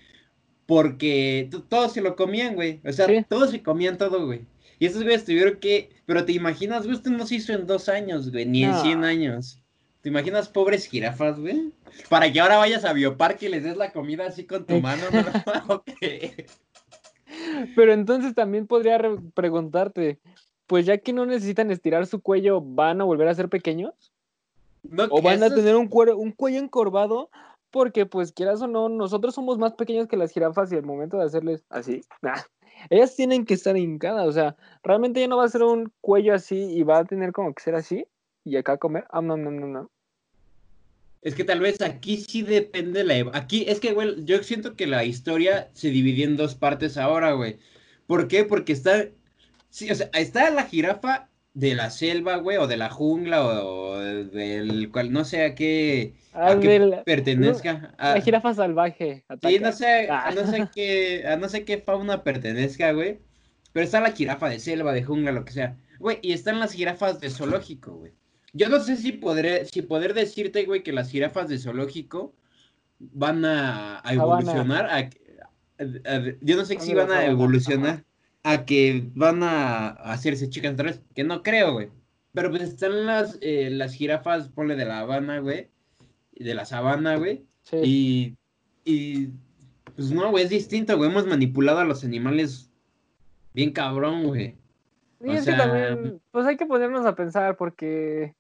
Porque 0.68 1.48
todos 1.70 1.94
se 1.94 2.02
lo 2.02 2.14
comían, 2.14 2.54
güey. 2.54 2.78
O 2.85 2.92
sea, 2.92 3.07
todos 3.26 3.52
se 3.52 3.62
comían 3.62 3.96
todo, 3.96 4.26
güey. 4.26 4.42
Y 4.78 4.85
estos 4.85 5.02
güeyes 5.02 5.24
tuvieron 5.24 5.57
que. 5.57 5.88
Pero 6.04 6.26
te 6.26 6.33
imaginas, 6.33 6.85
güey, 6.85 6.94
esto 6.94 7.09
no 7.09 7.26
se 7.26 7.37
hizo 7.37 7.54
en 7.54 7.66
dos 7.66 7.88
años, 7.88 8.31
güey, 8.31 8.44
ni 8.44 8.64
en 8.64 8.74
cien 8.74 9.02
años. 9.02 9.62
¿Te 10.02 10.11
imaginas 10.11 10.50
pobres 10.50 10.85
jirafas, 10.85 11.40
güey? 11.40 11.72
Para 12.11 12.31
que 12.31 12.38
ahora 12.38 12.59
vayas 12.59 12.85
a 12.85 12.92
Bioparque 12.92 13.46
y 13.46 13.48
les 13.48 13.64
des 13.64 13.78
la 13.78 13.92
comida 13.92 14.26
así 14.26 14.44
con 14.44 14.66
tu 14.66 14.78
mano, 14.78 15.04
¿no? 15.11 15.83
Pero 17.74 17.94
entonces 17.94 18.35
también 18.35 18.66
podría 18.66 19.00
preguntarte, 19.33 20.18
pues 20.66 20.85
ya 20.85 20.98
que 20.98 21.14
no 21.14 21.24
necesitan 21.24 21.70
estirar 21.70 22.07
su 22.07 22.20
cuello, 22.20 22.61
¿van 22.61 23.00
a 23.00 23.04
volver 23.04 23.28
a 23.28 23.35
ser 23.35 23.48
pequeños? 23.48 24.12
o 25.11 25.22
van 25.22 25.42
a 25.42 25.48
tener 25.48 25.76
un, 25.76 25.88
un 25.90 26.33
cuello 26.33 26.59
encorvado, 26.59 27.31
porque 27.70 28.07
pues 28.07 28.33
quieras 28.33 28.61
o 28.62 28.66
no, 28.66 28.88
nosotros 28.88 29.35
somos 29.35 29.59
más 29.59 29.74
pequeños 29.74 30.09
que 30.09 30.16
las 30.16 30.33
jirafas 30.33 30.72
y 30.72 30.76
al 30.76 30.85
momento 30.85 31.18
de 31.18 31.24
hacerles 31.24 31.64
así, 31.70 32.02
ellas 32.90 33.16
tienen 33.16 33.44
que 33.44 33.54
estar 33.54 33.76
hincadas, 33.76 34.26
o 34.26 34.33
sea, 34.33 34.57
realmente 34.83 35.20
ya 35.20 35.28
no 35.28 35.37
va 35.37 35.44
a 35.44 35.48
ser 35.48 35.62
un 35.62 35.92
cuello 36.00 36.35
así 36.35 36.57
y 36.57 36.83
va 36.83 36.98
a 36.98 37.04
tener 37.04 37.33
como 37.33 37.54
que 37.54 37.62
ser 37.62 37.74
así 37.74 38.07
y 38.44 38.57
acá 38.57 38.76
comer, 38.76 39.04
ah, 39.11 39.20
no, 39.20 39.37
no, 39.37 39.50
no, 39.50 39.66
no. 39.66 39.90
Es 41.20 41.35
que 41.35 41.44
tal 41.44 41.59
vez 41.59 41.81
aquí 41.83 42.18
sí 42.18 42.42
depende 42.42 43.02
la... 43.02 43.31
Aquí 43.35 43.64
es 43.66 43.81
que, 43.81 43.92
güey, 43.92 44.24
yo 44.24 44.40
siento 44.44 44.76
que 44.76 44.87
la 44.87 45.04
historia 45.04 45.68
se 45.72 45.90
dividió 45.90 46.24
en 46.24 46.37
dos 46.37 46.54
partes 46.54 46.96
ahora, 46.96 47.33
güey. 47.33 47.59
¿Por 48.07 48.28
qué? 48.28 48.44
Porque 48.44 48.72
está 48.72 49.09
Sí, 49.70 49.90
o 49.90 49.94
sea, 49.94 50.11
está 50.14 50.50
la 50.50 50.64
jirafa 50.64 51.28
de 51.55 51.75
la 51.75 51.91
selva, 51.91 52.37
güey, 52.37 52.57
o 52.57 52.67
de 52.67 52.77
la 52.77 52.91
jungla, 52.91 53.45
o, 53.45 53.99
del 53.99 54.91
cual 54.91 55.13
no 55.13 55.25
sé 55.25 55.45
a 55.45 55.55
qué, 55.55 56.15
a 56.33 56.53
ah, 56.53 56.61
pertenezca. 57.05 57.95
la 57.99 58.21
jirafa 58.21 58.55
salvaje. 58.55 59.25
Sí, 59.42 59.59
no 59.59 59.73
sé, 59.73 60.09
a 60.11 60.31
no 60.31 60.46
sé 60.46 60.63
ah. 60.63 60.71
qué, 60.73 61.27
a 61.27 61.37
no 61.37 61.49
sé 61.49 61.65
qué 61.65 61.79
fauna 61.79 62.23
pertenezca, 62.23 62.92
güey. 62.92 63.21
Pero 63.73 63.85
está 63.85 64.01
la 64.01 64.13
jirafa 64.13 64.49
de 64.49 64.61
selva, 64.61 64.92
de 64.92 65.03
jungla, 65.03 65.33
lo 65.33 65.44
que 65.44 65.53
sea. 65.53 65.77
Güey, 65.99 66.19
y 66.23 66.33
están 66.33 66.61
las 66.61 66.73
jirafas 66.73 67.21
de 67.21 67.31
zoológico, 67.31 67.92
güey. 67.92 68.13
Yo 68.53 68.69
no 68.69 68.81
sé 68.81 68.96
si 68.96 69.13
podré, 69.13 69.67
si 69.67 69.83
poder 69.83 70.15
decirte, 70.15 70.65
güey, 70.65 70.83
que 70.83 70.92
las 70.92 71.11
jirafas 71.11 71.49
de 71.49 71.59
zoológico 71.59 72.35
van 72.99 73.44
a, 73.44 74.03
evolucionar. 74.11 75.11
yo 76.40 76.57
no 76.57 76.65
sé 76.65 76.81
si 76.81 76.94
van 76.94 77.11
a 77.11 77.27
evolucionar 77.27 78.05
a 78.51 78.65
que 78.65 79.11
van 79.15 79.42
a 79.42 79.88
hacerse 79.88 80.49
chicas 80.49 80.75
vez, 80.77 81.03
que 81.15 81.23
no 81.23 81.42
creo, 81.42 81.75
güey. 81.75 81.90
Pero 82.33 82.51
pues 82.51 82.63
están 82.63 83.05
las, 83.05 83.37
eh, 83.42 83.69
las 83.71 83.92
jirafas, 83.92 84.49
ponle 84.49 84.75
de 84.75 84.87
la 84.87 85.01
Habana, 85.01 85.40
güey, 85.40 85.69
de 86.33 86.55
la 86.55 86.65
sabana, 86.65 87.17
güey. 87.17 87.44
Sí. 87.63 87.77
Y, 87.85 88.37
y, 88.85 89.29
pues 89.94 90.11
no, 90.13 90.31
güey, 90.31 90.44
es 90.44 90.51
distinto, 90.51 90.96
güey. 90.96 91.11
Hemos 91.11 91.27
manipulado 91.27 91.81
a 91.81 91.85
los 91.85 92.05
animales 92.05 92.71
bien 93.53 93.73
cabrón, 93.73 94.25
güey. 94.25 94.57
Y 95.21 95.33
es 95.33 95.44
que 95.44 95.53
también, 95.53 96.21
pues 96.31 96.46
hay 96.46 96.57
que 96.57 96.65
ponernos 96.65 97.05
a 97.05 97.17
pensar 97.17 97.57
porque 97.57 98.35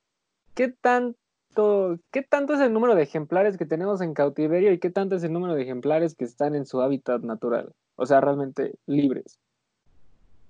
qué 0.54 0.68
tanto, 0.68 1.98
qué 2.12 2.22
tanto 2.22 2.54
es 2.54 2.60
el 2.60 2.72
número 2.72 2.94
de 2.94 3.02
ejemplares 3.02 3.58
que 3.58 3.66
tenemos 3.66 4.00
en 4.00 4.14
cautiverio 4.14 4.72
y 4.72 4.78
qué 4.78 4.88
tanto 4.88 5.16
es 5.16 5.24
el 5.24 5.32
número 5.34 5.54
de 5.54 5.64
ejemplares 5.64 6.14
que 6.14 6.24
están 6.24 6.54
en 6.54 6.64
su 6.64 6.80
hábitat 6.80 7.22
natural? 7.22 7.74
O 7.96 8.06
sea, 8.06 8.22
realmente 8.22 8.76
libres. 8.86 9.38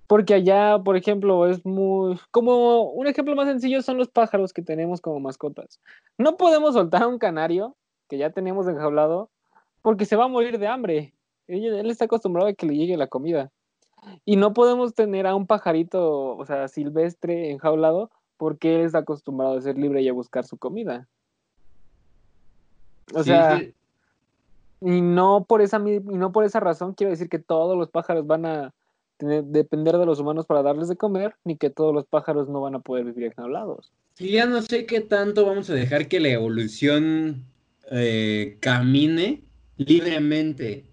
Porque 0.09 0.33
allá, 0.33 0.79
por 0.83 0.97
ejemplo, 0.97 1.45
es 1.45 1.63
muy... 1.63 2.19
Como 2.31 2.81
un 2.89 3.05
ejemplo 3.05 3.35
más 3.35 3.47
sencillo 3.47 3.83
son 3.83 3.97
los 3.97 4.07
pájaros 4.07 4.53
que 4.53 4.63
tenemos 4.63 5.01
como 5.01 5.19
mascotas. 5.19 5.79
No 6.17 6.35
podemos 6.35 6.73
soltar 6.73 7.03
a 7.03 7.07
un 7.07 7.19
canario 7.19 7.75
que 8.07 8.17
ya 8.17 8.31
tenemos 8.31 8.67
enjaulado 8.67 9.29
porque 9.83 10.05
se 10.05 10.15
va 10.15 10.25
a 10.25 10.27
morir 10.27 10.57
de 10.57 10.67
hambre. 10.67 11.13
Él, 11.45 11.91
está 11.91 12.05
acostumbrado 12.05 12.49
a 12.49 12.53
que 12.53 12.65
le 12.65 12.75
llegue 12.75 12.97
la 12.97 13.05
comida. 13.05 13.51
Y 14.25 14.35
no 14.35 14.51
podemos 14.51 14.95
tener 14.95 15.27
a 15.27 15.35
un 15.35 15.45
pajarito, 15.45 16.35
o 16.37 16.43
sea, 16.43 16.67
silvestre 16.69 17.51
enjaulado 17.51 18.09
porque 18.37 18.77
él 18.77 18.87
está 18.87 18.97
acostumbrado 18.97 19.59
a 19.59 19.61
ser 19.61 19.77
libre 19.77 20.01
y 20.01 20.09
a 20.09 20.13
buscar 20.13 20.43
su 20.43 20.57
comida. 20.57 21.07
O 23.13 23.21
sea, 23.21 23.61
y 24.81 25.01
no 25.01 25.43
por 25.43 25.61
esa 25.61 25.77
y 25.77 25.99
no 25.99 26.31
por 26.31 26.45
esa 26.45 26.59
razón 26.59 26.95
quiero 26.95 27.11
decir 27.11 27.29
que 27.29 27.37
todos 27.37 27.77
los 27.77 27.91
pájaros 27.91 28.25
van 28.25 28.47
a 28.47 28.73
depender 29.19 29.97
de 29.97 30.05
los 30.05 30.19
humanos 30.19 30.45
para 30.45 30.63
darles 30.63 30.87
de 30.87 30.95
comer, 30.95 31.35
ni 31.43 31.57
que 31.57 31.69
todos 31.69 31.93
los 31.93 32.05
pájaros 32.05 32.49
no 32.49 32.61
van 32.61 32.75
a 32.75 32.79
poder 32.79 33.05
vivir 33.05 33.25
enjaulados. 33.25 33.91
Y 34.17 34.31
ya 34.31 34.45
no 34.45 34.61
sé 34.61 34.85
qué 34.85 35.01
tanto 35.01 35.45
vamos 35.45 35.69
a 35.69 35.73
dejar 35.73 36.07
que 36.07 36.19
la 36.19 36.29
evolución 36.29 37.45
eh, 37.91 38.57
camine 38.59 39.43
libremente. 39.77 40.85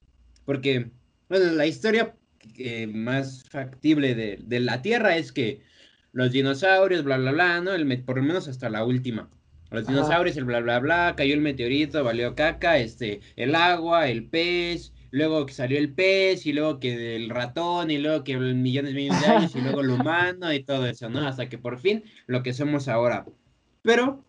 Porque, 0.44 0.90
bueno, 1.28 1.52
la 1.52 1.66
historia 1.66 2.14
eh, 2.56 2.86
más 2.86 3.44
factible 3.48 4.14
de, 4.14 4.38
de, 4.42 4.60
la 4.60 4.82
Tierra 4.82 5.16
es 5.16 5.32
que 5.32 5.62
los 6.12 6.30
dinosaurios, 6.30 7.04
bla, 7.04 7.18
bla, 7.18 7.32
bla, 7.32 7.60
¿no? 7.60 7.72
El, 7.72 8.02
por 8.04 8.16
lo 8.16 8.22
menos 8.22 8.48
hasta 8.48 8.70
la 8.70 8.84
última. 8.84 9.28
Los 9.70 9.86
dinosaurios, 9.86 10.36
el 10.36 10.44
bla, 10.44 10.60
bla, 10.60 10.78
bla, 10.78 11.14
cayó 11.16 11.34
el 11.34 11.40
meteorito, 11.40 12.04
valió 12.04 12.34
caca, 12.36 12.78
este, 12.78 13.20
el 13.34 13.54
agua, 13.54 14.08
el 14.08 14.24
pez, 14.24 14.92
luego 15.10 15.46
que 15.46 15.54
salió 15.54 15.78
el 15.78 15.92
pez, 15.92 16.46
y 16.46 16.52
luego 16.52 16.80
que 16.80 17.16
el 17.16 17.30
ratón, 17.30 17.90
y 17.90 17.98
luego 17.98 18.24
que 18.24 18.36
millones 18.36 18.92
y 18.92 18.94
millones 18.94 19.20
de 19.22 19.26
años, 19.26 19.56
y 19.56 19.60
luego 19.60 19.80
el 19.80 19.90
humano, 20.00 20.52
y 20.52 20.62
todo 20.62 20.86
eso, 20.86 21.08
¿no? 21.08 21.26
Hasta 21.26 21.48
que 21.48 21.58
por 21.58 21.78
fin 21.78 22.04
lo 22.26 22.42
que 22.42 22.52
somos 22.52 22.88
ahora. 22.88 23.26
Pero 23.82 24.24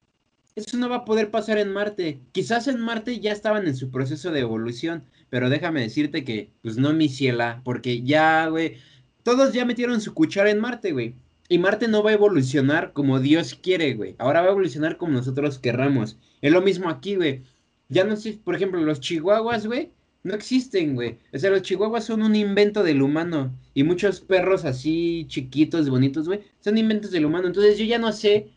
eso 0.56 0.78
no 0.78 0.90
va 0.90 0.98
a 0.98 1.06
poder 1.06 1.30
pasar 1.30 1.60
en 1.60 1.72
Marte. 1.72 2.20
Quizás 2.32 2.68
en 2.68 2.80
Marte 2.80 3.20
ya 3.20 3.32
estaban 3.32 3.68
en 3.68 3.76
su 3.76 3.92
proceso 3.92 4.32
de 4.32 4.40
evolución, 4.40 5.04
pero 5.30 5.50
déjame 5.50 5.82
decirte 5.82 6.24
que, 6.24 6.52
pues 6.64 6.78
no, 6.78 6.94
mi 6.94 7.10
ciela, 7.10 7.62
porque 7.64 8.02
ya, 8.02 8.48
güey, 8.48 8.78
todos 9.24 9.54
ya 9.54 9.66
metieron 9.66 10.02
su 10.02 10.14
cuchara 10.14 10.50
en 10.50 10.60
Marte, 10.60 10.94
güey. 10.94 11.16
Y 11.50 11.60
Marte 11.60 11.88
no 11.88 12.02
va 12.02 12.10
a 12.10 12.14
evolucionar 12.14 12.92
como 12.94 13.20
Dios 13.20 13.56
quiere, 13.56 13.94
güey. 13.94 14.16
Ahora 14.18 14.42
va 14.42 14.48
a 14.48 14.52
evolucionar 14.52 14.98
como 14.98 15.14
nosotros 15.14 15.60
querramos. 15.60 16.18
Es 16.42 16.52
lo 16.52 16.62
mismo 16.62 16.90
aquí, 16.90 17.16
güey. 17.16 17.44
Ya 17.90 18.04
no 18.04 18.16
sé, 18.18 18.40
por 18.44 18.56
ejemplo, 18.56 18.82
los 18.82 19.00
chihuahuas, 19.00 19.68
güey, 19.68 19.92
no 20.28 20.36
existen, 20.36 20.94
güey. 20.96 21.18
O 21.34 21.40
sea, 21.40 21.50
los 21.50 21.62
chihuahuas 21.62 22.06
son 22.06 22.22
un 22.22 22.36
invento 22.36 22.84
del 22.84 23.02
humano. 23.02 23.52
Y 23.74 23.84
muchos 23.84 24.20
perros 24.20 24.66
así 24.66 25.26
chiquitos, 25.28 25.90
bonitos, 25.90 26.28
güey, 26.28 26.42
son 26.60 26.78
inventos 26.78 27.12
del 27.12 27.26
humano. 27.26 27.48
Entonces 27.48 27.78
yo 27.78 27.86
ya 27.86 27.98
no 27.98 28.12
sé 28.12 28.50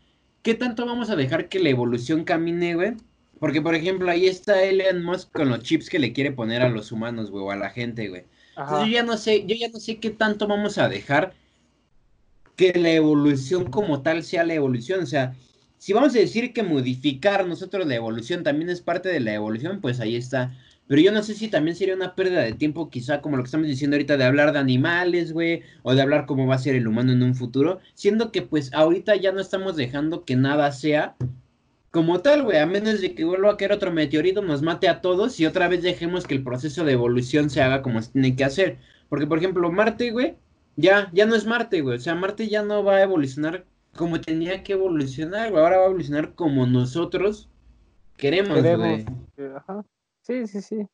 qué 0.43 0.53
tanto 0.53 0.85
vamos 0.85 1.09
a 1.09 1.15
dejar 1.15 1.49
que 1.49 1.59
la 1.59 1.69
evolución 1.69 2.23
camine, 2.23 2.75
güey. 2.75 2.93
Porque, 3.39 3.61
por 3.61 3.73
ejemplo, 3.73 4.11
ahí 4.11 4.27
está 4.27 4.61
Elon 4.63 5.03
Musk 5.03 5.31
con 5.31 5.49
los 5.49 5.63
chips 5.63 5.89
que 5.89 5.97
le 5.97 6.13
quiere 6.13 6.31
poner 6.31 6.61
a 6.61 6.69
los 6.69 6.91
humanos, 6.91 7.31
güey, 7.31 7.43
o 7.43 7.51
a 7.51 7.55
la 7.55 7.71
gente, 7.71 8.07
güey. 8.09 8.25
Entonces 8.55 8.87
yo 8.87 8.93
ya 8.93 9.03
no 9.03 9.17
sé, 9.17 9.45
yo 9.47 9.55
ya 9.55 9.69
no 9.69 9.79
sé 9.79 9.97
qué 9.97 10.11
tanto 10.11 10.47
vamos 10.47 10.77
a 10.77 10.89
dejar 10.89 11.33
que 12.55 12.73
la 12.73 12.91
evolución 12.91 13.71
como 13.71 14.03
tal 14.03 14.23
sea 14.23 14.43
la 14.43 14.53
evolución. 14.53 15.01
O 15.01 15.05
sea, 15.07 15.33
si 15.79 15.93
vamos 15.93 16.13
a 16.15 16.19
decir 16.19 16.53
que 16.53 16.61
modificar 16.61 17.47
nosotros 17.47 17.87
la 17.87 17.95
evolución 17.95 18.43
también 18.43 18.69
es 18.69 18.81
parte 18.81 19.09
de 19.09 19.19
la 19.19 19.33
evolución, 19.33 19.81
pues 19.81 19.99
ahí 19.99 20.15
está. 20.15 20.55
Pero 20.91 21.03
yo 21.03 21.13
no 21.13 21.23
sé 21.23 21.35
si 21.35 21.47
también 21.47 21.77
sería 21.77 21.95
una 21.95 22.15
pérdida 22.15 22.41
de 22.41 22.51
tiempo, 22.51 22.89
quizá 22.89 23.21
como 23.21 23.37
lo 23.37 23.43
que 23.43 23.47
estamos 23.47 23.65
diciendo 23.65 23.95
ahorita, 23.95 24.17
de 24.17 24.25
hablar 24.25 24.51
de 24.51 24.59
animales, 24.59 25.31
güey, 25.31 25.61
o 25.83 25.95
de 25.95 26.01
hablar 26.01 26.25
cómo 26.25 26.45
va 26.47 26.55
a 26.55 26.57
ser 26.57 26.75
el 26.75 26.85
humano 26.85 27.13
en 27.13 27.23
un 27.23 27.33
futuro, 27.33 27.79
siendo 27.93 28.33
que 28.33 28.41
pues 28.41 28.73
ahorita 28.73 29.15
ya 29.15 29.31
no 29.31 29.39
estamos 29.39 29.77
dejando 29.77 30.25
que 30.25 30.35
nada 30.35 30.69
sea 30.73 31.15
como 31.91 32.19
tal, 32.19 32.43
güey, 32.43 32.57
a 32.57 32.65
menos 32.65 32.99
de 32.99 33.15
que 33.15 33.23
vuelva 33.23 33.51
a 33.53 33.55
caer 33.55 33.71
otro 33.71 33.93
meteorito, 33.93 34.41
nos 34.41 34.63
mate 34.63 34.89
a 34.89 34.99
todos 34.99 35.39
y 35.39 35.45
otra 35.45 35.69
vez 35.69 35.81
dejemos 35.81 36.27
que 36.27 36.35
el 36.35 36.43
proceso 36.43 36.83
de 36.83 36.91
evolución 36.91 37.49
se 37.49 37.61
haga 37.61 37.81
como 37.81 38.01
se 38.01 38.11
tiene 38.11 38.35
que 38.35 38.43
hacer. 38.43 38.77
Porque, 39.07 39.27
por 39.27 39.37
ejemplo, 39.37 39.71
Marte, 39.71 40.11
güey, 40.11 40.35
ya, 40.75 41.09
ya 41.13 41.25
no 41.25 41.35
es 41.35 41.45
Marte, 41.45 41.79
güey, 41.79 41.99
o 41.99 42.01
sea, 42.01 42.15
Marte 42.15 42.49
ya 42.49 42.63
no 42.63 42.83
va 42.83 42.97
a 42.97 43.03
evolucionar 43.03 43.63
como 43.95 44.19
tenía 44.19 44.61
que 44.61 44.73
evolucionar, 44.73 45.51
güey, 45.51 45.63
ahora 45.63 45.77
va 45.77 45.83
a 45.83 45.87
evolucionar 45.87 46.35
como 46.35 46.65
nosotros 46.67 47.47
queremos, 48.17 48.61
güey. 48.61 49.05
Ajá. 49.55 49.85
Sí, 50.21 50.47
sí, 50.47 50.61
sí. 50.61 50.87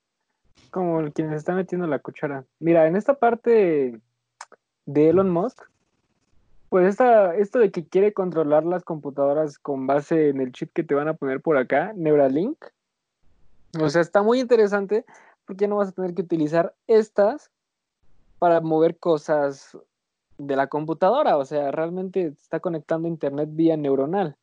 Como 0.72 1.12
quien 1.12 1.30
se 1.30 1.36
está 1.36 1.54
metiendo 1.54 1.88
la 1.88 2.00
cuchara. 2.00 2.46
Mira, 2.60 2.88
en 2.88 2.96
esta 2.96 3.16
parte 3.16 4.00
de 4.86 5.10
Elon 5.10 5.30
Musk, 5.30 5.64
pues 6.70 6.88
esta, 6.88 7.36
esto 7.36 7.60
de 7.60 7.72
que 7.72 7.86
quiere 7.86 8.14
controlar 8.14 8.66
las 8.66 8.84
computadoras 8.84 9.58
con 9.58 9.88
base 9.88 10.30
en 10.30 10.42
el 10.42 10.52
chip 10.52 10.72
que 10.74 10.84
te 10.84 10.96
van 10.96 11.08
a 11.08 11.14
poner 11.14 11.42
por 11.42 11.58
acá, 11.58 11.94
Neuralink. 11.96 12.58
O 13.80 13.90
sea, 13.90 14.02
está 14.02 14.22
muy 14.22 14.40
interesante 14.40 15.06
porque 15.46 15.68
no 15.68 15.78
vas 15.78 15.90
a 15.90 15.94
tener 15.94 16.14
que 16.14 16.22
utilizar 16.22 16.74
estas 16.88 17.52
para 18.40 18.60
mover 18.62 18.98
cosas 18.98 19.78
de 20.38 20.56
la 20.56 20.68
computadora. 20.68 21.38
O 21.38 21.46
sea, 21.46 21.72
realmente 21.72 22.28
está 22.28 22.60
conectando 22.60 23.08
internet 23.08 23.50
vía 23.52 23.78
neuronal. 23.78 24.36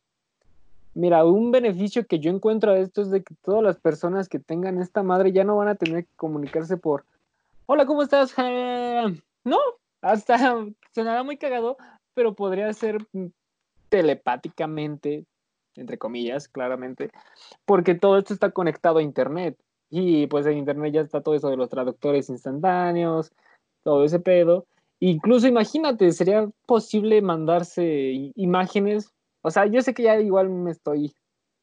Mira, 0.95 1.25
un 1.25 1.51
beneficio 1.51 2.07
que 2.07 2.19
yo 2.19 2.31
encuentro 2.31 2.73
de 2.73 2.81
esto 2.81 3.01
es 3.01 3.11
de 3.11 3.21
que 3.21 3.35
todas 3.43 3.61
las 3.61 3.77
personas 3.77 4.29
que 4.29 4.39
tengan 4.39 4.81
esta 4.81 5.03
madre 5.03 5.33
ya 5.33 5.43
no 5.43 5.57
van 5.57 5.67
a 5.67 5.75
tener 5.75 6.05
que 6.05 6.15
comunicarse 6.15 6.77
por 6.77 7.03
Hola, 7.67 7.85
¿cómo 7.85 8.03
estás? 8.03 8.33
no, 9.43 9.57
hasta 10.01 10.37
sonará 10.93 11.23
muy 11.23 11.35
cagado, 11.35 11.77
pero 12.13 12.33
podría 12.33 12.71
ser 12.73 13.05
telepáticamente, 13.89 15.25
entre 15.75 15.97
comillas, 15.97 16.47
claramente, 16.47 17.09
porque 17.65 17.95
todo 17.95 18.17
esto 18.19 18.33
está 18.33 18.51
conectado 18.51 18.99
a 18.99 19.03
Internet. 19.03 19.57
Y 19.89 20.27
pues 20.27 20.45
en 20.45 20.59
Internet 20.59 20.93
ya 20.93 21.01
está 21.01 21.21
todo 21.21 21.35
eso 21.35 21.49
de 21.49 21.57
los 21.57 21.69
traductores 21.69 22.29
instantáneos, 22.29 23.33
todo 23.83 24.05
ese 24.05 24.19
pedo. 24.19 24.65
Incluso 24.99 25.47
imagínate, 25.47 26.11
sería 26.11 26.47
posible 26.67 27.21
mandarse 27.21 28.31
imágenes 28.35 29.14
o 29.45 29.51
sea, 29.51 29.67
yo 29.67 29.79
sé 29.83 29.93
que 29.93 30.01
ya 30.01 30.19
igual 30.19 30.49
me 30.49 30.71
estoy, 30.71 31.13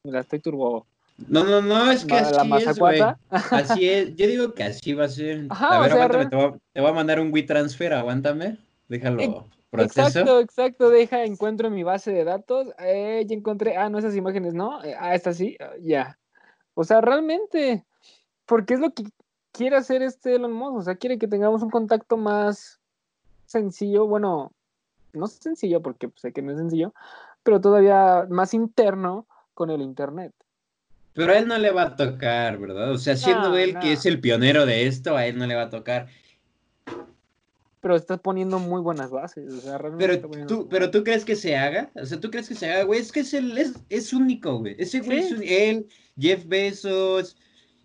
me 0.04 0.12
la 0.12 0.20
estoy 0.20 0.38
turbo. 0.38 0.86
No, 1.26 1.42
no, 1.42 1.60
no, 1.60 1.90
es 1.90 2.04
que 2.04 2.14
así 2.14 2.48
es, 2.64 2.78
güey. 2.78 3.00
Así 3.28 3.88
es, 3.88 4.14
yo 4.14 4.28
digo 4.28 4.54
que 4.54 4.62
así 4.62 4.92
va 4.92 5.06
a 5.06 5.08
ser. 5.08 5.46
a 5.50 5.80
ver, 5.80 5.90
aguántame, 5.90 6.26
te, 6.26 6.80
voy, 6.80 6.90
a 6.90 6.92
mandar 6.92 7.18
un 7.18 7.32
WeTransfer, 7.32 7.92
aguántame, 7.92 8.56
déjalo. 8.88 9.48
Proceso. 9.70 10.06
Exacto, 10.06 10.38
exacto, 10.38 10.90
deja, 10.90 11.24
encuentro 11.24 11.70
mi 11.70 11.82
base 11.82 12.12
de 12.12 12.22
datos, 12.22 12.68
eh, 12.78 13.24
ya 13.26 13.34
encontré, 13.34 13.76
ah, 13.76 13.88
no, 13.88 13.98
esas 13.98 14.14
imágenes, 14.14 14.54
¿no? 14.54 14.84
Eh, 14.84 14.94
ah, 14.96 15.16
esta 15.16 15.32
sí, 15.32 15.56
ah, 15.58 15.72
ya. 15.80 16.18
O 16.74 16.84
sea, 16.84 17.00
realmente, 17.00 17.84
porque 18.46 18.74
es 18.74 18.80
lo 18.80 18.92
que 18.92 19.04
quiere 19.50 19.74
hacer 19.74 20.02
este 20.02 20.36
Elon 20.36 20.52
Musk, 20.52 20.76
o 20.76 20.82
sea, 20.82 20.94
quiere 20.94 21.18
que 21.18 21.26
tengamos 21.26 21.62
un 21.62 21.70
contacto 21.70 22.16
más 22.16 22.78
sencillo, 23.46 24.06
bueno, 24.06 24.52
no 25.12 25.26
sencillo 25.26 25.82
porque 25.82 26.10
sé 26.16 26.32
que 26.32 26.42
no 26.42 26.52
es 26.52 26.58
sencillo, 26.58 26.92
pero 27.42 27.60
todavía 27.60 28.26
más 28.28 28.54
interno 28.54 29.26
con 29.54 29.70
el 29.70 29.80
Internet. 29.80 30.32
Pero 31.14 31.32
a 31.32 31.38
él 31.38 31.46
no 31.46 31.58
le 31.58 31.70
va 31.70 31.82
a 31.82 31.96
tocar, 31.96 32.58
¿verdad? 32.58 32.90
O 32.92 32.98
sea, 32.98 33.16
siendo 33.16 33.56
él 33.56 33.78
que 33.80 33.92
es 33.92 34.06
el 34.06 34.20
pionero 34.20 34.64
de 34.64 34.86
esto, 34.86 35.16
a 35.16 35.26
él 35.26 35.36
no 35.38 35.46
le 35.46 35.54
va 35.54 35.62
a 35.62 35.70
tocar. 35.70 36.06
Pero 37.80 37.96
estás 37.96 38.20
poniendo 38.20 38.58
muy 38.58 38.80
buenas 38.80 39.10
bases. 39.10 39.52
O 39.52 39.60
sea, 39.60 39.78
pero, 39.98 40.20
tú, 40.46 40.68
pero 40.70 40.90
tú 40.90 41.04
crees 41.04 41.24
que 41.24 41.36
se 41.36 41.56
haga. 41.56 41.90
O 41.96 42.06
sea, 42.06 42.18
tú 42.18 42.30
crees 42.30 42.48
que 42.48 42.54
se 42.54 42.70
haga, 42.70 42.84
güey. 42.84 43.00
Es 43.00 43.12
que 43.12 43.20
es, 43.20 43.34
el, 43.34 43.58
es, 43.58 43.74
es 43.90 44.12
único, 44.12 44.58
güey. 44.58 44.76
Ese 44.78 45.00
güey 45.00 45.18
es 45.18 45.32
él, 45.42 45.88
Jeff 46.18 46.46
Bezos 46.46 47.36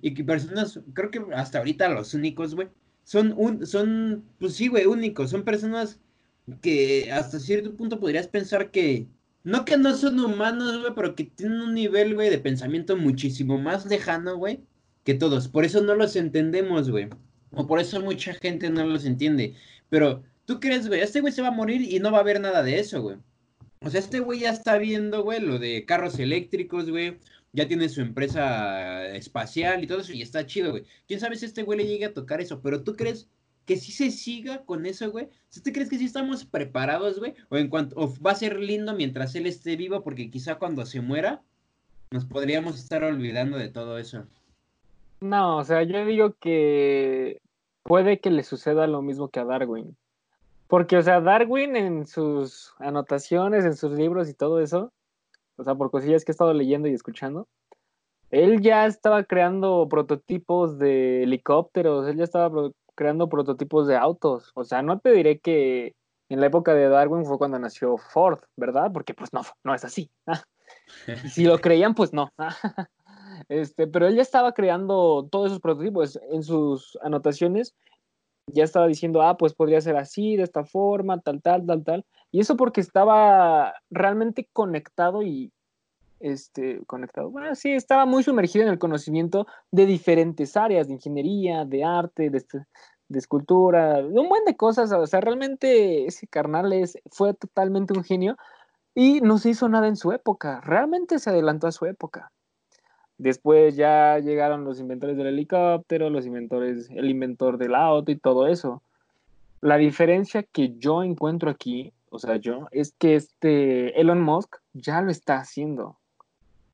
y 0.01 0.13
que 0.13 0.23
personas, 0.23 0.79
creo 0.93 1.11
que 1.11 1.21
hasta 1.33 1.57
ahorita 1.57 1.89
los 1.89 2.13
únicos, 2.13 2.55
güey. 2.55 2.69
Son, 3.03 3.33
un, 3.37 3.65
son, 3.65 4.23
pues 4.39 4.53
sí, 4.53 4.67
güey, 4.67 4.85
únicos. 4.85 5.31
Son 5.31 5.43
personas 5.43 5.99
que 6.61 7.11
hasta 7.11 7.39
cierto 7.39 7.75
punto 7.75 7.99
podrías 7.99 8.27
pensar 8.27 8.71
que, 8.71 9.07
no 9.47 9.63
que 9.63 9.77
no 9.77 9.95
son 9.95 10.19
humanos, 10.19 10.77
güey, 10.81 10.93
pero 10.93 11.15
que 11.15 11.23
tienen 11.23 11.61
un 11.61 11.73
nivel, 11.73 12.15
güey, 12.15 12.29
de 12.29 12.37
pensamiento 12.37 12.97
muchísimo 12.97 13.57
más 13.57 13.85
lejano, 13.85 14.35
güey, 14.35 14.59
que 15.05 15.13
todos. 15.13 15.47
Por 15.47 15.63
eso 15.63 15.79
no 15.81 15.95
los 15.95 16.17
entendemos, 16.17 16.91
güey. 16.91 17.07
O 17.51 17.65
por 17.65 17.79
eso 17.79 18.01
mucha 18.01 18.33
gente 18.33 18.69
no 18.69 18.85
los 18.85 19.05
entiende. 19.05 19.55
Pero, 19.87 20.21
¿tú 20.43 20.59
crees, 20.59 20.89
güey? 20.89 20.99
Este 20.99 21.21
güey 21.21 21.31
se 21.31 21.41
va 21.41 21.47
a 21.47 21.51
morir 21.51 21.81
y 21.81 21.97
no 21.99 22.11
va 22.11 22.17
a 22.17 22.21
haber 22.21 22.41
nada 22.41 22.61
de 22.61 22.77
eso, 22.77 23.01
güey. 23.01 23.19
O 23.79 23.89
sea, 23.89 24.01
este 24.01 24.19
güey 24.19 24.41
ya 24.41 24.49
está 24.49 24.77
viendo, 24.77 25.23
güey, 25.23 25.39
lo 25.39 25.59
de 25.59 25.85
carros 25.85 26.19
eléctricos, 26.19 26.89
güey. 26.89 27.17
Ya 27.53 27.69
tiene 27.69 27.87
su 27.87 28.01
empresa 28.01 29.07
espacial 29.15 29.81
y 29.81 29.87
todo 29.87 30.01
eso 30.01 30.11
y 30.11 30.23
está 30.23 30.45
chido, 30.45 30.71
güey. 30.71 30.83
¿Quién 31.07 31.21
sabe 31.21 31.37
si 31.37 31.45
este 31.45 31.63
güey 31.63 31.77
le 31.79 31.87
llegue 31.87 32.03
a 32.03 32.13
tocar 32.13 32.41
eso? 32.41 32.59
Pero 32.61 32.83
tú 32.83 32.97
crees 32.97 33.29
que 33.67 33.75
si 33.75 33.91
se 33.91 34.11
siga 34.11 34.63
con 34.63 34.85
eso, 34.85 35.11
güey. 35.11 35.27
¿Tú 35.63 35.71
crees 35.73 35.89
que 35.89 35.97
sí 35.97 36.05
estamos 36.05 36.45
preparados, 36.45 37.19
güey? 37.19 37.35
O 37.49 37.57
en 37.57 37.67
cuanto, 37.69 38.11
va 38.25 38.31
a 38.31 38.35
ser 38.35 38.59
lindo 38.59 38.95
mientras 38.95 39.35
él 39.35 39.45
esté 39.45 39.75
vivo, 39.75 40.03
porque 40.03 40.31
quizá 40.31 40.55
cuando 40.55 40.85
se 40.85 41.01
muera, 41.01 41.43
nos 42.09 42.25
podríamos 42.25 42.79
estar 42.79 43.03
olvidando 43.03 43.57
de 43.57 43.67
todo 43.67 43.97
eso. 43.97 44.25
No, 45.19 45.57
o 45.57 45.63
sea, 45.65 45.83
yo 45.83 46.05
digo 46.05 46.33
que 46.39 47.41
puede 47.83 48.21
que 48.21 48.31
le 48.31 48.43
suceda 48.43 48.87
lo 48.87 49.01
mismo 49.01 49.27
que 49.27 49.41
a 49.41 49.45
Darwin. 49.45 49.97
Porque, 50.67 50.95
o 50.95 51.01
sea, 51.01 51.19
Darwin 51.19 51.75
en 51.75 52.07
sus 52.07 52.73
anotaciones, 52.79 53.65
en 53.65 53.75
sus 53.75 53.91
libros 53.91 54.29
y 54.29 54.33
todo 54.33 54.61
eso, 54.61 54.93
o 55.57 55.63
sea, 55.65 55.75
por 55.75 55.91
cosillas 55.91 56.23
que 56.23 56.31
he 56.31 56.33
estado 56.33 56.53
leyendo 56.53 56.87
y 56.87 56.93
escuchando, 56.93 57.49
él 58.31 58.61
ya 58.61 58.85
estaba 58.85 59.25
creando 59.25 59.87
prototipos 59.89 60.79
de 60.79 61.23
helicópteros, 61.23 62.07
él 62.07 62.17
ya 62.17 62.23
estaba 62.23 62.71
creando 62.97 63.29
prototipos 63.29 63.87
de 63.87 63.95
autos. 63.95 64.51
O 64.55 64.65
sea, 64.65 64.81
no 64.81 64.99
te 64.99 65.11
diré 65.11 65.39
que 65.39 65.95
en 66.29 66.41
la 66.41 66.47
época 66.47 66.73
de 66.73 66.89
Darwin 66.89 67.25
fue 67.25 67.37
cuando 67.37 67.59
nació 67.59 67.97
Ford, 67.97 68.39
¿verdad? 68.57 68.91
Porque 68.91 69.13
pues 69.13 69.31
no, 69.31 69.43
no 69.63 69.73
es 69.73 69.85
así. 69.85 70.11
si 71.31 71.45
lo 71.45 71.57
creían, 71.61 71.93
pues 71.93 72.11
no. 72.11 72.33
este, 73.49 73.87
pero 73.87 74.07
él 74.07 74.15
ya 74.15 74.23
estaba 74.23 74.51
creando 74.53 75.29
todos 75.31 75.47
esos 75.47 75.61
prototipos 75.61 76.19
en 76.31 76.43
sus 76.43 76.97
anotaciones. 77.01 77.75
Ya 78.47 78.63
estaba 78.63 78.87
diciendo, 78.87 79.21
ah, 79.21 79.37
pues 79.37 79.53
podría 79.53 79.79
ser 79.79 79.95
así, 79.97 80.35
de 80.35 80.43
esta 80.43 80.63
forma, 80.65 81.19
tal, 81.19 81.41
tal, 81.41 81.65
tal, 81.65 81.83
tal. 81.83 82.05
Y 82.31 82.39
eso 82.39 82.57
porque 82.57 82.81
estaba 82.81 83.75
realmente 83.89 84.49
conectado 84.53 85.21
y, 85.21 85.51
este, 86.19 86.81
conectado. 86.85 87.29
Bueno, 87.29 87.55
sí, 87.55 87.71
estaba 87.71 88.05
muy 88.05 88.23
sumergido 88.23 88.65
en 88.65 88.71
el 88.71 88.79
conocimiento 88.79 89.47
de 89.71 89.85
diferentes 89.85 90.57
áreas, 90.57 90.87
de 90.87 90.93
ingeniería, 90.93 91.65
de 91.65 91.83
arte, 91.83 92.29
de, 92.29 92.37
este, 92.37 92.65
de 93.09 93.19
escultura, 93.19 94.01
de 94.01 94.19
un 94.19 94.29
buen 94.29 94.45
de 94.45 94.55
cosas. 94.55 94.91
O 94.91 95.07
sea, 95.07 95.21
realmente 95.21 96.05
ese 96.05 96.27
carnal 96.27 96.73
es, 96.73 96.97
fue 97.11 97.33
totalmente 97.33 97.93
un 97.93 98.03
genio 98.03 98.37
y 98.95 99.21
no 99.21 99.37
se 99.37 99.49
hizo 99.49 99.69
nada 99.69 99.87
en 99.87 99.95
su 99.95 100.11
época. 100.11 100.61
Realmente 100.61 101.19
se 101.19 101.29
adelantó 101.29 101.67
a 101.67 101.71
su 101.71 101.85
época. 101.85 102.31
Después 103.17 103.75
ya 103.75 104.19
llegaron 104.19 104.63
los 104.63 104.79
inventores 104.79 105.17
del 105.17 105.27
helicóptero, 105.27 106.09
los 106.09 106.25
inventores, 106.25 106.89
el 106.91 107.09
inventor 107.09 107.57
del 107.57 107.73
auto 107.73 108.11
y 108.11 108.17
todo 108.17 108.47
eso. 108.47 108.83
La 109.61 109.77
diferencia 109.77 110.43
que 110.43 110.77
yo 110.77 111.01
encuentro 111.01 111.49
aquí, 111.49 111.93
o 112.09 112.19
sea, 112.19 112.35
yo, 112.35 112.67
es 112.71 112.93
que 112.93 113.15
este 113.15 113.99
Elon 113.99 114.21
Musk 114.21 114.57
ya 114.73 115.01
lo 115.01 115.09
está 115.09 115.37
haciendo. 115.37 115.97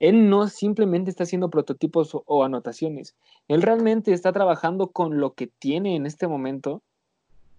Él 0.04 0.30
no 0.30 0.50
simplemente 0.50 1.10
está 1.10 1.24
haciendo 1.24 1.50
prototipos 1.50 2.12
o, 2.14 2.44
anotaciones, 2.44 3.16
él 3.48 3.62
realmente 3.62 4.12
está 4.12 4.34
trabajando 4.34 4.88
con 4.88 5.22
lo 5.22 5.32
que 5.32 5.48
tiene 5.48 5.96
en 5.96 6.06
este 6.06 6.28
momento 6.28 6.82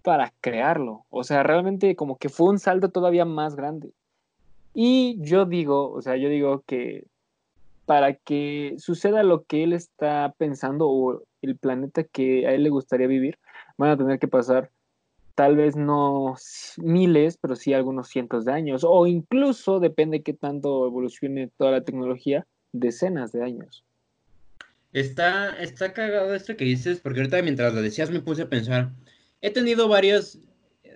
para 0.03 0.31
crearlo. 0.43 1.07
O 1.09 1.25
sea, 1.25 1.43
realmente 1.43 1.97
como 1.97 2.19
que 2.19 2.29
fue 2.29 2.51
un 2.51 2.59
salto 2.59 2.91
todavía 2.91 3.25
más 3.25 3.57
grande. 3.57 3.95
Y 4.75 5.17
yo 5.23 5.47
digo, 5.47 5.91
o 5.91 6.03
sea, 6.03 6.17
yo 6.17 6.29
digo 6.29 6.63
que 6.67 7.07
para 7.87 8.13
que 8.13 8.75
suceda 8.77 9.23
lo 9.23 9.45
que 9.45 9.65
él 9.65 9.73
está 9.73 10.35
pensando 10.37 10.87
o 10.91 11.23
el 11.41 11.57
planeta 11.57 12.05
que 12.05 12.47
a 12.47 12.53
él 12.53 12.63
le 12.63 12.69
gustaría 12.69 13.07
vivir, 13.07 13.39
van 13.79 13.89
a 13.89 13.97
tener 13.97 14.19
que 14.19 14.29
pasar 14.29 14.71
tal 15.35 15.57
vez 15.57 15.77
no 15.77 16.37
miles, 16.79 17.39
pero 17.41 17.57
sí 17.57 17.73
algunos 17.73 18.09
cientos 18.09 18.45
de 18.45 18.53
años, 18.53 18.85
o 18.87 19.07
incluso, 19.07 19.81
depende 19.81 20.23
qué 20.23 20.33
tanto 20.33 20.87
evolucione 20.87 21.51
toda 21.57 21.73
la 21.73 21.85
tecnología, 21.85 22.47
decenas 22.73 23.33
de 23.33 23.43
años. 23.43 23.85
Está, 24.93 25.51
está 25.61 25.93
cagado 25.93 26.35
esto 26.35 26.57
que 26.57 26.65
dices, 26.65 27.01
porque 27.01 27.21
ahorita 27.21 27.43
mientras 27.43 27.75
lo 27.75 27.83
decías 27.83 28.11
me 28.11 28.21
puse 28.21 28.43
a 28.43 28.49
pensar, 28.49 28.93
he 29.41 29.51
tenido 29.51 29.89
varios, 29.89 30.39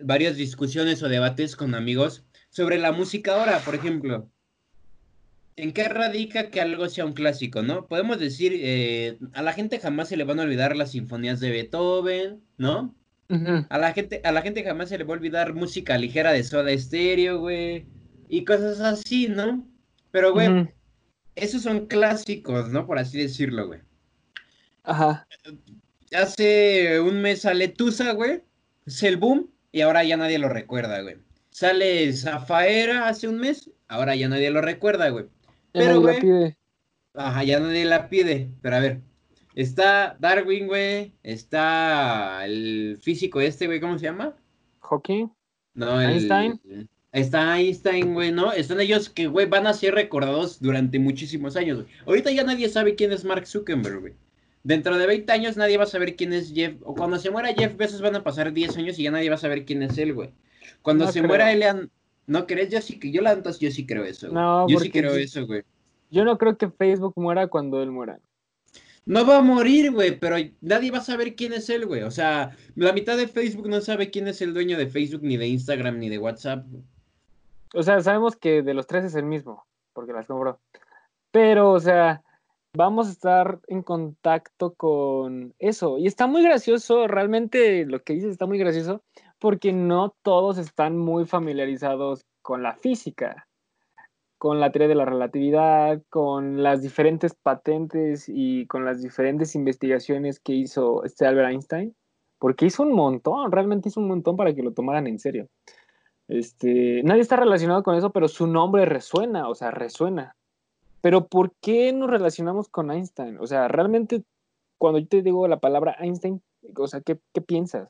varias 0.03 0.36
discusiones 0.36 1.03
o 1.03 1.09
debates 1.09 1.57
con 1.57 1.74
amigos 1.74 2.24
sobre 2.51 2.78
la 2.78 2.93
música 2.93 3.34
ahora, 3.34 3.59
por 3.59 3.74
ejemplo. 3.74 4.30
¿En 5.57 5.72
qué 5.72 5.89
radica 5.89 6.51
que 6.51 6.61
algo 6.61 6.89
sea 6.89 7.05
un 7.05 7.14
clásico, 7.14 7.62
no? 7.62 7.89
Podemos 7.89 8.20
decir, 8.20 8.53
eh, 8.55 9.18
a 9.32 9.43
la 9.43 9.53
gente 9.53 9.80
jamás 9.80 10.09
se 10.09 10.16
le 10.16 10.22
van 10.22 10.39
a 10.39 10.45
olvidar 10.45 10.76
las 10.76 10.93
sinfonías 10.93 11.41
de 11.41 11.51
Beethoven, 11.51 12.41
¿no? 12.57 12.95
A 13.68 13.79
la 13.79 13.93
gente, 13.93 14.22
a 14.24 14.33
la 14.33 14.43
gente 14.43 14.64
jamás 14.64 14.89
se 14.89 14.97
le 14.97 15.05
va 15.05 15.14
a 15.14 15.18
olvidar 15.18 15.55
música 15.55 15.99
ligera 15.99 16.33
de 16.33 16.43
Soda 16.43 16.76
Stereo, 16.76 17.41
güey. 17.41 17.87
Y 18.29 18.45
cosas 18.45 18.81
así, 18.81 19.29
¿no? 19.29 19.66
Pero, 20.11 20.33
güey, 20.33 20.68
esos 21.35 21.62
son 21.62 21.87
clásicos, 21.87 22.70
¿no? 22.70 22.87
Por 22.87 22.99
así 22.99 23.18
decirlo, 23.18 23.66
güey. 23.66 23.81
Ajá. 24.83 25.26
Hace 26.16 27.01
un 27.01 27.20
mes 27.20 27.43
sale 27.43 27.68
Tusa, 27.68 28.12
güey. 28.12 28.43
Es 28.87 29.03
el 29.03 29.18
boom. 29.18 29.51
Y 29.72 29.83
ahora 29.83 30.03
ya 30.05 30.16
nadie 30.16 30.39
lo 30.39 30.49
recuerda, 30.49 31.03
güey. 31.03 31.16
Sale 31.51 32.11
Zafaera 32.14 33.09
hace 33.09 33.29
un 33.29 33.39
mes. 33.39 33.70
Ahora 33.89 34.16
ya 34.16 34.29
nadie 34.29 34.51
lo 34.51 34.62
recuerda, 34.62 35.11
güey. 35.11 35.26
Pero, 35.72 36.01
güey. 36.01 36.57
Ajá, 37.14 37.45
ya 37.45 37.61
nadie 37.61 37.85
la 37.85 38.09
pide. 38.09 38.51
Pero 38.62 38.76
a 38.76 38.81
ver, 38.81 39.01
Está 39.59 40.17
Darwin, 40.21 40.69
güey. 40.69 41.13
Está 41.25 42.47
el 42.47 42.97
físico 43.03 43.41
este, 43.41 43.67
güey, 43.67 43.81
¿cómo 43.81 43.99
se 43.99 44.05
llama? 44.05 44.37
Hawking. 44.83 45.27
No, 45.75 46.01
Einstein. 46.01 46.61
Está 47.11 47.59
Einstein, 47.59 48.15
güey, 48.15 48.31
¿no? 48.31 48.53
Están 48.53 48.81
ellos 48.81 49.11
que, 49.11 49.27
güey, 49.27 49.47
van 49.47 49.67
a 49.67 49.73
ser 49.73 49.97
recordados 49.97 50.63
durante 50.63 51.01
muchísimos 51.01 51.57
años, 51.57 51.83
güey. 51.83 51.89
Ahorita 52.07 52.31
ya 52.31 52.45
nadie 52.45 52.69
sabe 52.69 52.95
quién 52.95 53.11
es 53.11 53.25
Mark 53.25 53.49
Zuckerberg, 53.49 53.99
güey. 53.99 54.15
Dentro 54.63 54.97
de 54.97 55.09
20 55.09 55.33
años 55.33 55.57
nadie 55.57 55.77
va 55.77 55.85
a 55.85 55.89
saber 55.89 56.15
quién 56.15 56.33
es 56.33 56.55
Jeff. 56.55 56.77
O 56.85 56.95
cuando 56.95 57.19
se 57.19 57.33
muera 57.33 57.53
Jeff 57.53 57.77
Bezos 57.77 58.01
van 58.01 58.15
a 58.15 58.23
pasar 58.23 58.53
10 58.53 58.77
años 58.77 58.97
y 59.01 59.03
ya 59.03 59.11
nadie 59.11 59.29
va 59.29 59.35
a 59.35 59.39
saber 59.39 59.65
quién 59.65 59.83
es 59.83 59.99
él, 59.99 60.15
güey. 60.15 60.31
Cuando 60.83 61.11
se 61.11 61.21
muera 61.21 61.51
Elian... 61.51 61.91
¿No 62.29 62.47
crees? 62.47 62.71
Yo 62.71 62.81
sí, 62.81 63.01
yo 63.11 63.23
la 63.23 63.43
yo 63.43 63.71
sí 63.73 63.87
creo 63.87 64.05
eso. 64.05 64.29
No, 64.29 64.69
yo 64.69 64.79
sí 64.79 64.91
creo 64.91 65.17
eso, 65.17 65.45
güey. 65.49 65.63
Yo 66.13 66.25
no 66.25 66.39
creo 66.39 66.57
que 66.57 66.71
Facebook 66.71 67.15
muera 67.17 67.49
cuando 67.49 67.83
él 67.83 67.91
muera. 67.91 68.21
No 69.09 69.25
va 69.25 69.39
a 69.39 69.43
morir, 69.43 69.91
güey, 69.91 70.19
pero 70.21 70.37
nadie 70.61 70.91
va 70.91 70.99
a 70.99 71.01
saber 71.01 71.35
quién 71.35 71.55
es 71.55 71.71
él, 71.71 71.87
güey. 71.87 72.03
O 72.03 72.11
sea, 72.11 72.55
la 72.75 72.93
mitad 72.93 73.17
de 73.17 73.27
Facebook 73.27 73.67
no 73.67 73.81
sabe 73.81 74.11
quién 74.11 74.29
es 74.29 74.43
el 74.43 74.53
dueño 74.53 74.77
de 74.77 74.87
Facebook, 74.87 75.23
ni 75.23 75.39
de 75.39 75.49
Instagram, 75.49 75.99
ni 75.99 76.11
de 76.11 76.19
WhatsApp. 76.19 76.67
O 77.73 77.83
sea, 77.83 78.03
sabemos 78.03 78.37
que 78.37 78.63
de 78.63 78.75
los 78.75 78.87
tres 78.87 79.07
es 79.07 79.15
el 79.15 79.25
mismo, 79.25 79.65
porque 79.95 80.13
las 80.13 80.27
compró. 80.27 80.61
Pero, 81.31 81.73
o 81.73 81.81
sea, 81.81 82.23
vamos 82.75 83.09
a 83.09 83.13
estar 83.13 83.61
en 83.69 83.83
contacto 83.83 84.75
con 84.75 85.55
eso. 85.59 85.97
Y 85.97 86.07
está 86.07 86.27
muy 86.27 86.43
gracioso, 86.43 87.07
realmente 87.07 87.87
lo 87.87 88.03
que 88.03 88.13
dices 88.13 88.33
está 88.33 88.45
muy 88.45 88.59
gracioso, 88.59 89.03
porque 89.39 89.73
no 89.73 90.15
todos 90.21 90.59
están 90.59 90.99
muy 90.99 91.25
familiarizados 91.25 92.27
con 92.43 92.63
la 92.63 92.75
física 92.75 93.47
con 94.39 94.61
la 94.61 94.70
teoría 94.70 94.89
de 94.89 94.95
la 94.95 95.05
relatividad, 95.05 96.01
con 96.09 96.62
las 96.62 96.80
diferentes 96.80 97.34
patentes 97.34 98.26
y 98.28 98.66
con 98.66 98.84
las 98.84 99.03
diferentes 99.03 99.55
investigaciones 99.55 100.39
que 100.39 100.55
hizo 100.55 101.05
este 101.05 101.26
Albert 101.26 101.51
Einstein, 101.51 101.97
porque 102.39 102.66
hizo 102.66 102.84
un 102.84 102.93
montón, 102.93 103.51
realmente 103.51 103.89
hizo 103.89 104.01
un 104.01 104.09
montón 104.09 104.36
para 104.36 104.55
que 104.55 104.62
lo 104.62 104.72
tomaran 104.72 105.09
en 105.09 105.18
serio. 105.18 105.49
Este, 106.28 107.03
nadie 107.05 107.22
está 107.22 107.36
relacionado 107.36 107.82
con 107.82 107.97
eso, 107.97 108.11
pero 108.12 108.28
su 108.28 108.47
nombre 108.47 108.84
resuena, 108.84 109.49
o 109.49 109.55
sea, 109.55 109.72
resuena. 109.72 110.36
Pero 111.01 111.26
¿por 111.26 111.53
qué 111.61 111.93
nos 111.93 112.11
relacionamos 112.11 112.68
con 112.68 112.91
Einstein? 112.91 113.39
O 113.41 113.47
sea, 113.47 113.66
realmente 113.66 114.22
cuando 114.78 115.01
yo 115.01 115.09
te 115.09 115.22
digo 115.22 115.49
la 115.49 115.59
palabra 115.59 115.97
Einstein, 115.99 116.41
o 116.76 116.86
sea, 116.86 117.01
¿qué, 117.01 117.18
qué 117.34 117.41
piensas? 117.41 117.89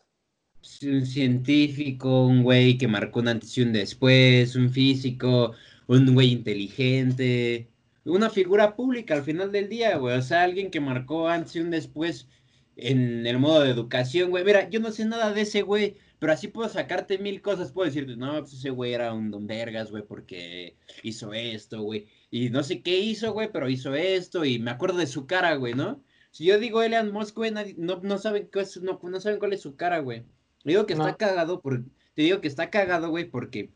Un 0.83 1.07
científico, 1.07 2.27
un 2.27 2.43
güey 2.43 2.79
que 2.79 2.89
marcó 2.89 3.21
un 3.21 3.29
antes 3.29 3.57
y 3.57 3.63
un 3.63 3.73
después, 3.73 4.57
un 4.57 4.71
físico, 4.71 5.53
un 5.89 6.15
güey 6.15 6.33
inteligente, 6.33 7.71
una 8.05 8.31
figura 8.31 8.77
pública 8.77 9.15
al 9.15 9.25
final 9.25 9.53
del 9.53 9.69
día, 9.69 9.97
güey. 9.97 10.17
O 10.17 10.23
sea, 10.23 10.45
alguien 10.45 10.71
que 10.71 10.81
marcó 10.81 11.29
antes 11.29 11.57
y 11.57 11.61
un 11.61 11.71
después 11.71 12.29
en 12.77 13.27
el 13.27 13.39
modo 13.39 13.63
de 13.63 13.71
educación, 13.71 14.31
güey. 14.31 14.45
Mira, 14.45 14.69
yo 14.71 14.81
no 14.81 14.93
sé 14.93 15.05
nada 15.05 15.33
de 15.33 15.43
ese 15.43 15.63
güey, 15.63 15.97
pero 16.19 16.33
así 16.33 16.49
puedo 16.49 16.69
sacarte 16.69 17.19
mil 17.19 17.43
cosas. 17.43 17.73
Puedo 17.73 17.87
decirte, 17.87 18.17
no, 18.17 18.39
pues 18.41 18.53
ese 18.55 18.71
güey 18.71 18.93
era 18.95 19.13
un 19.13 19.31
don 19.31 19.47
vergas, 19.47 19.91
güey, 19.91 20.05
porque 20.07 20.77
hizo 21.03 21.33
esto, 21.33 21.83
güey. 21.83 22.07
Y 22.31 22.51
no 22.51 22.63
sé 22.63 22.83
qué 22.83 22.99
hizo, 22.99 23.33
güey, 23.33 23.51
pero 23.53 23.69
hizo 23.69 23.95
esto 23.95 24.45
y 24.45 24.59
me 24.59 24.71
acuerdo 24.71 24.99
de 24.99 25.07
su 25.07 25.27
cara, 25.27 25.55
güey, 25.57 25.75
¿no? 25.75 26.03
Si 26.31 26.45
yo 26.45 26.59
digo 26.59 26.83
Elian 26.83 27.11
Musk, 27.13 27.35
güey, 27.37 27.51
no, 27.51 28.01
no, 28.03 28.19
saben 28.19 28.49
qué 28.53 28.61
es, 28.61 28.81
no, 28.83 29.01
no 29.03 29.21
saben 29.21 29.39
cuál 29.39 29.55
es 29.55 29.63
su 29.63 29.77
cara, 29.77 30.01
güey. 30.01 30.25
Digo 30.65 30.87
que 30.87 30.93
está 30.93 31.17
cagado, 31.17 31.63
por, 31.63 31.85
te 32.15 32.23
digo 32.23 32.41
que 32.41 32.49
está 32.49 32.71
cagado, 32.71 33.09
güey, 33.11 33.25
porque 33.25 33.71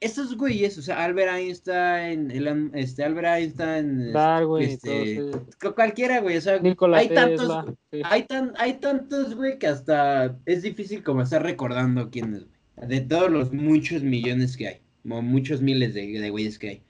esos 0.00 0.36
güeyes, 0.36 0.76
o 0.76 0.82
sea, 0.82 1.02
Albert 1.04 1.32
Einstein, 1.32 2.30
el, 2.30 2.70
este, 2.74 3.02
Albert 3.02 3.28
Einstein, 3.28 4.12
Darwin, 4.12 4.68
este, 4.68 5.30
cualquiera, 5.74 6.20
güey, 6.20 6.36
o 6.36 6.40
sea, 6.40 6.60
hay 6.94 7.08
tantos, 7.08 7.64
hay, 8.04 8.22
tan, 8.24 8.52
hay 8.58 8.74
tantos, 8.74 9.34
güey, 9.34 9.58
que 9.58 9.68
hasta 9.68 10.36
es 10.44 10.62
difícil 10.62 11.02
como 11.02 11.22
estar 11.22 11.42
recordando 11.42 12.10
quiénes, 12.10 12.44
güey, 12.44 12.88
de 12.88 13.00
todos 13.00 13.30
los 13.30 13.52
muchos 13.52 14.02
millones 14.02 14.56
que 14.56 14.68
hay, 14.68 14.80
o 15.08 15.22
muchos 15.22 15.62
miles 15.62 15.94
de, 15.94 16.06
de 16.06 16.30
güeyes 16.30 16.58
que 16.58 16.68
hay. 16.68 16.82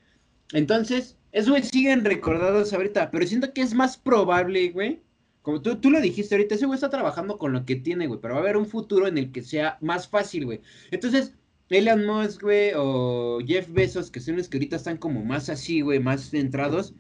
Entonces, 0.53 1.17
esos 1.31 1.51
güeyes 1.51 1.69
siguen 1.69 2.05
recordados 2.05 2.73
ahorita, 2.73 3.11
pero 3.13 3.27
siento 3.27 3.53
que 3.53 3.63
es 3.63 3.73
más 3.73 3.97
probable, 3.97 4.71
güey, 4.71 5.01
como 5.43 5.63
tú, 5.63 5.77
tú 5.77 5.93
lo 5.93 6.01
dijiste 6.01 6.35
ahorita, 6.35 6.57
ese 6.57 6.67
güey 6.67 6.75
está 6.75 6.91
trabajando 6.91 7.39
con 7.39 7.53
lo 7.53 7.65
que 7.65 7.77
tiene, 7.77 8.09
güey, 8.09 8.19
pero 8.21 8.35
va 8.35 8.41
a 8.41 8.43
haber 8.43 8.57
un 8.57 8.67
futuro 8.67 9.07
en 9.07 9.17
el 9.17 9.31
que 9.31 9.43
sea 9.43 9.79
más 9.81 10.09
fácil, 10.09 10.45
güey. 10.45 10.61
Entonces, 10.91 11.35
Elon 11.69 12.07
Musk, 12.07 12.43
güey, 12.43 12.73
o 12.77 13.39
Jeff 13.45 13.69
Bezos, 13.71 14.11
que 14.11 14.21
son 14.21 14.37
los 14.37 14.49
que 14.49 14.59
ahorita 14.59 14.77
están 14.77 14.99
como 14.99 15.25
más 15.25 15.49
así, 15.49 15.81
güey, 15.81 15.99
más 15.99 16.31
centrados, 16.31 16.95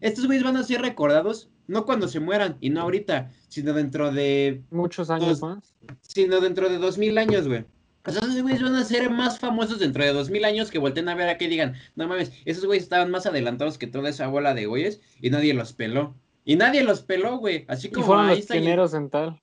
estos 0.00 0.26
güeyes 0.26 0.44
van 0.44 0.56
a 0.56 0.64
ser 0.64 0.82
recordados 0.82 1.48
no 1.66 1.84
cuando 1.86 2.08
se 2.08 2.20
mueran 2.20 2.56
y 2.60 2.70
no 2.70 2.82
ahorita, 2.82 3.30
sino 3.48 3.72
dentro 3.72 4.12
de... 4.12 4.62
Muchos 4.70 5.10
años 5.10 5.40
más. 5.40 5.74
Sino 6.00 6.40
dentro 6.40 6.68
de 6.68 6.78
dos 6.78 6.98
mil 6.98 7.18
años, 7.18 7.48
güey. 7.48 7.64
O 8.04 8.10
sea, 8.10 8.22
esos 8.22 8.42
güeyes 8.42 8.62
van 8.62 8.74
a 8.74 8.84
ser 8.84 9.10
más 9.10 9.38
famosos 9.38 9.78
dentro 9.78 10.04
de 10.04 10.12
dos 10.12 10.28
mil 10.28 10.44
años 10.44 10.70
que 10.70 10.78
volteen 10.78 11.08
a 11.08 11.14
ver 11.14 11.28
a 11.28 11.38
que 11.38 11.48
digan, 11.48 11.74
no 11.94 12.08
mames, 12.08 12.32
esos 12.44 12.66
güeyes 12.66 12.82
estaban 12.82 13.10
más 13.10 13.26
adelantados 13.26 13.78
que 13.78 13.86
toda 13.86 14.08
esa 14.08 14.26
bola 14.26 14.54
de 14.54 14.66
güeyes 14.66 15.00
y 15.20 15.30
nadie 15.30 15.54
los 15.54 15.72
peló. 15.72 16.16
Y 16.44 16.56
nadie 16.56 16.82
los 16.82 17.02
peló, 17.02 17.38
güey. 17.38 17.64
Así 17.68 17.88
como 17.88 18.04
y 18.04 18.06
fueron 18.06 18.30
Einstein. 18.30 18.76
los 18.76 18.94
en 18.94 19.08
tal. 19.08 19.41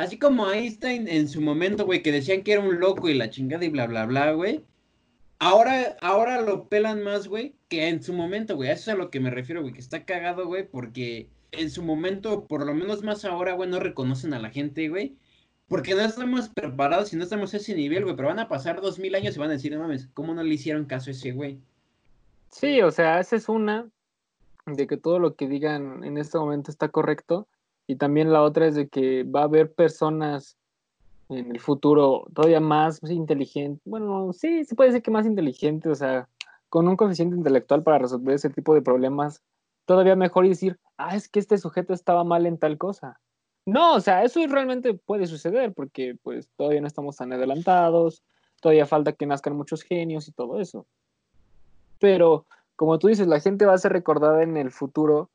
Así 0.00 0.18
como 0.18 0.50
Einstein 0.50 1.08
en 1.08 1.28
su 1.28 1.42
momento, 1.42 1.84
güey, 1.84 2.02
que 2.02 2.10
decían 2.10 2.42
que 2.42 2.52
era 2.52 2.62
un 2.62 2.80
loco 2.80 3.10
y 3.10 3.12
la 3.12 3.28
chingada 3.28 3.66
y 3.66 3.68
bla, 3.68 3.86
bla, 3.86 4.06
bla, 4.06 4.32
güey. 4.32 4.64
Ahora, 5.38 5.94
ahora 6.00 6.40
lo 6.40 6.70
pelan 6.70 7.02
más, 7.02 7.28
güey, 7.28 7.54
que 7.68 7.86
en 7.86 8.02
su 8.02 8.14
momento, 8.14 8.56
güey. 8.56 8.70
Eso 8.70 8.90
es 8.90 8.96
a 8.96 8.98
lo 8.98 9.10
que 9.10 9.20
me 9.20 9.28
refiero, 9.28 9.60
güey, 9.60 9.74
que 9.74 9.80
está 9.80 10.06
cagado, 10.06 10.46
güey, 10.46 10.66
porque 10.66 11.28
en 11.52 11.68
su 11.68 11.82
momento, 11.82 12.46
por 12.46 12.64
lo 12.64 12.72
menos 12.72 13.02
más 13.02 13.26
ahora, 13.26 13.52
güey, 13.52 13.68
no 13.68 13.78
reconocen 13.78 14.32
a 14.32 14.38
la 14.38 14.48
gente, 14.48 14.88
güey. 14.88 15.18
Porque 15.68 15.94
no 15.94 16.00
estamos 16.00 16.48
preparados 16.48 17.12
y 17.12 17.16
no 17.16 17.24
estamos 17.24 17.52
a 17.52 17.58
ese 17.58 17.74
nivel, 17.74 18.04
güey. 18.04 18.16
Pero 18.16 18.28
van 18.28 18.38
a 18.38 18.48
pasar 18.48 18.80
dos 18.80 18.98
mil 18.98 19.14
años 19.14 19.36
y 19.36 19.38
van 19.38 19.50
a 19.50 19.52
decir, 19.52 19.70
no 19.70 19.80
mames, 19.80 20.08
¿cómo 20.14 20.32
no 20.32 20.42
le 20.42 20.54
hicieron 20.54 20.86
caso 20.86 21.10
a 21.10 21.12
ese 21.12 21.32
güey? 21.32 21.60
Sí, 22.48 22.80
o 22.80 22.90
sea, 22.90 23.20
esa 23.20 23.36
es 23.36 23.50
una 23.50 23.86
de 24.64 24.86
que 24.86 24.96
todo 24.96 25.18
lo 25.18 25.34
que 25.34 25.46
digan 25.46 26.04
en 26.04 26.16
este 26.16 26.38
momento 26.38 26.70
está 26.70 26.88
correcto. 26.88 27.48
Y 27.90 27.96
también 27.96 28.32
la 28.32 28.42
otra 28.42 28.68
es 28.68 28.76
de 28.76 28.88
que 28.88 29.24
va 29.24 29.40
a 29.40 29.44
haber 29.44 29.72
personas 29.72 30.56
en 31.28 31.50
el 31.50 31.58
futuro 31.58 32.24
todavía 32.32 32.60
más 32.60 33.00
inteligentes. 33.02 33.82
Bueno, 33.84 34.32
sí, 34.32 34.64
se 34.64 34.76
puede 34.76 34.90
decir 34.90 35.02
que 35.02 35.10
más 35.10 35.26
inteligentes, 35.26 35.90
o 35.90 35.94
sea, 35.96 36.28
con 36.68 36.86
un 36.86 36.96
coeficiente 36.96 37.34
intelectual 37.34 37.82
para 37.82 37.98
resolver 37.98 38.36
ese 38.36 38.48
tipo 38.48 38.74
de 38.74 38.82
problemas 38.82 39.42
todavía 39.86 40.14
mejor 40.14 40.46
decir, 40.46 40.78
ah, 40.98 41.16
es 41.16 41.28
que 41.28 41.40
este 41.40 41.58
sujeto 41.58 41.92
estaba 41.92 42.22
mal 42.22 42.46
en 42.46 42.58
tal 42.58 42.78
cosa. 42.78 43.18
No, 43.66 43.94
o 43.94 44.00
sea, 44.00 44.22
eso 44.22 44.38
realmente 44.46 44.94
puede 44.94 45.26
suceder 45.26 45.72
porque 45.74 46.16
pues 46.22 46.48
todavía 46.56 46.80
no 46.80 46.86
estamos 46.86 47.16
tan 47.16 47.32
adelantados, 47.32 48.22
todavía 48.60 48.86
falta 48.86 49.14
que 49.14 49.26
nazcan 49.26 49.56
muchos 49.56 49.82
genios 49.82 50.28
y 50.28 50.32
todo 50.32 50.60
eso. 50.60 50.86
Pero, 51.98 52.46
como 52.76 53.00
tú 53.00 53.08
dices, 53.08 53.26
la 53.26 53.40
gente 53.40 53.66
va 53.66 53.74
a 53.74 53.78
ser 53.78 53.90
recordada 53.92 54.44
en 54.44 54.56
el 54.56 54.70
futuro, 54.70 55.28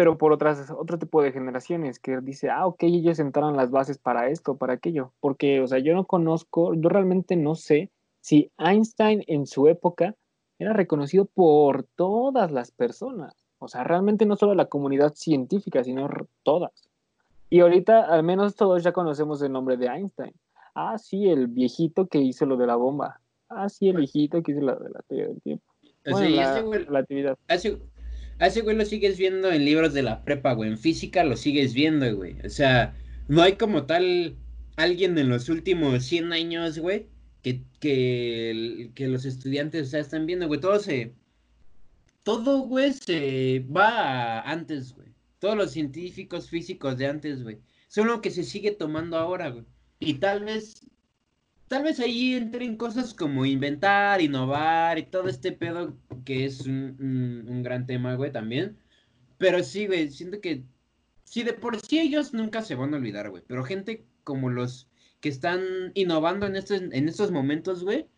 pero 0.00 0.16
por 0.16 0.32
otras, 0.32 0.70
otro 0.70 0.98
tipo 0.98 1.20
de 1.20 1.30
generaciones 1.30 1.98
que 1.98 2.22
dice, 2.22 2.48
ah, 2.48 2.66
ok, 2.66 2.84
ellos 2.84 3.18
sentaron 3.18 3.54
las 3.54 3.70
bases 3.70 3.98
para 3.98 4.30
esto, 4.30 4.56
para 4.56 4.72
aquello. 4.72 5.12
Porque, 5.20 5.60
o 5.60 5.66
sea, 5.66 5.78
yo 5.78 5.92
no 5.92 6.06
conozco, 6.06 6.72
yo 6.72 6.88
realmente 6.88 7.36
no 7.36 7.54
sé 7.54 7.90
si 8.22 8.50
Einstein 8.56 9.22
en 9.26 9.46
su 9.46 9.68
época 9.68 10.14
era 10.58 10.72
reconocido 10.72 11.26
por 11.26 11.82
todas 11.96 12.50
las 12.50 12.70
personas. 12.70 13.44
O 13.58 13.68
sea, 13.68 13.84
realmente 13.84 14.24
no 14.24 14.36
solo 14.36 14.54
la 14.54 14.70
comunidad 14.70 15.12
científica, 15.12 15.84
sino 15.84 16.08
todas. 16.44 16.88
Y 17.50 17.60
ahorita 17.60 18.06
al 18.06 18.22
menos 18.22 18.54
todos 18.54 18.82
ya 18.82 18.92
conocemos 18.92 19.42
el 19.42 19.52
nombre 19.52 19.76
de 19.76 19.88
Einstein. 19.88 20.32
Ah, 20.74 20.96
sí, 20.96 21.28
el 21.28 21.46
viejito 21.46 22.06
que 22.06 22.20
hizo 22.20 22.46
lo 22.46 22.56
de 22.56 22.66
la 22.66 22.76
bomba. 22.76 23.20
Ah, 23.50 23.68
sí, 23.68 23.90
el 23.90 23.98
viejito 23.98 24.42
que 24.42 24.52
hizo 24.52 24.62
la 24.62 24.76
de 24.76 24.88
la 24.88 25.02
teoría 25.02 25.28
del 25.28 25.42
tiempo. 25.42 25.64
Bueno, 26.10 26.36
la, 26.36 26.60
güey, 26.62 26.84
relatividad. 26.84 27.36
ese 27.48 27.78
güey 28.62 28.76
lo 28.76 28.84
sigues 28.86 29.18
viendo 29.18 29.52
en 29.52 29.64
libros 29.64 29.92
de 29.92 30.02
la 30.02 30.24
prepa, 30.24 30.54
güey. 30.54 30.70
En 30.70 30.78
física 30.78 31.24
lo 31.24 31.36
sigues 31.36 31.74
viendo, 31.74 32.16
güey. 32.16 32.36
O 32.44 32.48
sea, 32.48 32.96
no 33.28 33.42
hay 33.42 33.52
como 33.56 33.84
tal 33.84 34.36
alguien 34.76 35.16
en 35.18 35.28
los 35.28 35.48
últimos 35.48 36.04
100 36.04 36.32
años, 36.32 36.78
güey, 36.78 37.06
que, 37.42 37.62
que, 37.80 39.08
los 39.08 39.24
estudiantes, 39.24 39.92
o 39.92 39.98
están 39.98 40.26
viendo, 40.26 40.46
güey, 40.46 40.60
todo 40.60 40.78
se... 40.80 41.14
Todo, 42.22 42.60
güey, 42.60 42.92
se 42.92 43.64
va 43.74 44.40
antes, 44.42 44.94
güey. 44.94 45.08
Todos 45.38 45.56
los 45.56 45.72
científicos 45.72 46.50
físicos 46.50 46.98
de 46.98 47.06
antes, 47.06 47.42
güey. 47.42 47.58
Son 47.88 48.06
lo 48.06 48.20
que 48.20 48.30
se 48.30 48.44
sigue 48.44 48.72
tomando 48.72 49.16
ahora, 49.16 49.48
güey. 49.50 49.64
Y 49.98 50.14
tal 50.14 50.44
vez, 50.44 50.86
tal 51.70 51.84
vez 51.84 52.00
ahí 52.00 52.34
entren 52.34 52.76
cosas 52.76 53.14
como 53.14 53.46
inventar, 53.46 54.20
innovar 54.20 54.98
y 54.98 55.04
todo 55.04 55.28
este 55.28 55.52
pedo 55.52 55.96
que 56.24 56.44
es 56.44 56.66
un, 56.66 57.62
gran 57.62 57.86
tema, 57.86 58.16
güey, 58.16 58.32
también. 58.32 58.76
Pero 59.38 59.62
sí, 59.62 59.86
güey, 59.86 60.10
siento 60.10 60.40
que 60.40 60.64
sí, 61.22 61.44
de 61.44 61.52
por 61.52 61.80
sí 61.80 62.00
ellos 62.00 62.34
nunca 62.34 62.62
se 62.62 62.74
van 62.74 62.92
a 62.92 62.96
olvidar, 62.96 63.30
güey. 63.30 63.44
Pero 63.46 63.62
gente 63.62 64.04
como 64.24 64.50
los 64.50 64.88
que 65.20 65.28
están 65.28 65.92
innovando 65.94 66.46
en 66.46 66.56
estos, 66.56 66.82
en 66.82 67.08
estos 67.08 67.30
momentos, 67.30 67.84
güey, 67.84 68.08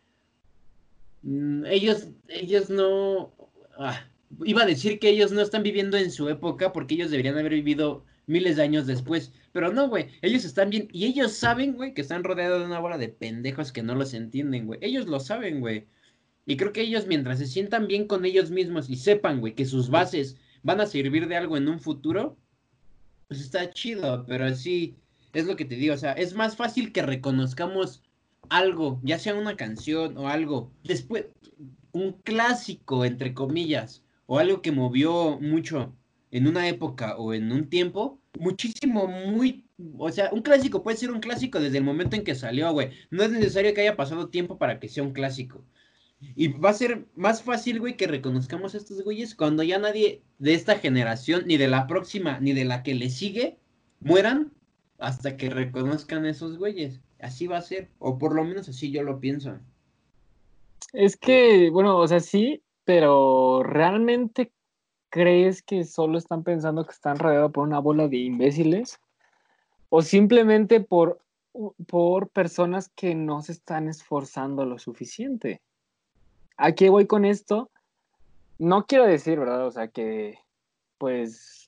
mm, 1.21 1.65
ellos, 1.67 2.09
ellos 2.29 2.71
no... 2.71 3.33
Ah, 3.77 4.03
iba 4.45 4.63
a 4.63 4.65
decir 4.65 4.97
que 4.97 5.09
ellos 5.09 5.31
no 5.31 5.41
están 5.41 5.61
viviendo 5.61 5.95
en 5.97 6.09
su 6.09 6.27
época 6.27 6.73
porque 6.73 6.95
ellos 6.95 7.11
deberían 7.11 7.37
haber 7.37 7.53
vivido 7.53 8.03
miles 8.27 8.55
de 8.55 8.63
años 8.63 8.87
después. 8.87 9.33
Pero 9.51 9.71
no, 9.71 9.89
güey, 9.89 10.07
ellos 10.21 10.45
están 10.45 10.69
bien 10.69 10.87
y 10.91 11.05
ellos 11.05 11.33
saben, 11.33 11.75
güey, 11.75 11.93
que 11.93 12.01
están 12.01 12.23
rodeados 12.23 12.59
de 12.59 12.65
una 12.65 12.79
bola 12.79 12.97
de 12.97 13.09
pendejos 13.09 13.71
que 13.71 13.83
no 13.83 13.95
los 13.95 14.13
entienden, 14.13 14.65
güey. 14.65 14.79
Ellos 14.81 15.07
lo 15.07 15.19
saben, 15.19 15.59
güey. 15.59 15.87
Y 16.45 16.57
creo 16.57 16.73
que 16.73 16.81
ellos 16.81 17.07
mientras 17.07 17.39
se 17.39 17.47
sientan 17.47 17.87
bien 17.87 18.07
con 18.07 18.25
ellos 18.25 18.51
mismos 18.51 18.89
y 18.89 18.97
sepan, 18.97 19.39
güey, 19.39 19.55
que 19.55 19.65
sus 19.65 19.89
bases 19.89 20.37
van 20.61 20.81
a 20.81 20.85
servir 20.85 21.27
de 21.27 21.37
algo 21.37 21.57
en 21.57 21.67
un 21.67 21.79
futuro, 21.79 22.37
pues 23.27 23.41
está 23.41 23.69
chido, 23.71 24.25
pero 24.27 24.53
sí, 24.55 24.95
es 25.33 25.45
lo 25.45 25.55
que 25.55 25.65
te 25.65 25.75
digo, 25.75 25.93
o 25.93 25.97
sea, 25.97 26.13
es 26.13 26.33
más 26.33 26.55
fácil 26.55 26.91
que 26.91 27.01
reconozcamos 27.01 28.03
algo, 28.49 28.99
ya 29.03 29.19
sea 29.19 29.35
una 29.35 29.55
canción 29.55 30.17
o 30.17 30.27
algo, 30.27 30.71
después, 30.83 31.25
un 31.91 32.13
clásico, 32.23 33.05
entre 33.05 33.33
comillas, 33.33 34.03
o 34.25 34.39
algo 34.39 34.61
que 34.61 34.71
movió 34.71 35.39
mucho 35.39 35.95
en 36.33 36.47
una 36.47 36.67
época 36.67 37.15
o 37.17 37.31
en 37.31 37.51
un 37.51 37.69
tiempo, 37.69 38.19
muchísimo, 38.39 39.07
muy, 39.07 39.65
o 39.99 40.11
sea, 40.11 40.31
un 40.31 40.41
clásico 40.41 40.81
puede 40.81 40.97
ser 40.97 41.11
un 41.11 41.19
clásico 41.19 41.59
desde 41.59 41.77
el 41.77 41.83
momento 41.83 42.15
en 42.15 42.23
que 42.23 42.33
salió, 42.33 42.73
güey. 42.73 42.89
No 43.11 43.21
es 43.21 43.29
necesario 43.29 43.71
que 43.75 43.81
haya 43.81 43.95
pasado 43.95 44.29
tiempo 44.29 44.57
para 44.57 44.79
que 44.79 44.89
sea 44.89 45.03
un 45.03 45.13
clásico. 45.13 45.63
Y 46.35 46.47
va 46.47 46.71
a 46.71 46.73
ser 46.73 47.05
más 47.15 47.43
fácil, 47.43 47.79
güey, 47.79 47.97
que 47.97 48.07
reconozcamos 48.07 48.73
a 48.73 48.77
estos 48.77 49.03
güeyes 49.03 49.35
cuando 49.35 49.61
ya 49.61 49.77
nadie 49.77 50.23
de 50.39 50.55
esta 50.55 50.79
generación, 50.79 51.43
ni 51.45 51.57
de 51.57 51.67
la 51.67 51.85
próxima, 51.85 52.39
ni 52.39 52.53
de 52.53 52.65
la 52.65 52.81
que 52.81 52.95
le 52.95 53.11
sigue, 53.11 53.59
mueran 53.99 54.51
hasta 54.97 55.37
que 55.37 55.51
reconozcan 55.51 56.25
esos 56.25 56.57
güeyes. 56.57 56.99
Así 57.19 57.45
va 57.45 57.57
a 57.57 57.61
ser, 57.61 57.89
o 57.99 58.17
por 58.17 58.33
lo 58.33 58.43
menos 58.43 58.67
así 58.67 58.89
yo 58.89 59.03
lo 59.03 59.19
pienso. 59.19 59.59
Es 60.93 61.15
que, 61.15 61.69
bueno, 61.69 61.95
o 61.99 62.07
sea, 62.07 62.21
sí, 62.21 62.63
pero 62.85 63.61
¿realmente 63.61 64.51
crees 65.13 65.61
que 65.61 65.83
solo 65.83 66.17
están 66.17 66.43
pensando 66.43 66.85
que 66.85 66.91
están 66.91 67.19
rodeados 67.19 67.51
por 67.51 67.67
una 67.67 67.77
bola 67.77 68.07
de 68.07 68.17
imbéciles? 68.17 68.99
¿O 69.89 70.01
simplemente 70.01 70.79
por, 70.79 71.19
por 71.85 72.29
personas 72.29 72.89
que 72.95 73.13
no 73.13 73.43
se 73.43 73.51
están 73.51 73.87
esforzando 73.87 74.65
lo 74.65 74.79
suficiente? 74.79 75.61
¿A 76.57 76.71
qué 76.71 76.89
voy 76.89 77.05
con 77.05 77.25
esto? 77.25 77.69
No 78.57 78.87
quiero 78.87 79.05
decir, 79.05 79.37
¿verdad? 79.37 79.67
O 79.67 79.71
sea, 79.71 79.87
que 79.87 80.39
pues 80.97 81.67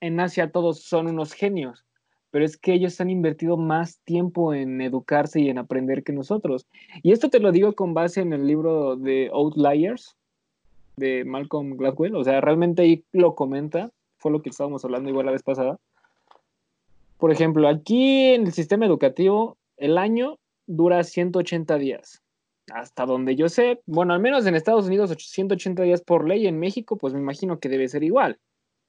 en 0.00 0.18
Asia 0.18 0.50
todos 0.50 0.82
son 0.82 1.08
unos 1.08 1.34
genios, 1.34 1.84
pero 2.30 2.46
es 2.46 2.56
que 2.56 2.72
ellos 2.72 2.98
han 3.02 3.10
invertido 3.10 3.58
más 3.58 3.98
tiempo 3.98 4.54
en 4.54 4.80
educarse 4.80 5.40
y 5.40 5.50
en 5.50 5.58
aprender 5.58 6.04
que 6.04 6.14
nosotros. 6.14 6.66
Y 7.02 7.12
esto 7.12 7.28
te 7.28 7.38
lo 7.38 7.52
digo 7.52 7.74
con 7.74 7.92
base 7.92 8.22
en 8.22 8.32
el 8.32 8.46
libro 8.46 8.96
de 8.96 9.28
Outliers 9.30 10.17
de 10.98 11.24
Malcolm 11.24 11.76
Gladwell, 11.76 12.16
o 12.16 12.24
sea, 12.24 12.40
realmente 12.40 12.82
ahí 12.82 13.04
lo 13.12 13.34
comenta, 13.34 13.90
fue 14.18 14.32
lo 14.32 14.42
que 14.42 14.50
estábamos 14.50 14.84
hablando 14.84 15.08
igual 15.08 15.26
la 15.26 15.32
vez 15.32 15.42
pasada. 15.42 15.78
Por 17.18 17.32
ejemplo, 17.32 17.68
aquí 17.68 18.34
en 18.34 18.46
el 18.46 18.52
sistema 18.52 18.86
educativo, 18.86 19.56
el 19.76 19.98
año 19.98 20.38
dura 20.66 21.02
180 21.02 21.78
días. 21.78 22.22
Hasta 22.72 23.06
donde 23.06 23.34
yo 23.34 23.48
sé, 23.48 23.80
bueno, 23.86 24.12
al 24.12 24.20
menos 24.20 24.46
en 24.46 24.54
Estados 24.54 24.86
Unidos 24.86 25.14
180 25.16 25.82
días 25.82 26.02
por 26.02 26.28
ley, 26.28 26.46
en 26.46 26.58
México 26.58 26.96
pues 26.96 27.14
me 27.14 27.20
imagino 27.20 27.58
que 27.58 27.68
debe 27.68 27.88
ser 27.88 28.04
igual. 28.04 28.38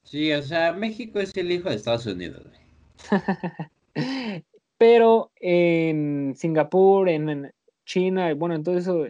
Sí, 0.04 0.32
o 0.32 0.42
sea, 0.42 0.72
México 0.72 1.18
es 1.18 1.36
el 1.36 1.50
hijo 1.50 1.68
de 1.68 1.76
Estados 1.76 2.06
Unidos. 2.06 2.46
Pero 4.78 5.30
en 5.36 6.34
Singapur, 6.36 7.08
en 7.08 7.52
China, 7.84 8.32
bueno, 8.34 8.54
en 8.54 8.64
todos 8.64 8.78
eso, 8.78 9.04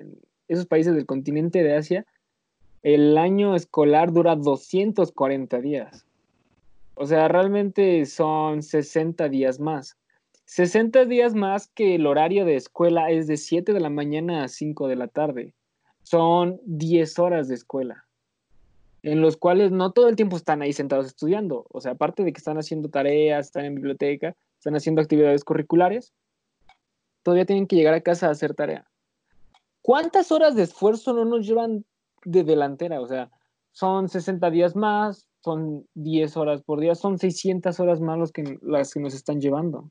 esos 0.49 0.67
países 0.67 0.95
del 0.95 1.07
continente 1.07 1.63
de 1.63 1.77
Asia, 1.77 2.07
el 2.83 3.19
año 3.19 3.55
escolar 3.55 4.13
dura 4.13 4.37
240 4.37 5.61
días. 5.61 6.07
O 6.95 7.07
sea, 7.07 7.29
realmente 7.29 8.05
son 8.07 8.63
60 8.63 9.29
días 9.29 9.61
más. 9.61 9.97
60 10.47 11.05
días 11.05 11.35
más 11.35 11.69
que 11.69 11.95
el 11.95 12.07
horario 12.07 12.45
de 12.45 12.57
escuela 12.57 13.11
es 13.11 13.27
de 13.27 13.37
7 13.37 13.73
de 13.73 13.81
la 13.81 13.91
mañana 13.91 14.45
a 14.45 14.49
5 14.49 14.89
de 14.89 14.97
la 14.97 15.09
tarde. 15.09 15.55
Son 16.03 16.61
10 16.65 17.19
horas 17.19 17.49
de 17.49 17.55
escuela 17.55 18.07
en 19.03 19.21
los 19.21 19.37
cuales 19.37 19.71
no 19.71 19.93
todo 19.93 20.09
el 20.09 20.17
tiempo 20.17 20.37
están 20.37 20.63
ahí 20.63 20.73
sentados 20.73 21.07
estudiando. 21.07 21.67
O 21.71 21.81
sea, 21.81 21.93
aparte 21.93 22.25
de 22.25 22.33
que 22.33 22.39
están 22.39 22.59
haciendo 22.59 22.89
tareas, 22.89 23.47
están 23.47 23.65
en 23.65 23.75
biblioteca, 23.75 24.37
están 24.59 24.77
haciendo 24.77 25.01
actividades 25.01 25.45
curriculares, 25.45 26.13
todavía 27.23 27.47
tienen 27.47 27.67
que 27.67 27.77
llegar 27.77 27.95
a 27.95 28.01
casa 28.01 28.29
a 28.29 28.33
hacer 28.33 28.55
tarea. 28.55 28.87
¿Cuántas 29.83 30.31
horas 30.31 30.55
de 30.55 30.63
esfuerzo 30.63 31.15
no 31.15 31.25
nos 31.25 31.47
llevan 31.47 31.85
de 32.25 32.45
delantera? 32.45 33.01
O 33.01 33.07
sea, 33.07 33.31
son 33.73 34.09
60 34.09 34.51
días 34.51 34.77
más, 34.77 35.29
son 35.43 35.87
10 35.95 36.37
horas 36.37 36.63
por 36.63 36.81
día, 36.81 36.95
son 36.95 37.19
600 37.19 37.79
horas 37.81 38.01
más 38.01 38.19
los 38.19 38.33
que, 38.33 38.59
las 38.63 38.93
que 38.93 39.01
nos 39.01 39.15
están 39.15 39.41
llevando. 39.41 39.91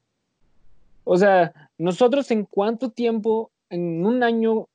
O 1.04 1.18
sea, 1.18 1.54
nosotros 1.78 2.30
en 2.32 2.46
cuánto 2.46 2.92
tiempo, 2.92 3.52
en 3.70 4.06
un 4.06 4.24
año, 4.24 4.68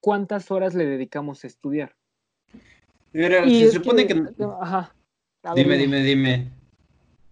cuántas 0.00 0.50
horas 0.50 0.74
le 0.74 0.86
dedicamos 0.86 1.44
a 1.44 1.46
estudiar. 1.46 1.94
se 3.12 3.70
supone 3.70 4.06
que... 4.06 4.22
Ajá. 4.60 4.94
dime, 5.54 5.76
dime, 5.76 6.02
dime. 6.02 6.50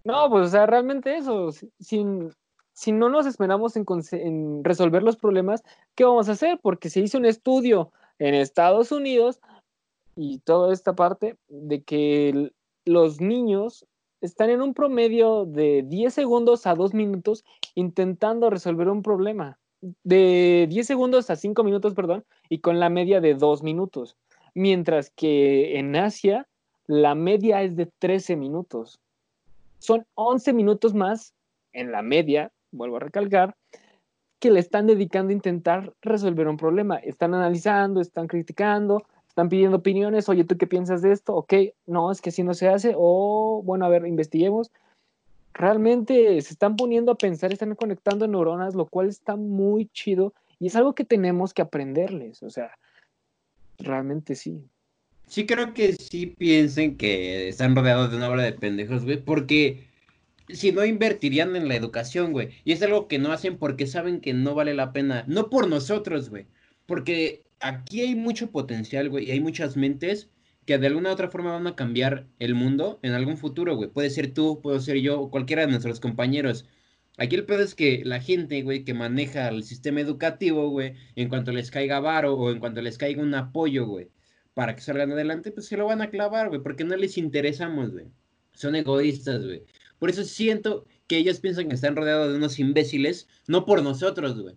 No, 0.04 0.28
pues, 0.28 0.48
o 0.48 0.50
sea, 0.50 0.66
realmente 0.66 1.16
eso, 1.16 1.50
sin, 1.80 2.30
si 2.74 2.92
no 2.92 3.08
nos 3.08 3.24
esperamos 3.24 3.74
en, 3.76 3.86
en, 4.12 4.62
resolver 4.62 5.02
los 5.02 5.16
problemas, 5.16 5.62
¿qué 5.94 6.04
vamos 6.04 6.28
a 6.28 6.32
hacer? 6.32 6.58
Porque 6.60 6.90
se 6.90 7.00
hizo 7.00 7.16
un 7.16 7.24
estudio 7.24 7.90
en 8.18 8.34
Estados 8.34 8.92
Unidos 8.92 9.40
y 10.16 10.38
toda 10.40 10.72
esta 10.72 10.94
parte 10.94 11.36
de 11.48 11.82
que 11.82 12.52
los 12.84 13.20
niños 13.20 13.86
están 14.20 14.50
en 14.50 14.62
un 14.62 14.74
promedio 14.74 15.44
de 15.44 15.82
10 15.86 16.14
segundos 16.14 16.66
a 16.66 16.74
2 16.74 16.94
minutos 16.94 17.44
intentando 17.74 18.50
resolver 18.50 18.88
un 18.88 19.02
problema. 19.02 19.58
De 20.02 20.66
10 20.70 20.86
segundos 20.86 21.28
a 21.28 21.36
5 21.36 21.62
minutos, 21.62 21.94
perdón, 21.94 22.24
y 22.48 22.60
con 22.60 22.80
la 22.80 22.88
media 22.88 23.20
de 23.20 23.34
2 23.34 23.62
minutos. 23.62 24.16
Mientras 24.54 25.10
que 25.10 25.78
en 25.78 25.96
Asia 25.96 26.46
la 26.86 27.14
media 27.14 27.62
es 27.62 27.76
de 27.76 27.86
13 27.98 28.36
minutos 28.36 29.00
son 29.84 30.06
11 30.14 30.54
minutos 30.54 30.94
más 30.94 31.34
en 31.74 31.92
la 31.92 32.00
media, 32.00 32.50
vuelvo 32.72 32.96
a 32.96 33.00
recalcar, 33.00 33.54
que 34.44 34.50
le 34.50 34.60
están 34.60 34.86
dedicando 34.86 35.30
a 35.30 35.32
intentar 35.32 35.94
resolver 36.02 36.48
un 36.48 36.58
problema. 36.58 36.96
Están 36.98 37.32
analizando, 37.32 38.02
están 38.02 38.26
criticando, 38.26 39.06
están 39.26 39.48
pidiendo 39.48 39.78
opiniones, 39.78 40.28
oye, 40.28 40.44
¿tú 40.44 40.58
qué 40.58 40.66
piensas 40.66 41.00
de 41.00 41.12
esto? 41.12 41.34
Ok, 41.34 41.54
no, 41.86 42.12
es 42.12 42.20
que 42.20 42.28
así 42.28 42.42
no 42.42 42.52
se 42.52 42.68
hace, 42.68 42.92
o 42.94 43.62
bueno, 43.64 43.86
a 43.86 43.88
ver, 43.88 44.06
investiguemos. 44.06 44.70
Realmente 45.54 46.38
se 46.42 46.52
están 46.52 46.76
poniendo 46.76 47.12
a 47.12 47.16
pensar, 47.16 47.54
están 47.54 47.74
conectando 47.74 48.28
neuronas, 48.28 48.74
lo 48.74 48.84
cual 48.84 49.08
está 49.08 49.34
muy 49.34 49.86
chido 49.86 50.34
y 50.60 50.66
es 50.66 50.76
algo 50.76 50.94
que 50.94 51.06
tenemos 51.06 51.54
que 51.54 51.62
aprenderles, 51.62 52.42
o 52.42 52.50
sea, 52.50 52.72
realmente 53.78 54.34
sí. 54.34 54.62
Sí 55.26 55.46
creo 55.46 55.72
que 55.72 55.94
sí 55.94 56.26
piensen 56.26 56.98
que 56.98 57.48
están 57.48 57.74
rodeados 57.74 58.10
de 58.10 58.18
una 58.18 58.28
bola 58.28 58.42
de 58.42 58.52
pendejos, 58.52 59.06
güey, 59.06 59.16
porque 59.24 59.88
si 60.48 60.72
no 60.72 60.84
invertirían 60.84 61.56
en 61.56 61.68
la 61.68 61.76
educación, 61.76 62.32
güey. 62.32 62.50
Y 62.64 62.72
es 62.72 62.82
algo 62.82 63.08
que 63.08 63.18
no 63.18 63.32
hacen 63.32 63.58
porque 63.58 63.86
saben 63.86 64.20
que 64.20 64.34
no 64.34 64.54
vale 64.54 64.74
la 64.74 64.92
pena. 64.92 65.24
No 65.26 65.50
por 65.50 65.68
nosotros, 65.68 66.30
güey. 66.30 66.46
Porque 66.86 67.44
aquí 67.60 68.02
hay 68.02 68.14
mucho 68.14 68.50
potencial, 68.50 69.08
güey, 69.08 69.26
y 69.28 69.30
hay 69.32 69.40
muchas 69.40 69.76
mentes 69.76 70.30
que 70.66 70.78
de 70.78 70.86
alguna 70.86 71.10
u 71.10 71.12
otra 71.12 71.30
forma 71.30 71.52
van 71.52 71.66
a 71.66 71.76
cambiar 71.76 72.26
el 72.38 72.54
mundo 72.54 72.98
en 73.02 73.12
algún 73.12 73.36
futuro, 73.36 73.76
güey. 73.76 73.90
Puede 73.90 74.10
ser 74.10 74.32
tú, 74.32 74.60
puedo 74.62 74.80
ser 74.80 74.98
yo, 74.98 75.30
cualquiera 75.30 75.62
de 75.62 75.72
nuestros 75.72 76.00
compañeros. 76.00 76.66
Aquí 77.16 77.36
el 77.36 77.44
pedo 77.46 77.62
es 77.62 77.74
que 77.74 78.02
la 78.04 78.20
gente, 78.20 78.62
güey, 78.62 78.84
que 78.84 78.94
maneja 78.94 79.48
el 79.48 79.62
sistema 79.64 80.00
educativo, 80.00 80.68
güey, 80.70 80.94
en 81.16 81.28
cuanto 81.28 81.52
les 81.52 81.70
caiga 81.70 82.00
varo 82.00 82.34
o 82.34 82.50
en 82.50 82.58
cuanto 82.60 82.82
les 82.82 82.98
caiga 82.98 83.22
un 83.22 83.34
apoyo, 83.34 83.86
güey, 83.86 84.10
para 84.54 84.74
que 84.74 84.82
salgan 84.82 85.12
adelante, 85.12 85.52
pues 85.52 85.66
se 85.66 85.76
lo 85.76 85.86
van 85.86 86.02
a 86.02 86.10
clavar, 86.10 86.48
güey, 86.48 86.62
porque 86.62 86.84
no 86.84 86.96
les 86.96 87.18
interesamos, 87.18 87.92
güey. 87.92 88.06
Son 88.54 88.74
egoístas, 88.74 89.44
güey. 89.44 89.64
Por 90.04 90.10
eso 90.10 90.24
siento 90.24 90.86
que 91.06 91.16
ellos 91.16 91.40
piensan 91.40 91.70
que 91.70 91.76
están 91.76 91.96
rodeados 91.96 92.30
de 92.30 92.36
unos 92.36 92.58
imbéciles, 92.58 93.26
no 93.46 93.64
por 93.64 93.82
nosotros, 93.82 94.38
güey. 94.38 94.54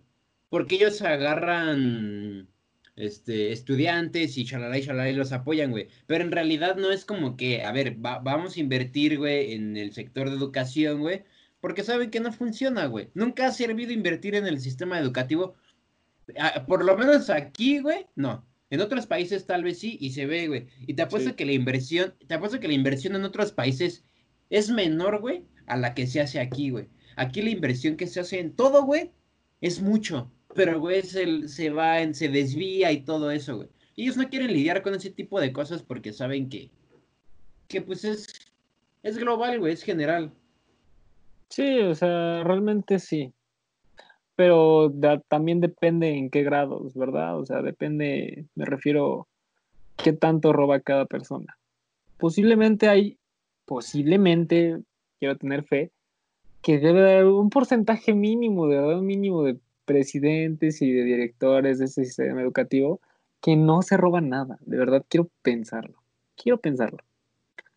Porque 0.50 0.74
ellos 0.74 1.00
agarran 1.00 2.50
este, 2.96 3.50
estudiantes 3.52 4.36
y 4.36 4.44
chalala 4.44 4.76
y 4.76 4.84
chalala 4.84 5.08
y 5.08 5.14
los 5.14 5.32
apoyan, 5.32 5.70
güey. 5.70 5.88
Pero 6.06 6.22
en 6.22 6.32
realidad 6.32 6.76
no 6.76 6.92
es 6.92 7.06
como 7.06 7.38
que, 7.38 7.62
a 7.62 7.72
ver, 7.72 7.96
vamos 7.96 8.58
a 8.58 8.60
invertir, 8.60 9.16
güey, 9.16 9.54
en 9.54 9.78
el 9.78 9.94
sector 9.94 10.28
de 10.28 10.36
educación, 10.36 11.00
güey. 11.00 11.24
Porque 11.60 11.82
saben 11.82 12.10
que 12.10 12.20
no 12.20 12.30
funciona, 12.30 12.84
güey. 12.84 13.08
Nunca 13.14 13.46
ha 13.46 13.52
servido 13.52 13.90
invertir 13.90 14.34
en 14.34 14.46
el 14.46 14.60
sistema 14.60 14.98
educativo. 14.98 15.54
Por 16.66 16.84
lo 16.84 16.94
menos 16.98 17.30
aquí, 17.30 17.78
güey, 17.78 18.04
no. 18.16 18.46
En 18.68 18.82
otros 18.82 19.06
países 19.06 19.46
tal 19.46 19.64
vez 19.64 19.78
sí, 19.78 19.96
y 19.98 20.10
se 20.10 20.26
ve, 20.26 20.46
güey. 20.46 20.66
Y 20.86 20.92
te 20.92 21.00
apuesto 21.00 21.36
que 21.36 21.46
la 21.46 21.52
inversión, 21.52 22.12
te 22.26 22.34
apuesto 22.34 22.60
que 22.60 22.68
la 22.68 22.74
inversión 22.74 23.16
en 23.16 23.24
otros 23.24 23.52
países 23.52 24.04
es 24.50 24.70
menor, 24.70 25.20
güey, 25.20 25.44
a 25.66 25.76
la 25.76 25.94
que 25.94 26.06
se 26.06 26.20
hace 26.20 26.40
aquí, 26.40 26.70
güey. 26.70 26.88
Aquí 27.16 27.42
la 27.42 27.50
inversión 27.50 27.96
que 27.96 28.06
se 28.06 28.20
hace 28.20 28.40
en 28.40 28.54
todo, 28.54 28.84
güey, 28.84 29.10
es 29.60 29.82
mucho. 29.82 30.30
Pero, 30.54 30.80
güey, 30.80 31.02
se, 31.02 31.70
va, 31.70 32.00
en, 32.00 32.14
se 32.14 32.28
desvía 32.28 32.92
y 32.92 33.02
todo 33.02 33.30
eso, 33.30 33.56
güey. 33.56 33.68
Ellos 33.96 34.16
no 34.16 34.28
quieren 34.28 34.52
lidiar 34.52 34.82
con 34.82 34.94
ese 34.94 35.10
tipo 35.10 35.40
de 35.40 35.52
cosas 35.52 35.82
porque 35.82 36.12
saben 36.12 36.48
que, 36.48 36.70
que 37.66 37.82
pues 37.82 38.04
es, 38.04 38.52
es 39.02 39.18
global, 39.18 39.58
güey, 39.58 39.72
es 39.72 39.82
general. 39.82 40.32
Sí, 41.48 41.80
o 41.80 41.94
sea, 41.94 42.44
realmente 42.44 42.98
sí 42.98 43.32
pero 44.38 44.94
también 45.26 45.60
depende 45.60 46.10
en 46.10 46.30
qué 46.30 46.44
grados, 46.44 46.94
¿verdad? 46.94 47.36
O 47.40 47.44
sea, 47.44 47.60
depende, 47.60 48.46
me 48.54 48.66
refiero, 48.66 49.26
qué 49.96 50.12
tanto 50.12 50.52
roba 50.52 50.78
cada 50.78 51.06
persona. 51.06 51.58
Posiblemente 52.18 52.88
hay, 52.88 53.17
posiblemente, 53.68 54.80
quiero 55.20 55.36
tener 55.36 55.62
fe, 55.62 55.92
que 56.62 56.78
debe 56.78 57.02
haber 57.02 57.26
un 57.26 57.50
porcentaje 57.50 58.14
mínimo, 58.14 58.66
de 58.66 58.76
verdad, 58.76 58.98
un 58.98 59.06
mínimo 59.06 59.44
de 59.44 59.58
presidentes 59.84 60.82
y 60.82 60.90
de 60.90 61.04
directores 61.04 61.78
de 61.78 61.84
ese 61.84 62.04
sistema 62.04 62.40
educativo 62.40 63.00
que 63.40 63.54
no 63.54 63.82
se 63.82 63.96
roban 63.96 64.28
nada. 64.28 64.58
De 64.62 64.76
verdad, 64.76 65.04
quiero 65.08 65.30
pensarlo. 65.42 66.02
Quiero 66.36 66.58
pensarlo. 66.58 66.98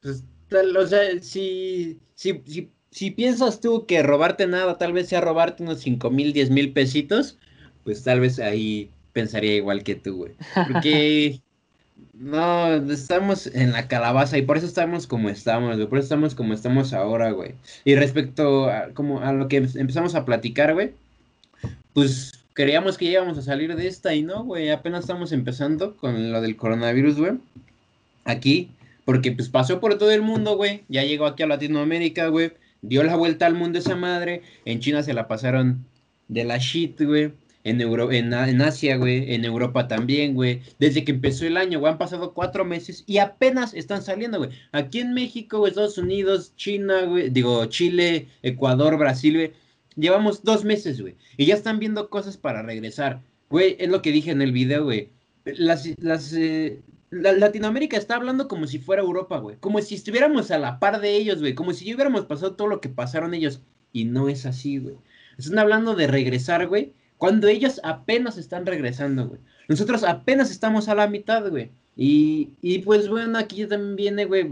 Pues, 0.01 0.23
o 0.51 0.87
sea, 0.87 1.21
si, 1.21 1.99
si, 2.15 2.41
si 2.45 2.71
si 2.91 3.09
piensas 3.11 3.61
tú 3.61 3.85
que 3.85 4.03
robarte 4.03 4.45
nada 4.47 4.77
tal 4.77 4.93
vez 4.93 5.07
sea 5.07 5.21
robarte 5.21 5.63
unos 5.63 5.79
5 5.79 6.11
mil, 6.11 6.33
10 6.33 6.49
mil 6.49 6.73
pesitos, 6.73 7.37
pues 7.83 8.03
tal 8.03 8.19
vez 8.19 8.37
ahí 8.39 8.91
pensaría 9.13 9.55
igual 9.55 9.83
que 9.83 9.95
tú, 9.95 10.17
güey. 10.17 10.33
Porque 10.67 11.41
no, 12.13 12.73
estamos 12.91 13.47
en 13.47 13.71
la 13.71 13.87
calabaza 13.87 14.37
y 14.37 14.41
por 14.43 14.57
eso 14.57 14.67
estamos 14.67 15.07
como 15.07 15.29
estamos, 15.29 15.75
güey. 15.75 15.87
Por 15.87 15.97
eso 15.97 16.05
estamos 16.05 16.35
como 16.35 16.53
estamos 16.53 16.93
ahora, 16.93 17.31
güey. 17.31 17.53
Y 17.85 17.95
respecto 17.95 18.69
a, 18.69 18.89
como 18.93 19.21
a 19.21 19.33
lo 19.33 19.47
que 19.47 19.57
empezamos 19.57 20.15
a 20.15 20.25
platicar, 20.25 20.73
güey, 20.73 20.91
pues 21.93 22.31
creíamos 22.53 22.97
que 22.97 23.05
íbamos 23.05 23.37
a 23.37 23.41
salir 23.41 23.75
de 23.75 23.87
esta 23.87 24.13
y 24.13 24.23
no, 24.23 24.43
güey. 24.43 24.69
Apenas 24.69 25.01
estamos 25.01 25.31
empezando 25.31 25.95
con 25.97 26.31
lo 26.31 26.41
del 26.41 26.55
coronavirus, 26.55 27.17
güey. 27.17 27.33
Aquí, 28.25 28.69
porque 29.05 29.31
pues 29.31 29.49
pasó 29.49 29.79
por 29.79 29.97
todo 29.97 30.11
el 30.11 30.21
mundo, 30.21 30.55
güey. 30.57 30.83
Ya 30.89 31.03
llegó 31.03 31.25
aquí 31.25 31.43
a 31.43 31.47
Latinoamérica, 31.47 32.27
güey 32.27 32.51
dio 32.81 33.03
la 33.03 33.15
vuelta 33.15 33.45
al 33.45 33.55
mundo 33.55 33.79
esa 33.79 33.95
madre. 33.95 34.41
En 34.65 34.79
China 34.79 35.03
se 35.03 35.13
la 35.13 35.27
pasaron 35.27 35.85
de 36.27 36.43
la 36.43 36.57
shit, 36.57 37.01
güey. 37.01 37.31
En, 37.63 37.79
Euro 37.81 38.11
en, 38.11 38.33
Asia, 38.33 38.97
güey. 38.97 39.33
En 39.33 39.45
Europa 39.45 39.87
también, 39.87 40.33
güey. 40.33 40.61
Desde 40.79 41.03
que 41.03 41.11
empezó 41.11 41.45
el 41.45 41.57
año, 41.57 41.79
güey. 41.79 41.91
Han 41.91 41.97
pasado 41.97 42.33
cuatro 42.33 42.65
meses 42.65 43.03
y 43.07 43.19
apenas 43.19 43.73
están 43.73 44.01
saliendo, 44.01 44.39
güey. 44.39 44.51
Aquí 44.71 44.99
en 44.99 45.13
México, 45.13 45.67
Estados 45.67 45.97
Unidos, 45.97 46.55
China, 46.55 47.03
güey. 47.03 47.29
Digo, 47.29 47.65
Chile, 47.67 48.27
Ecuador, 48.41 48.97
Brasil, 48.97 49.35
güey. 49.35 49.53
Llevamos 49.95 50.43
dos 50.43 50.63
meses, 50.63 51.01
güey. 51.01 51.15
Y 51.37 51.45
ya 51.45 51.55
están 51.55 51.79
viendo 51.79 52.09
cosas 52.09 52.37
para 52.37 52.61
regresar. 52.63 53.21
Güey, 53.49 53.75
es 53.79 53.89
lo 53.89 54.01
que 54.01 54.11
dije 54.11 54.31
en 54.31 54.41
el 54.41 54.51
video, 54.51 54.85
güey. 54.85 55.09
Las, 55.43 55.87
las, 55.99 56.33
eh, 56.33 56.81
Latinoamérica 57.11 57.97
está 57.97 58.15
hablando 58.15 58.47
como 58.47 58.67
si 58.67 58.79
fuera 58.79 59.01
Europa, 59.01 59.37
güey. 59.37 59.57
Como 59.59 59.81
si 59.81 59.95
estuviéramos 59.95 60.49
a 60.49 60.57
la 60.57 60.79
par 60.79 61.01
de 61.01 61.15
ellos, 61.17 61.39
güey. 61.39 61.53
Como 61.53 61.73
si 61.73 61.85
ya 61.85 61.95
hubiéramos 61.95 62.25
pasado 62.25 62.55
todo 62.55 62.67
lo 62.67 62.79
que 62.79 62.89
pasaron 62.89 63.33
ellos. 63.33 63.61
Y 63.91 64.05
no 64.05 64.29
es 64.29 64.45
así, 64.45 64.77
güey. 64.77 64.95
Están 65.37 65.59
hablando 65.59 65.95
de 65.95 66.07
regresar, 66.07 66.67
güey. 66.67 66.93
Cuando 67.21 67.47
ellos 67.47 67.79
apenas 67.83 68.39
están 68.39 68.65
regresando, 68.65 69.27
güey. 69.27 69.39
Nosotros 69.67 70.03
apenas 70.03 70.49
estamos 70.49 70.89
a 70.89 70.95
la 70.95 71.05
mitad, 71.05 71.47
güey. 71.51 71.69
Y, 71.95 72.53
y 72.63 72.79
pues 72.79 73.09
bueno, 73.09 73.37
aquí 73.37 73.67
también 73.67 73.95
viene, 73.95 74.25
güey. 74.25 74.49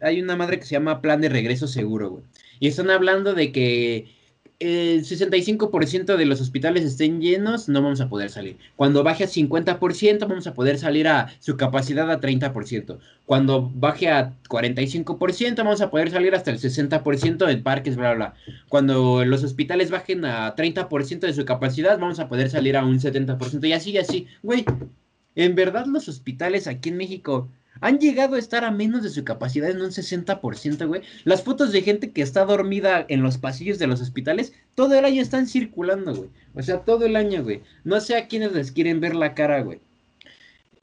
hay 0.00 0.20
una 0.20 0.34
madre 0.34 0.58
que 0.58 0.64
se 0.64 0.72
llama 0.72 1.00
Plan 1.00 1.20
de 1.20 1.28
Regreso 1.28 1.68
Seguro, 1.68 2.10
güey. 2.10 2.24
Y 2.58 2.66
están 2.66 2.90
hablando 2.90 3.32
de 3.34 3.52
que 3.52 4.08
el 4.62 5.04
65% 5.04 6.16
de 6.16 6.24
los 6.24 6.40
hospitales 6.40 6.84
estén 6.84 7.20
llenos, 7.20 7.68
no 7.68 7.82
vamos 7.82 8.00
a 8.00 8.08
poder 8.08 8.30
salir. 8.30 8.56
Cuando 8.76 9.02
baje 9.02 9.24
a 9.24 9.26
50%, 9.26 10.20
vamos 10.20 10.46
a 10.46 10.54
poder 10.54 10.78
salir 10.78 11.08
a 11.08 11.32
su 11.40 11.56
capacidad 11.56 12.10
a 12.10 12.20
30%. 12.20 12.98
Cuando 13.26 13.70
baje 13.74 14.08
a 14.08 14.34
45%, 14.48 15.56
vamos 15.56 15.80
a 15.80 15.90
poder 15.90 16.10
salir 16.10 16.34
hasta 16.34 16.50
el 16.50 16.58
60% 16.58 17.50
en 17.50 17.62
parques, 17.62 17.96
bla, 17.96 18.14
bla. 18.14 18.34
Cuando 18.68 19.24
los 19.24 19.42
hospitales 19.42 19.90
bajen 19.90 20.24
a 20.24 20.54
30% 20.54 21.20
de 21.20 21.32
su 21.32 21.44
capacidad, 21.44 21.98
vamos 21.98 22.20
a 22.20 22.28
poder 22.28 22.48
salir 22.48 22.76
a 22.76 22.84
un 22.84 23.00
70%. 23.00 23.66
Y 23.66 23.72
así, 23.72 23.90
y 23.90 23.98
así. 23.98 24.26
Güey, 24.42 24.64
en 25.34 25.54
verdad 25.54 25.86
los 25.86 26.08
hospitales 26.08 26.66
aquí 26.66 26.90
en 26.90 26.98
México 26.98 27.48
han 27.80 27.98
llegado 27.98 28.36
a 28.36 28.38
estar 28.38 28.64
a 28.64 28.70
menos 28.70 29.02
de 29.02 29.10
su 29.10 29.24
capacidad 29.24 29.70
en 29.70 29.80
un 29.80 29.90
60%, 29.90 30.86
güey. 30.86 31.02
Las 31.24 31.42
fotos 31.42 31.72
de 31.72 31.82
gente 31.82 32.12
que 32.12 32.22
está 32.22 32.44
dormida 32.44 33.04
en 33.08 33.22
los 33.22 33.38
pasillos 33.38 33.78
de 33.78 33.86
los 33.86 34.00
hospitales, 34.00 34.52
todo 34.74 34.94
el 34.94 35.04
año 35.04 35.22
están 35.22 35.46
circulando, 35.46 36.14
güey. 36.14 36.30
O 36.54 36.62
sea, 36.62 36.80
todo 36.80 37.06
el 37.06 37.16
año, 37.16 37.42
güey. 37.42 37.62
No 37.84 38.00
sé 38.00 38.16
a 38.16 38.28
quiénes 38.28 38.52
les 38.52 38.72
quieren 38.72 39.00
ver 39.00 39.14
la 39.14 39.34
cara, 39.34 39.62
güey. 39.62 39.80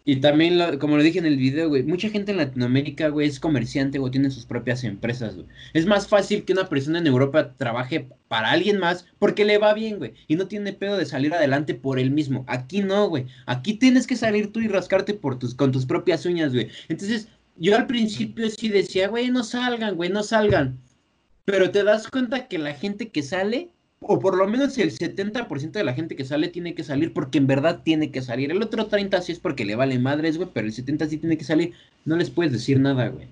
Y 0.06 0.18
también, 0.18 0.80
como 0.80 0.98
lo 0.98 1.04
dije 1.04 1.20
en 1.20 1.26
el 1.26 1.38
video, 1.38 1.70
güey, 1.70 1.84
mucha 1.84 2.10
gente 2.10 2.32
en 2.32 2.38
Latinoamérica, 2.38 3.10
güey, 3.10 3.28
es 3.28 3.40
comerciante 3.40 4.00
o 4.00 4.10
tiene 4.10 4.32
sus 4.32 4.46
propias 4.46 4.84
empresas, 4.84 5.36
güey. 5.36 5.48
Es 5.74 5.86
más 5.86 6.08
fácil 6.08 6.46
que 6.46 6.54
una 6.54 6.68
persona 6.68 7.00
en 7.00 7.08
Europa 7.08 7.54
trabaje 7.56 8.08
para 8.30 8.52
alguien 8.52 8.80
más 8.80 9.06
porque 9.18 9.44
le 9.44 9.58
va 9.58 9.74
bien, 9.74 9.98
güey. 9.98 10.14
Y 10.28 10.36
no 10.36 10.48
tiene 10.48 10.72
pedo 10.72 10.96
de 10.96 11.06
salir 11.06 11.34
adelante 11.34 11.74
por 11.74 12.00
él 12.00 12.12
mismo. 12.12 12.46
Aquí 12.48 12.82
no, 12.82 13.10
güey. 13.10 13.26
Aquí 13.46 13.74
tienes 13.74 14.08
que 14.08 14.16
salir 14.16 14.54
tú 14.54 14.62
y 14.62 14.70
rascarte 14.70 15.14
por 15.14 15.38
tus, 15.38 15.54
con 15.54 15.74
tus 15.74 15.86
propias 15.86 16.26
uñas, 16.26 16.54
güey. 16.54 16.70
Entonces, 16.88 17.28
yo 17.58 17.76
al 17.76 17.88
principio 17.88 18.50
sí 18.50 18.70
decía, 18.70 19.10
güey, 19.10 19.30
no 19.30 19.44
salgan, 19.44 19.96
güey, 19.96 20.10
no 20.10 20.24
salgan. 20.24 20.80
Pero 21.44 21.72
te 21.72 21.84
das 21.84 22.08
cuenta 22.08 22.48
que 22.48 22.58
la 22.60 22.74
gente 22.74 23.10
que 23.10 23.24
sale 23.24 23.72
o 24.02 24.20
por 24.20 24.38
lo 24.38 24.48
menos 24.48 24.78
el 24.78 24.92
70% 24.92 25.72
de 25.72 25.84
la 25.84 25.94
gente 25.94 26.16
que 26.16 26.24
sale 26.24 26.48
tiene 26.48 26.74
que 26.74 26.84
salir 26.84 27.14
porque 27.14 27.38
en 27.38 27.48
verdad 27.48 27.82
tiene 27.84 28.12
que 28.12 28.22
salir. 28.22 28.52
El 28.52 28.62
otro 28.62 28.86
30 28.86 29.22
sí 29.22 29.34
es 29.34 29.40
porque 29.40 29.66
le 29.66 29.76
vale 29.76 30.00
madres, 30.00 30.38
güey, 30.38 30.50
pero 30.54 30.68
el 30.68 30.74
70 30.74 31.08
sí 31.08 31.18
tiene 31.18 31.38
que 31.38 31.44
salir. 31.44 31.74
No 32.06 32.16
les 32.16 32.30
puedes 32.30 32.54
decir 32.54 32.80
nada, 32.80 33.10
güey. 33.10 33.28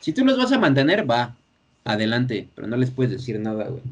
Si 0.00 0.12
tú 0.12 0.24
los 0.24 0.36
vas 0.36 0.52
a 0.52 0.58
mantener, 0.58 1.08
va, 1.10 1.36
adelante, 1.84 2.48
pero 2.54 2.66
no 2.66 2.76
les 2.76 2.90
puedes 2.90 3.12
decir 3.12 3.38
nada, 3.40 3.68
güey. 3.68 3.82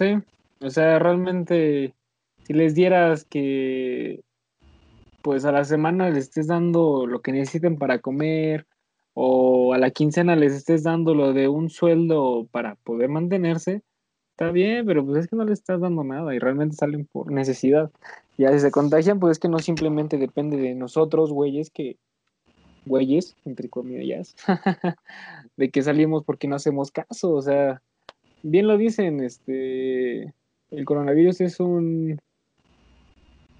Sí, 0.00 0.16
o 0.62 0.70
sea, 0.70 0.98
realmente, 0.98 1.94
si 2.44 2.54
les 2.54 2.74
dieras 2.74 3.26
que, 3.26 4.22
pues 5.20 5.44
a 5.44 5.52
la 5.52 5.64
semana 5.64 6.08
les 6.08 6.24
estés 6.24 6.46
dando 6.46 7.06
lo 7.06 7.20
que 7.20 7.32
necesiten 7.32 7.76
para 7.76 7.98
comer, 7.98 8.66
o 9.12 9.74
a 9.74 9.78
la 9.78 9.90
quincena 9.90 10.36
les 10.36 10.54
estés 10.54 10.84
dando 10.84 11.14
lo 11.14 11.34
de 11.34 11.48
un 11.48 11.68
sueldo 11.68 12.48
para 12.50 12.76
poder 12.76 13.10
mantenerse, 13.10 13.82
Está 14.30 14.52
bien, 14.52 14.86
pero 14.86 15.04
pues 15.04 15.18
es 15.24 15.28
que 15.28 15.36
no 15.36 15.44
le 15.44 15.52
estás 15.52 15.82
dando 15.82 16.02
nada 16.02 16.34
y 16.34 16.38
realmente 16.38 16.74
salen 16.74 17.04
por 17.04 17.30
necesidad. 17.30 17.90
Y 18.38 18.46
si 18.46 18.60
se 18.60 18.70
contagian, 18.70 19.20
pues 19.20 19.32
es 19.32 19.38
que 19.38 19.50
no 19.50 19.58
simplemente 19.58 20.16
depende 20.16 20.56
de 20.56 20.74
nosotros, 20.74 21.30
güeyes, 21.30 21.68
que, 21.68 21.98
güeyes, 22.86 23.36
entre 23.44 23.68
comillas, 23.68 24.34
de 25.58 25.70
que 25.70 25.82
salimos 25.82 26.24
porque 26.24 26.48
no 26.48 26.56
hacemos 26.56 26.90
caso. 26.90 27.34
O 27.34 27.42
sea, 27.42 27.82
bien 28.42 28.66
lo 28.66 28.76
dicen, 28.76 29.20
este, 29.20 30.34
el 30.70 30.84
coronavirus 30.84 31.40
es 31.40 31.60
un... 31.60 32.18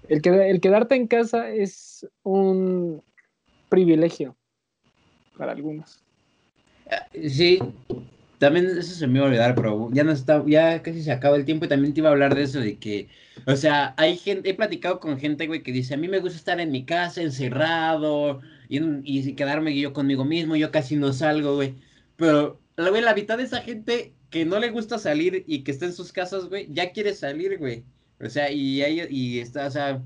El, 0.09 0.27
el 0.27 0.61
quedarte 0.61 0.95
en 0.97 1.07
casa 1.07 1.51
es 1.51 2.07
un 2.23 3.03
privilegio 3.69 4.37
para 5.37 5.53
algunos. 5.53 6.03
Sí, 7.29 7.61
también 8.39 8.67
eso 8.67 8.95
se 8.95 9.07
me 9.07 9.19
iba 9.19 9.27
a 9.27 9.29
olvidar, 9.29 9.55
pero 9.55 9.91
ya 9.93 10.03
no 10.03 10.13
está, 10.13 10.43
ya 10.47 10.83
casi 10.83 11.03
se 11.03 11.13
acaba 11.13 11.37
el 11.37 11.45
tiempo 11.45 11.67
y 11.67 11.69
también 11.69 11.95
te 11.95 12.01
iba 12.01 12.09
a 12.09 12.13
hablar 12.13 12.35
de 12.35 12.43
eso, 12.43 12.59
de 12.59 12.79
que, 12.79 13.09
o 13.47 13.55
sea, 13.55 13.95
hay 13.97 14.17
gente, 14.17 14.51
he 14.51 14.55
platicado 14.55 14.99
con 14.99 15.19
gente, 15.19 15.47
güey, 15.47 15.63
que 15.63 15.73
dice, 15.73 15.95
a 15.95 15.99
mí 15.99 16.09
me 16.09 16.19
gusta 16.19 16.39
estar 16.39 16.59
en 16.59 16.73
mi 16.73 16.85
casa, 16.85 17.23
encerrado, 17.23 18.41
y, 18.69 18.81
y 19.05 19.35
quedarme 19.35 19.79
yo 19.79 19.93
conmigo 19.93 20.25
mismo, 20.25 20.57
yo 20.57 20.71
casi 20.71 20.97
no 20.97 21.13
salgo, 21.13 21.55
güey. 21.55 21.75
Pero, 22.17 22.59
güey, 22.77 23.03
la 23.03 23.15
mitad 23.15 23.37
de 23.37 23.45
esa 23.45 23.61
gente 23.61 24.15
que 24.31 24.45
no 24.45 24.59
le 24.59 24.71
gusta 24.71 24.99
salir 24.99 25.45
y 25.47 25.63
que 25.65 25.73
está 25.73 25.87
en 25.87 25.93
sus 25.93 26.13
casas, 26.13 26.49
güey, 26.49 26.69
ya 26.73 26.93
quiere 26.93 27.15
salir, 27.15 27.59
güey. 27.59 27.85
O 28.21 28.29
sea, 28.29 28.51
y, 28.51 28.83
hay, 28.83 29.07
y 29.11 29.41
está, 29.41 29.67
o 29.67 29.71
sea, 29.71 30.03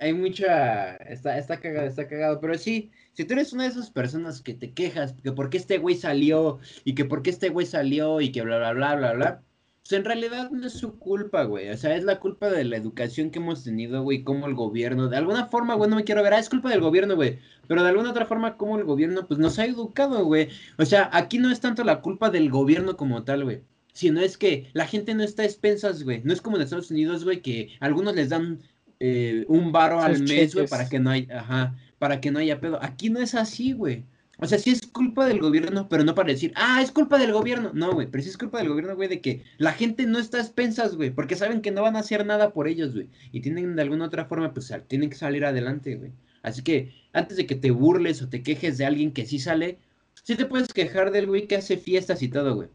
hay 0.00 0.12
mucha, 0.12 0.96
está, 0.96 1.38
está 1.38 1.60
cagado, 1.60 1.86
está 1.86 2.06
cagado, 2.06 2.40
pero 2.40 2.56
sí, 2.56 2.90
si 3.14 3.24
tú 3.24 3.34
eres 3.34 3.52
una 3.52 3.64
de 3.64 3.70
esas 3.70 3.90
personas 3.90 4.40
que 4.40 4.54
te 4.54 4.72
quejas 4.72 5.14
que 5.22 5.32
por 5.32 5.50
qué 5.50 5.58
este 5.58 5.78
güey 5.78 5.96
salió 5.96 6.60
y 6.84 6.94
que 6.94 7.04
por 7.04 7.22
qué 7.22 7.30
este 7.30 7.48
güey 7.48 7.66
salió 7.66 8.20
y 8.20 8.30
que 8.30 8.42
bla, 8.42 8.58
bla, 8.58 8.72
bla, 8.72 8.96
bla, 8.96 9.12
bla, 9.12 9.42
pues 9.84 9.98
en 9.98 10.06
realidad 10.06 10.50
no 10.50 10.66
es 10.66 10.72
su 10.72 10.98
culpa, 10.98 11.44
güey. 11.44 11.68
O 11.68 11.76
sea, 11.76 11.94
es 11.94 12.04
la 12.04 12.18
culpa 12.18 12.48
de 12.48 12.64
la 12.64 12.78
educación 12.78 13.30
que 13.30 13.38
hemos 13.38 13.64
tenido, 13.64 14.02
güey, 14.02 14.24
como 14.24 14.46
el 14.46 14.54
gobierno, 14.54 15.08
de 15.08 15.18
alguna 15.18 15.46
forma, 15.46 15.74
güey, 15.74 15.90
no 15.90 15.96
me 15.96 16.04
quiero 16.04 16.22
ver, 16.22 16.32
ah, 16.32 16.38
es 16.38 16.48
culpa 16.48 16.70
del 16.70 16.80
gobierno, 16.80 17.16
güey. 17.16 17.38
Pero 17.68 17.82
de 17.82 17.90
alguna 17.90 18.10
otra 18.10 18.24
forma, 18.24 18.56
como 18.56 18.78
el 18.78 18.84
gobierno, 18.84 19.26
pues 19.26 19.38
nos 19.38 19.58
ha 19.58 19.66
educado, 19.66 20.24
güey. 20.24 20.48
O 20.78 20.86
sea, 20.86 21.10
aquí 21.12 21.36
no 21.36 21.50
es 21.50 21.60
tanto 21.60 21.84
la 21.84 22.00
culpa 22.00 22.30
del 22.30 22.48
gobierno 22.50 22.96
como 22.96 23.24
tal, 23.24 23.44
güey. 23.44 23.60
Sino 23.92 24.20
es 24.20 24.38
que 24.38 24.70
la 24.72 24.86
gente 24.86 25.14
no 25.14 25.22
está 25.22 25.42
a 25.42 25.46
expensas, 25.46 26.02
güey. 26.02 26.22
No 26.24 26.32
es 26.32 26.40
como 26.40 26.56
en 26.56 26.62
Estados 26.62 26.90
Unidos, 26.90 27.22
güey, 27.22 27.42
que 27.42 27.76
algunos 27.80 28.14
les 28.14 28.30
dan 28.30 28.60
eh, 29.00 29.44
un 29.48 29.70
varo 29.70 30.00
al 30.00 30.22
mes, 30.22 30.54
güey, 30.54 30.66
para 30.66 30.88
que 30.88 30.98
no 30.98 31.10
haya, 31.10 31.40
ajá, 31.40 31.76
para 31.98 32.22
que 32.22 32.30
no 32.30 32.38
haya 32.38 32.58
pedo. 32.58 32.82
Aquí 32.82 33.10
no 33.10 33.20
es 33.20 33.34
así, 33.34 33.72
güey. 33.72 34.06
O 34.38 34.46
sea, 34.46 34.58
sí 34.58 34.70
es 34.70 34.86
culpa 34.86 35.26
del 35.26 35.40
gobierno, 35.40 35.88
pero 35.88 36.04
no 36.04 36.14
para 36.14 36.32
decir, 36.32 36.52
ah, 36.56 36.82
es 36.82 36.90
culpa 36.90 37.18
del 37.18 37.32
gobierno. 37.32 37.70
No, 37.72 37.92
güey, 37.92 38.08
pero 38.10 38.22
sí 38.22 38.30
es 38.30 38.38
culpa 38.38 38.58
del 38.58 38.68
gobierno, 38.68 38.96
güey, 38.96 39.08
de 39.08 39.20
que 39.20 39.44
la 39.58 39.72
gente 39.72 40.06
no 40.06 40.18
está 40.18 40.38
a 40.38 40.40
expensas, 40.40 40.96
güey, 40.96 41.10
porque 41.10 41.36
saben 41.36 41.60
que 41.60 41.70
no 41.70 41.82
van 41.82 41.96
a 41.96 42.00
hacer 42.00 42.26
nada 42.26 42.52
por 42.52 42.66
ellos, 42.66 42.94
güey. 42.94 43.08
Y 43.32 43.40
tienen 43.40 43.76
de 43.76 43.82
alguna 43.82 44.06
otra 44.06 44.26
forma, 44.26 44.52
pues 44.52 44.72
tienen 44.88 45.10
que 45.10 45.16
salir 45.16 45.44
adelante, 45.44 45.94
güey. 45.96 46.12
Así 46.42 46.62
que 46.62 46.92
antes 47.12 47.36
de 47.36 47.46
que 47.46 47.54
te 47.54 47.70
burles 47.70 48.22
o 48.22 48.28
te 48.28 48.42
quejes 48.42 48.76
de 48.76 48.84
alguien 48.84 49.12
que 49.12 49.24
sí 49.24 49.38
sale, 49.38 49.78
sí 50.22 50.36
te 50.36 50.46
puedes 50.46 50.72
quejar 50.72 51.10
del 51.10 51.26
güey 51.26 51.46
que 51.46 51.56
hace 51.56 51.76
fiestas 51.76 52.22
y 52.22 52.28
todo, 52.28 52.54
güey. 52.56 52.68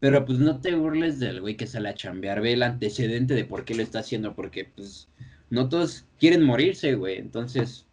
Pero 0.00 0.24
pues 0.24 0.38
no 0.38 0.60
te 0.60 0.74
burles 0.74 1.18
del 1.18 1.40
güey 1.40 1.56
que 1.56 1.66
sale 1.66 1.88
a 1.88 1.94
chambear, 1.94 2.40
ve 2.40 2.52
el 2.54 2.62
antecedente 2.62 3.34
de 3.34 3.44
por 3.44 3.64
qué 3.64 3.74
lo 3.74 3.82
está 3.82 3.98
haciendo, 4.00 4.34
porque 4.34 4.64
pues 4.64 5.08
no 5.50 5.68
todos 5.68 6.06
quieren 6.18 6.42
morirse, 6.42 6.94
güey. 6.94 7.18
Entonces, 7.18 7.86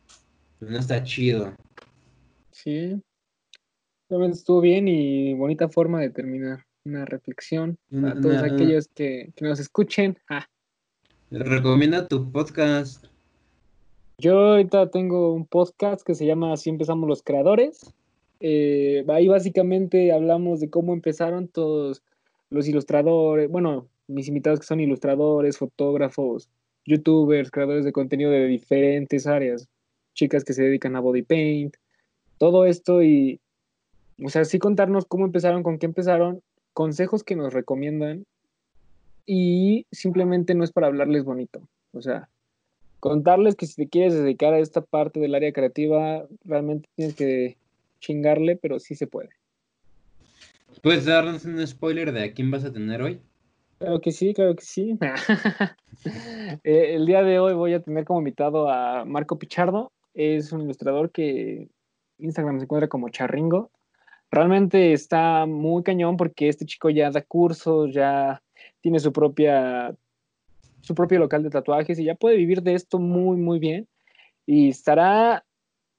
pues 0.60 0.72
no 0.72 0.80
está 0.80 1.04
chido. 1.04 1.54
Sí. 2.64 3.00
Realmente 4.10 4.38
estuvo 4.40 4.62
bien 4.62 4.88
y 4.88 5.36
bonita 5.36 5.70
forma 5.70 6.02
de 6.02 6.10
terminar 6.10 6.66
una 6.86 7.06
reflexión 7.06 7.78
a 8.04 8.20
todos 8.20 8.38
aquellos 8.38 8.88
que, 8.88 9.32
nos 9.42 9.60
escuchen. 9.60 10.18
Ah. 10.28 10.48
Recomienda 11.30 12.08
tu 12.08 12.32
podcast. 12.32 13.06
Yo 14.18 14.40
ahorita 14.40 14.90
tengo 14.90 15.34
un 15.34 15.46
podcast 15.46 16.02
que 16.04 16.16
se 16.16 16.26
llama 16.26 16.54
Así 16.54 16.72
empezamos 16.72 17.08
los 17.08 17.22
creadores. 17.22 17.94
Eh, 18.40 19.06
ahí 19.08 19.28
básicamente 19.28 20.12
hablamos 20.12 20.60
de 20.60 20.72
cómo 20.72 20.94
empezaron 20.94 21.48
todos 21.48 22.02
los 22.50 22.68
ilustradores, 22.68 23.52
bueno, 23.52 23.88
mis 24.08 24.30
invitados 24.30 24.62
que 24.62 24.66
son 24.66 24.80
ilustradores, 24.80 25.60
fotógrafos, 25.60 26.50
youtubers, 26.86 27.52
creadores 27.52 27.86
de 27.86 27.92
contenido 27.92 28.32
de 28.32 28.48
diferentes 28.48 29.28
áreas, 29.28 29.68
chicas 30.16 30.44
que 30.44 30.54
se 30.54 30.64
dedican 30.64 30.96
a 30.96 31.02
body 31.02 31.22
paint, 31.22 31.76
todo 32.38 32.66
esto 32.66 33.04
y, 33.04 33.40
o 34.24 34.30
sea, 34.30 34.46
sí 34.46 34.60
contarnos 34.60 35.06
cómo 35.06 35.26
empezaron, 35.26 35.64
con 35.64 35.78
qué 35.80 35.86
empezaron, 35.86 36.42
consejos 36.74 37.24
que 37.24 37.36
nos 37.36 37.54
recomiendan 37.54 38.26
y 39.26 39.86
simplemente 39.92 40.56
no 40.56 40.64
es 40.64 40.72
para 40.72 40.88
hablarles 40.88 41.24
bonito, 41.24 41.62
o 41.94 42.02
sea, 42.02 42.30
contarles 43.00 43.56
que 43.56 43.68
si 43.68 43.76
te 43.76 43.88
quieres 43.88 44.14
dedicar 44.14 44.54
a 44.54 44.60
esta 44.60 44.82
parte 44.82 45.20
del 45.20 45.36
área 45.36 45.52
creativa, 45.52 46.26
realmente 46.44 46.90
tienes 46.96 47.16
que 47.16 47.58
chingarle, 48.00 48.56
pero 48.56 48.80
sí 48.80 48.96
se 48.96 49.08
puede. 49.08 49.30
¿Puedes 50.82 51.06
darnos 51.06 51.46
un 51.46 51.66
spoiler 51.66 52.12
de 52.12 52.24
a 52.24 52.34
quién 52.34 52.52
vas 52.52 52.64
a 52.64 52.72
tener 52.72 53.02
hoy? 53.02 53.20
Claro 53.80 54.02
que 54.02 54.12
sí, 54.12 54.34
claro 54.34 54.56
que 54.56 54.66
sí. 54.66 54.98
Eh, 56.64 56.96
el 56.96 57.06
día 57.06 57.24
de 57.24 57.40
hoy 57.40 57.54
voy 57.54 57.74
a 57.74 57.82
tener 57.82 58.06
como 58.06 58.20
invitado 58.20 58.70
a 58.70 59.04
Marco 59.04 59.40
Pichardo. 59.40 59.92
Es 60.14 60.54
un 60.54 60.62
ilustrador 60.62 61.12
que 61.12 61.68
Instagram 62.20 62.60
se 62.60 62.64
encuentra 62.64 62.88
como 62.88 63.10
Charringo. 63.10 63.72
Realmente 64.30 64.94
está 64.94 65.46
muy 65.46 65.84
cañón 65.84 66.18
porque 66.18 66.50
este 66.50 66.66
chico 66.66 66.90
ya 66.90 67.10
da 67.12 67.22
cursos, 67.22 67.94
ya 67.94 68.42
tiene 68.82 69.00
su 69.00 69.12
propia 69.14 69.96
su 70.82 70.96
propio 70.96 71.20
local 71.20 71.44
de 71.44 71.50
tatuajes 71.50 72.00
y 72.00 72.06
ya 72.06 72.16
puede 72.16 72.38
vivir 72.38 72.62
de 72.62 72.74
esto 72.74 72.98
muy 73.00 73.38
muy 73.38 73.60
bien 73.60 73.88
y 74.46 74.70
estará 74.70 75.46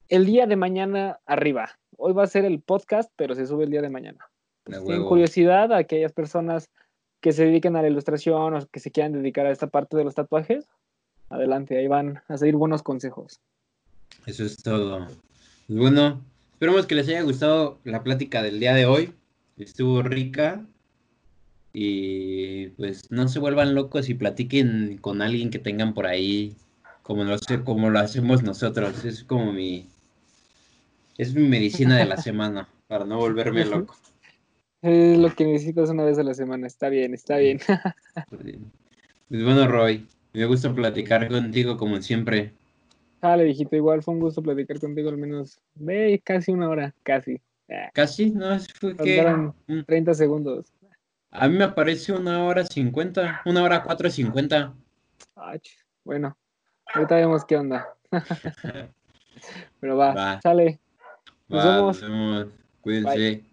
el 0.09 0.25
día 0.25 0.47
de 0.47 0.57
mañana 0.57 1.21
arriba. 1.27 1.79
Hoy 1.97 2.13
va 2.13 2.25
a 2.25 2.29
ser 2.29 2.45
el 2.45 2.61
podcast, 2.61 3.11
pero 3.17 3.35
se 3.35 3.47
sube 3.47 3.65
el 3.65 3.71
día 3.71 3.83
de 3.83 3.91
mañana. 3.91 4.19
Tienen 4.65 5.05
curiosidad 5.05 5.73
a 5.73 5.79
aquellas 5.79 6.13
personas 6.13 6.71
que 7.21 7.33
se 7.33 7.45
dediquen 7.45 7.77
a 7.77 7.83
la 7.83 7.89
ilustración 7.89 8.55
o 8.55 8.67
que 8.67 8.81
se 8.81 8.91
quieran 8.91 9.13
dedicar 9.13 9.47
a 9.47 9.51
esta 9.51 9.67
parte 9.67 9.97
de 9.97 10.05
los 10.05 10.15
tatuajes, 10.15 10.69
adelante, 11.31 11.79
ahí 11.79 11.89
van 11.89 12.23
a 12.29 12.37
seguir 12.37 12.57
buenos 12.57 12.83
consejos. 12.83 13.41
Eso 14.27 14.45
es 14.45 14.57
todo. 14.63 15.09
Pues 15.69 15.81
bueno, 15.81 16.25
esperamos 16.53 16.87
que 16.87 16.95
les 16.95 17.09
haya 17.09 17.21
gustado 17.21 17.79
la 17.85 18.03
plática 18.03 18.43
del 18.43 18.59
día 18.59 18.73
de 18.73 18.87
hoy. 18.87 19.13
Estuvo 19.59 20.03
rica. 20.03 20.65
Y 21.75 22.69
pues 22.69 23.11
no 23.11 23.29
se 23.29 23.39
vuelvan 23.39 23.75
locos 23.75 24.09
y 24.09 24.15
platiquen 24.15 24.97
con 25.03 25.21
alguien 25.21 25.51
que 25.51 25.59
tengan 25.59 25.93
por 25.93 26.07
ahí, 26.07 26.57
como 27.03 27.23
lo, 27.25 27.37
como 27.65 27.91
lo 27.91 27.99
hacemos 27.99 28.43
nosotros. 28.43 29.05
Es 29.05 29.25
como 29.25 29.53
mi. 29.53 29.87
Es 31.19 31.35
mi 31.35 31.47
medicina 31.47 31.99
de 31.99 32.07
la 32.07 32.17
semana, 32.23 32.67
para 32.87 33.05
no 33.05 33.19
volverme 33.19 33.67
loco. 33.67 33.95
Es 34.81 35.19
lo 35.19 35.35
que 35.35 35.45
necesitas 35.45 35.91
una 35.91 36.05
vez 36.05 36.19
a 36.19 36.23
la 36.23 36.33
semana. 36.33 36.67
Está 36.67 36.89
bien, 36.89 37.13
está 37.13 37.37
bien. 37.37 37.61
pues 38.31 39.45
bueno, 39.45 39.69
Roy, 39.69 40.07
me 40.33 40.47
gusta 40.47 40.75
platicar 40.75 41.29
contigo 41.29 41.77
como 41.77 42.01
siempre. 42.01 42.55
Dale, 43.21 43.45
viejito, 43.45 43.75
igual 43.75 44.03
fue 44.03 44.15
un 44.15 44.21
gusto 44.21 44.43
platicar 44.43 44.79
contigo 44.79 45.09
al 45.09 45.17
menos 45.17 45.61
ve 45.75 46.21
casi 46.25 46.53
una 46.53 46.69
hora, 46.69 46.95
casi. 47.03 47.41
Ah. 47.71 47.91
¿Casi? 47.93 48.31
No, 48.31 48.59
fue 48.81 48.97
que... 48.97 49.53
30 49.87 50.15
segundos. 50.15 50.73
A 51.31 51.49
mí 51.49 51.59
me 51.59 51.65
aparece 51.65 52.13
una 52.13 52.45
hora 52.45 52.65
cincuenta, 52.65 53.43
una 53.45 53.63
hora 53.63 53.83
cuatro 53.83 54.09
cincuenta. 54.09 54.75
Bueno, 56.05 56.37
ahorita 56.95 57.17
vemos 57.17 57.45
qué 57.45 57.57
onda. 57.57 57.89
Pero 59.81 59.97
va, 59.97 60.15
Va. 60.15 60.41
sale. 60.41 60.81
Nos 61.49 61.67
Va, 61.67 61.77
vemos. 61.77 62.03
Nos 62.03 62.11
vemos. 62.11 62.47
Cuídense. 62.81 63.48